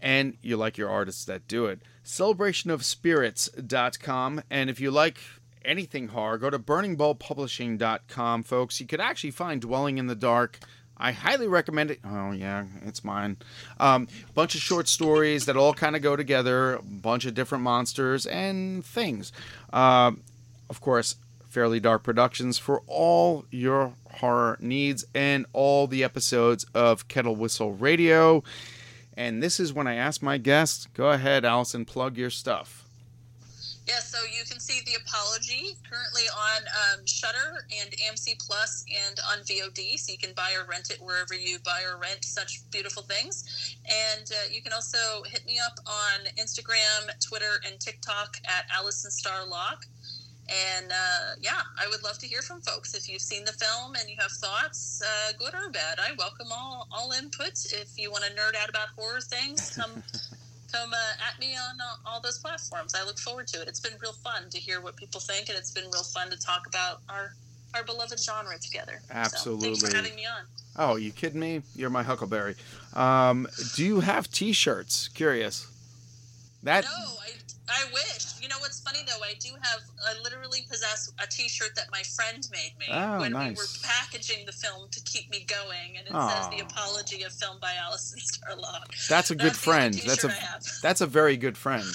and 0.00 0.36
you 0.42 0.56
like 0.56 0.78
your 0.78 0.90
artists 0.90 1.24
that 1.26 1.46
do 1.48 1.66
it, 1.66 1.80
celebrationofspirits.com. 2.04 4.42
And 4.50 4.70
if 4.70 4.80
you 4.80 4.90
like 4.90 5.18
anything 5.64 6.08
horror, 6.08 6.38
go 6.38 6.50
to 6.50 6.58
burningbulbpublishing.com, 6.58 8.42
folks. 8.42 8.80
You 8.80 8.86
could 8.86 9.00
actually 9.00 9.32
find 9.32 9.60
Dwelling 9.60 9.98
in 9.98 10.06
the 10.06 10.14
Dark. 10.14 10.58
I 10.96 11.12
highly 11.12 11.48
recommend 11.48 11.90
it. 11.90 12.00
Oh 12.04 12.32
yeah, 12.32 12.66
it's 12.84 13.02
mine. 13.02 13.38
Um, 13.78 14.06
bunch 14.34 14.54
of 14.54 14.60
short 14.60 14.86
stories 14.86 15.46
that 15.46 15.56
all 15.56 15.72
kind 15.72 15.96
of 15.96 16.02
go 16.02 16.14
together. 16.14 16.74
A 16.74 16.82
bunch 16.82 17.24
of 17.24 17.32
different 17.34 17.64
monsters 17.64 18.26
and 18.26 18.84
things. 18.84 19.32
Um, 19.72 20.20
of 20.68 20.82
course, 20.82 21.16
Fairly 21.48 21.80
Dark 21.80 22.02
Productions 22.02 22.58
for 22.58 22.82
all 22.86 23.46
your 23.50 23.94
horror 24.12 24.58
needs 24.60 25.06
and 25.14 25.46
all 25.52 25.86
the 25.86 26.04
episodes 26.04 26.64
of 26.74 27.08
Kettle 27.08 27.34
Whistle 27.34 27.72
Radio. 27.72 28.44
And 29.16 29.42
this 29.42 29.60
is 29.60 29.72
when 29.72 29.86
I 29.86 29.94
ask 29.94 30.22
my 30.22 30.38
guests, 30.38 30.86
go 30.94 31.10
ahead, 31.10 31.44
Alison, 31.44 31.84
plug 31.84 32.16
your 32.16 32.30
stuff. 32.30 32.86
Yeah, 33.90 33.98
so 33.98 34.18
you 34.22 34.44
can 34.48 34.60
see 34.60 34.82
The 34.86 35.00
Apology 35.02 35.76
currently 35.90 36.22
on 36.30 36.62
um, 36.62 37.04
Shudder 37.06 37.66
and 37.80 37.90
AMC 37.90 38.38
Plus 38.38 38.84
and 38.86 39.18
on 39.32 39.38
VOD. 39.38 39.98
So 39.98 40.12
you 40.12 40.18
can 40.18 40.32
buy 40.34 40.52
or 40.56 40.64
rent 40.64 40.90
it 40.90 41.02
wherever 41.02 41.34
you 41.34 41.58
buy 41.64 41.82
or 41.82 41.98
rent 41.98 42.24
such 42.24 42.70
beautiful 42.70 43.02
things. 43.02 43.76
And 43.86 44.30
uh, 44.30 44.48
you 44.48 44.62
can 44.62 44.72
also 44.72 45.24
hit 45.26 45.44
me 45.44 45.58
up 45.58 45.72
on 45.86 46.26
Instagram, 46.38 47.10
Twitter, 47.20 47.60
and 47.66 47.80
TikTok 47.80 48.36
at 48.44 48.66
Alison 48.72 49.10
Star 49.10 49.44
Locke. 49.44 49.84
And 50.50 50.90
uh, 50.90 51.34
yeah, 51.40 51.60
I 51.78 51.86
would 51.88 52.02
love 52.02 52.18
to 52.18 52.26
hear 52.26 52.42
from 52.42 52.60
folks. 52.60 52.94
If 52.94 53.08
you've 53.08 53.22
seen 53.22 53.44
the 53.44 53.52
film 53.52 53.94
and 53.94 54.08
you 54.10 54.16
have 54.18 54.32
thoughts, 54.32 55.00
uh, 55.04 55.32
good 55.38 55.54
or 55.54 55.70
bad, 55.70 56.00
I 56.00 56.12
welcome 56.18 56.48
all 56.50 56.88
all 56.90 57.12
input. 57.12 57.52
If 57.72 57.96
you 57.96 58.10
want 58.10 58.24
to 58.24 58.30
nerd 58.30 58.56
out 58.60 58.68
about 58.68 58.88
horror 58.96 59.20
things, 59.20 59.76
come 59.76 60.02
come 60.72 60.92
uh, 60.92 61.28
at 61.28 61.38
me 61.38 61.54
on 61.54 61.80
uh, 61.80 62.08
all 62.08 62.20
those 62.20 62.38
platforms. 62.38 62.94
I 62.94 63.04
look 63.04 63.18
forward 63.18 63.46
to 63.48 63.62
it. 63.62 63.68
It's 63.68 63.80
been 63.80 63.94
real 64.00 64.12
fun 64.12 64.50
to 64.50 64.58
hear 64.58 64.80
what 64.80 64.96
people 64.96 65.20
think, 65.20 65.48
and 65.48 65.56
it's 65.56 65.70
been 65.70 65.88
real 65.92 66.02
fun 66.02 66.30
to 66.30 66.38
talk 66.38 66.66
about 66.66 67.02
our 67.08 67.34
our 67.74 67.84
beloved 67.84 68.18
genre 68.18 68.58
together. 68.58 69.00
So, 69.02 69.14
thanks 69.14 69.34
Absolutely. 69.34 69.76
for 69.76 69.96
having 69.96 70.14
me 70.16 70.26
on. 70.26 70.42
Oh, 70.76 70.96
you 70.96 71.12
kidding 71.12 71.40
me? 71.40 71.62
You're 71.76 71.90
my 71.90 72.02
Huckleberry. 72.02 72.56
Um, 72.94 73.46
do 73.76 73.84
you 73.84 74.00
have 74.00 74.30
T-shirts? 74.30 75.08
Curious. 75.08 75.68
That 76.62 76.84
No, 76.84 76.90
I, 76.90 77.30
I 77.70 77.84
wish. 77.92 78.26
You 78.40 78.48
know 78.48 78.58
what's 78.58 78.80
funny 78.80 79.00
though? 79.06 79.22
I 79.22 79.34
do 79.38 79.50
have. 79.62 79.80
I 80.06 80.20
literally 80.22 80.60
possess 80.68 81.12
a 81.22 81.26
T-shirt 81.26 81.74
that 81.76 81.86
my 81.92 82.02
friend 82.02 82.46
made 82.50 82.72
me 82.78 82.86
Oh, 82.90 83.20
when 83.20 83.32
we 83.32 83.38
nice. 83.38 83.56
were 83.56 83.88
packaging 83.88 84.44
the 84.46 84.52
film 84.52 84.88
to 84.90 85.00
keep 85.02 85.30
me 85.30 85.46
going, 85.48 85.96
and 85.98 86.06
it 86.06 86.12
says 86.12 86.48
"The 86.48 86.60
Apology 86.64 87.22
of 87.22 87.32
Film 87.32 87.58
by 87.60 87.74
Alison 87.80 88.18
Star 88.24 88.56
Locke." 88.56 88.92
that's 89.08 89.30
a 89.30 89.36
good 89.36 89.46
That's 89.52 89.58
friend. 89.58 89.94
That's 89.94 90.24
a 90.24 90.28
T-shirt 90.28 90.30
I 90.30 90.46
have. 90.46 90.64
that's 90.82 91.00
a 91.00 91.06
very 91.06 91.36
good 91.36 91.56
friend. 91.56 91.84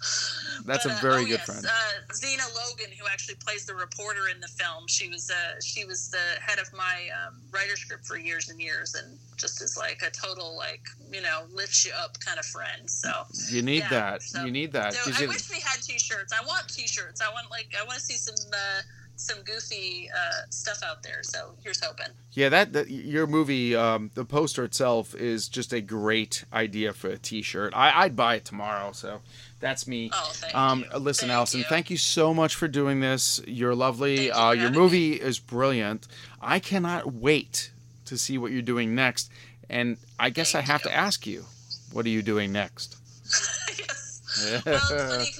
That's 0.64 0.84
But, 0.84 0.92
a 0.92 0.96
uh, 0.96 1.00
very 1.00 1.22
oh, 1.22 1.26
good 1.26 1.30
yes, 1.40 1.44
friend. 1.46 1.66
Uh, 1.66 2.14
Zena 2.14 2.42
Logan, 2.54 2.92
who 2.98 3.06
actually 3.10 3.36
plays 3.36 3.64
the 3.66 3.74
reporter 3.74 4.28
in 4.34 4.40
the 4.40 4.48
film, 4.48 4.86
she 4.88 5.08
was 5.08 5.30
uh, 5.30 5.60
she 5.64 5.84
was 5.84 6.10
the 6.10 6.40
head 6.40 6.58
of 6.58 6.72
my 6.72 7.08
um, 7.26 7.40
writer's 7.50 7.84
group 7.84 8.04
for 8.04 8.18
years 8.18 8.48
and 8.50 8.60
years, 8.60 8.94
and 8.94 9.18
just 9.36 9.62
is 9.62 9.76
like 9.76 10.02
a 10.06 10.10
total 10.10 10.56
like 10.56 10.82
you 11.12 11.20
know 11.22 11.42
lifts 11.52 11.84
you 11.86 11.92
up 12.02 12.18
kind 12.20 12.38
of 12.38 12.44
friend. 12.46 12.88
So 12.88 13.10
You 13.50 13.62
need 13.62 13.78
yeah, 13.84 13.88
that. 13.90 14.22
so- 14.22 14.44
you 14.44 14.50
need 14.50 14.72
that. 14.72 14.94
so 14.94 15.12
I 15.14 15.22
you- 15.22 15.28
wish 15.28 15.50
we 15.50 15.60
had 15.60 15.82
T-shirts. 15.82 16.32
I 16.32 16.44
want 16.46 16.68
T-shirts. 16.68 17.20
I 17.20 17.30
want 17.32 17.50
like 17.50 17.68
I 17.80 17.84
want 17.84 17.98
to 17.98 18.04
see 18.04 18.16
some 18.16 18.34
uh, 18.52 18.80
some 19.16 19.38
goofy 19.42 20.08
uh, 20.14 20.42
stuff 20.50 20.80
out 20.84 21.02
there. 21.02 21.22
So 21.22 21.52
here's 21.64 21.82
hoping. 21.84 22.06
Yeah, 22.32 22.50
that, 22.50 22.72
that 22.74 22.88
your 22.88 23.26
movie, 23.26 23.74
um, 23.74 24.12
the 24.14 24.24
poster 24.24 24.62
itself 24.62 25.12
is 25.12 25.48
just 25.48 25.72
a 25.72 25.80
great 25.80 26.44
idea 26.52 26.92
for 26.92 27.08
a 27.08 27.18
T-shirt. 27.18 27.72
I, 27.74 28.02
I'd 28.04 28.14
buy 28.14 28.36
it 28.36 28.44
tomorrow. 28.44 28.92
So 28.92 29.20
that's 29.60 29.86
me. 29.86 30.10
Oh, 30.12 30.30
thank 30.34 30.54
um, 30.54 30.84
you. 30.92 30.98
listen, 30.98 31.28
Thank 31.28 31.36
Alison, 31.36 31.60
you. 31.60 31.66
thank 31.68 31.90
you 31.90 31.96
so 31.96 32.32
much 32.32 32.54
for 32.54 32.68
doing 32.68 33.00
this. 33.00 33.40
You're 33.46 33.74
lovely. 33.74 34.26
You 34.26 34.32
uh, 34.32 34.50
for 34.52 34.56
your 34.56 34.70
movie 34.70 35.14
is 35.14 35.38
brilliant. 35.38 36.06
I 36.40 36.58
cannot 36.58 37.12
wait 37.12 37.70
to 38.06 38.16
see 38.16 38.38
what 38.38 38.52
you're 38.52 38.62
doing 38.62 38.94
next. 38.94 39.30
And 39.68 39.98
I 40.18 40.30
guess 40.30 40.52
Thank 40.52 40.68
I 40.68 40.72
have 40.72 40.84
you. 40.84 40.90
to 40.90 40.96
ask 40.96 41.26
you, 41.26 41.44
what 41.92 42.06
are 42.06 42.10
you 42.10 42.22
doing 42.22 42.52
next? 42.52 42.96
yes. 43.78 44.22
Well, 44.64 44.74
it's 44.74 44.88
funny 44.88 45.30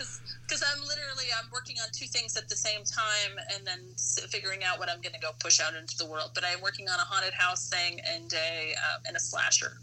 because 0.49 0.63
I'm 0.63 0.81
literally 0.81 1.27
I'm 1.39 1.49
working 1.53 1.77
on 1.83 1.89
two 1.93 2.07
things 2.07 2.37
at 2.37 2.49
the 2.49 2.57
same 2.57 2.83
time, 2.85 3.39
and 3.55 3.67
then 3.67 3.81
figuring 4.29 4.65
out 4.65 4.79
what 4.79 4.91
I'm 4.91 5.01
going 5.01 5.13
to 5.13 5.21
go 5.21 5.31
push 5.39 5.61
out 5.61 5.75
into 5.75 5.97
the 5.97 6.07
world. 6.07 6.31
But 6.35 6.45
I'm 6.45 6.61
working 6.61 6.89
on 6.89 6.99
a 6.99 7.05
haunted 7.05 7.35
house 7.35 7.69
thing 7.69 8.01
and 8.07 8.33
a 8.33 8.75
uh, 8.75 8.99
and 9.07 9.17
a 9.17 9.21
slasher. 9.21 9.79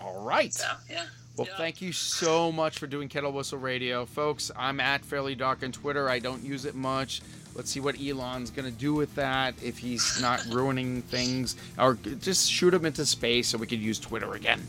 All 0.00 0.22
right. 0.22 0.52
So 0.52 0.66
yeah. 0.90 1.06
Well, 1.42 1.50
Yeah. 1.50 1.56
thank 1.58 1.82
you 1.82 1.90
so 1.92 2.52
much 2.52 2.78
for 2.78 2.86
doing 2.86 3.08
Kettle 3.08 3.32
Whistle 3.32 3.58
Radio, 3.58 4.06
folks. 4.06 4.52
I'm 4.56 4.78
at 4.78 5.04
Fairly 5.04 5.34
Dark 5.34 5.64
on 5.64 5.72
Twitter. 5.72 6.08
I 6.08 6.20
don't 6.20 6.44
use 6.44 6.64
it 6.66 6.76
much. 6.76 7.20
Let's 7.56 7.68
see 7.68 7.80
what 7.80 8.00
Elon's 8.00 8.50
gonna 8.52 8.70
do 8.70 8.94
with 8.94 9.12
that 9.16 9.54
if 9.60 9.76
he's 9.78 10.20
not 10.20 10.44
ruining 10.50 11.02
things, 11.02 11.56
or 11.78 11.94
just 12.20 12.48
shoot 12.48 12.72
him 12.72 12.86
into 12.86 13.04
space 13.04 13.48
so 13.48 13.58
we 13.58 13.66
could 13.66 13.80
use 13.80 13.98
Twitter 13.98 14.34
again. 14.34 14.64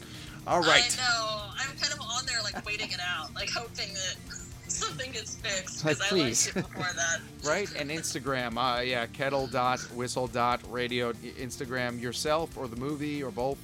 All 0.47 0.61
right. 0.61 0.97
I 0.99 1.03
know. 1.03 1.41
I'm 1.59 1.77
kind 1.77 1.93
of 1.93 2.01
on 2.01 2.25
there, 2.25 2.41
like 2.43 2.65
waiting 2.65 2.89
it 2.91 2.99
out, 2.99 3.31
like 3.35 3.51
hoping 3.51 3.93
that 3.93 4.15
something 4.67 5.11
gets 5.11 5.35
fixed 5.35 5.83
because 5.83 5.99
Like, 5.99 6.07
I 6.07 6.09
please. 6.09 6.47
liked 6.55 6.57
it 6.57 6.73
before 6.73 6.93
that. 6.95 7.19
Right, 7.47 7.69
and 7.75 7.91
Instagram, 7.91 8.57
uh, 8.57 8.81
yeah, 8.81 9.05
kettle 9.05 9.45
dot 9.45 9.79
whistle 9.93 10.25
dot 10.27 10.61
radio. 10.71 11.13
Instagram 11.13 12.01
yourself 12.01 12.57
or 12.57 12.67
the 12.67 12.77
movie 12.77 13.21
or 13.21 13.29
both. 13.31 13.57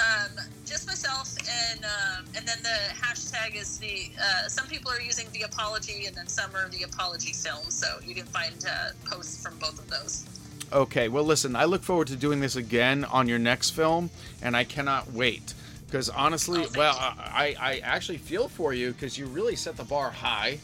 Um, 0.00 0.44
just 0.64 0.86
myself, 0.86 1.36
and 1.72 1.84
um, 1.84 2.24
and 2.36 2.46
then 2.46 2.58
the 2.62 2.94
hashtag 2.94 3.54
is 3.56 3.78
the. 3.78 4.10
Uh, 4.20 4.48
some 4.48 4.66
people 4.66 4.90
are 4.90 5.00
using 5.00 5.26
the 5.32 5.42
apology, 5.42 6.06
and 6.06 6.16
then 6.16 6.26
some 6.26 6.54
are 6.54 6.68
the 6.68 6.84
apology 6.84 7.32
film. 7.32 7.64
So 7.70 7.86
you 8.04 8.14
can 8.14 8.26
find 8.26 8.54
uh, 8.68 8.90
posts 9.04 9.42
from 9.42 9.58
both 9.58 9.78
of 9.78 9.88
those. 9.90 10.24
Okay, 10.72 11.08
well, 11.08 11.24
listen, 11.24 11.56
I 11.56 11.64
look 11.64 11.82
forward 11.82 12.06
to 12.08 12.16
doing 12.16 12.40
this 12.40 12.54
again 12.56 13.04
on 13.04 13.26
your 13.28 13.40
next 13.40 13.70
film, 13.70 14.10
and 14.40 14.56
I 14.56 14.64
cannot 14.64 15.10
wait. 15.12 15.54
Because 15.86 16.08
honestly, 16.08 16.62
Oh, 16.64 16.70
well. 16.76 16.94
I, 16.96 17.56
I 17.58 17.78
actually 17.82 18.18
feel 18.18 18.46
for 18.48 18.72
you 18.72 18.92
because 18.92 19.18
you 19.18 19.26
really 19.26 19.56
set 19.56 19.76
the 19.76 19.82
bar 19.82 20.10
high. 20.12 20.60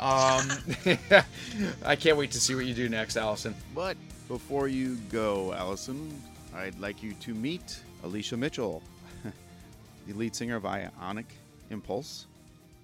Um, 0.00 0.48
I 1.84 1.94
can't 1.94 2.16
wait 2.16 2.32
to 2.32 2.40
see 2.40 2.56
what 2.56 2.66
you 2.66 2.74
do 2.74 2.88
next, 2.88 3.16
Alison. 3.16 3.54
But 3.72 3.96
before 4.26 4.66
you 4.66 4.96
go, 5.12 5.52
Alison, 5.52 6.20
I'd 6.52 6.76
like 6.80 7.04
you 7.04 7.14
to 7.20 7.34
meet 7.34 7.78
Alicia 8.04 8.36
Mitchell, 8.36 8.82
the 10.06 10.12
lead 10.12 10.36
singer 10.36 10.56
of 10.56 10.64
Aeonic 10.64 11.24
Impulse. 11.70 12.26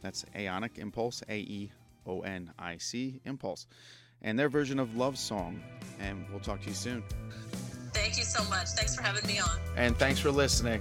That's 0.03 0.25
Aeonic 0.35 0.79
Impulse, 0.79 1.23
A 1.29 1.37
E 1.37 1.71
O 2.07 2.23
N 2.23 2.51
I 2.59 2.79
C 2.79 3.21
Impulse, 3.27 3.67
and 4.23 4.39
their 4.39 4.49
version 4.49 4.79
of 4.79 4.97
Love 4.97 5.19
Song. 5.19 5.63
And 6.01 6.25
we'll 6.31 6.41
talk 6.41 6.63
to 6.63 6.69
you 6.69 6.75
soon. 6.75 7.03
Thank 7.93 8.17
you 8.17 8.25
so 8.25 8.43
much. 8.49 8.69
Thanks 8.69 8.97
for 8.97 9.03
having 9.03 9.27
me 9.27 9.39
on. 9.39 9.59
And 9.77 9.97
thanks 9.99 10.21
for 10.21 10.31
listening. 10.31 10.81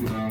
Pop 0.00 0.30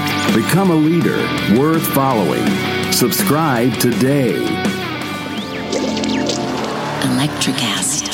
Become 0.29 0.71
a 0.71 0.75
leader 0.75 1.17
worth 1.59 1.85
following. 1.87 2.45
Subscribe 2.93 3.73
today. 3.79 4.37
Electricast. 7.01 8.07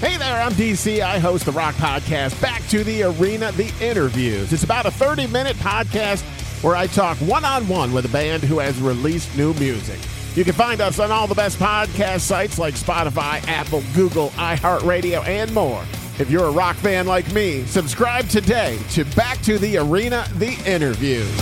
Hey 0.00 0.16
there, 0.16 0.40
I'm 0.40 0.52
DC. 0.52 1.00
I 1.02 1.18
host 1.18 1.44
the 1.44 1.52
Rock 1.52 1.74
Podcast, 1.74 2.40
Back 2.40 2.66
to 2.68 2.82
the 2.82 3.02
Arena, 3.02 3.52
The 3.52 3.70
Interviews. 3.82 4.54
It's 4.54 4.64
about 4.64 4.86
a 4.86 4.90
30 4.90 5.26
minute 5.26 5.56
podcast 5.56 6.22
where 6.64 6.76
I 6.76 6.86
talk 6.86 7.18
one 7.18 7.44
on 7.44 7.68
one 7.68 7.92
with 7.92 8.06
a 8.06 8.08
band 8.08 8.42
who 8.42 8.58
has 8.58 8.80
released 8.80 9.36
new 9.36 9.52
music. 9.54 9.98
You 10.34 10.44
can 10.44 10.54
find 10.54 10.80
us 10.80 10.98
on 10.98 11.10
all 11.10 11.26
the 11.26 11.34
best 11.34 11.58
podcast 11.58 12.20
sites 12.20 12.58
like 12.58 12.72
Spotify, 12.72 13.46
Apple, 13.48 13.82
Google, 13.94 14.30
iHeartRadio, 14.30 15.26
and 15.26 15.52
more. 15.52 15.84
If 16.20 16.30
you're 16.30 16.44
a 16.44 16.50
rock 16.50 16.76
fan 16.76 17.06
like 17.06 17.32
me, 17.32 17.64
subscribe 17.64 18.28
today 18.28 18.78
to 18.90 19.06
Back 19.16 19.40
to 19.40 19.58
the 19.58 19.78
Arena, 19.78 20.26
The 20.34 20.52
Interviews. 20.66 21.34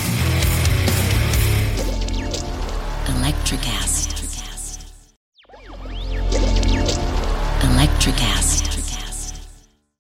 Electricast. 3.07 4.07
Electricast. 7.61 8.38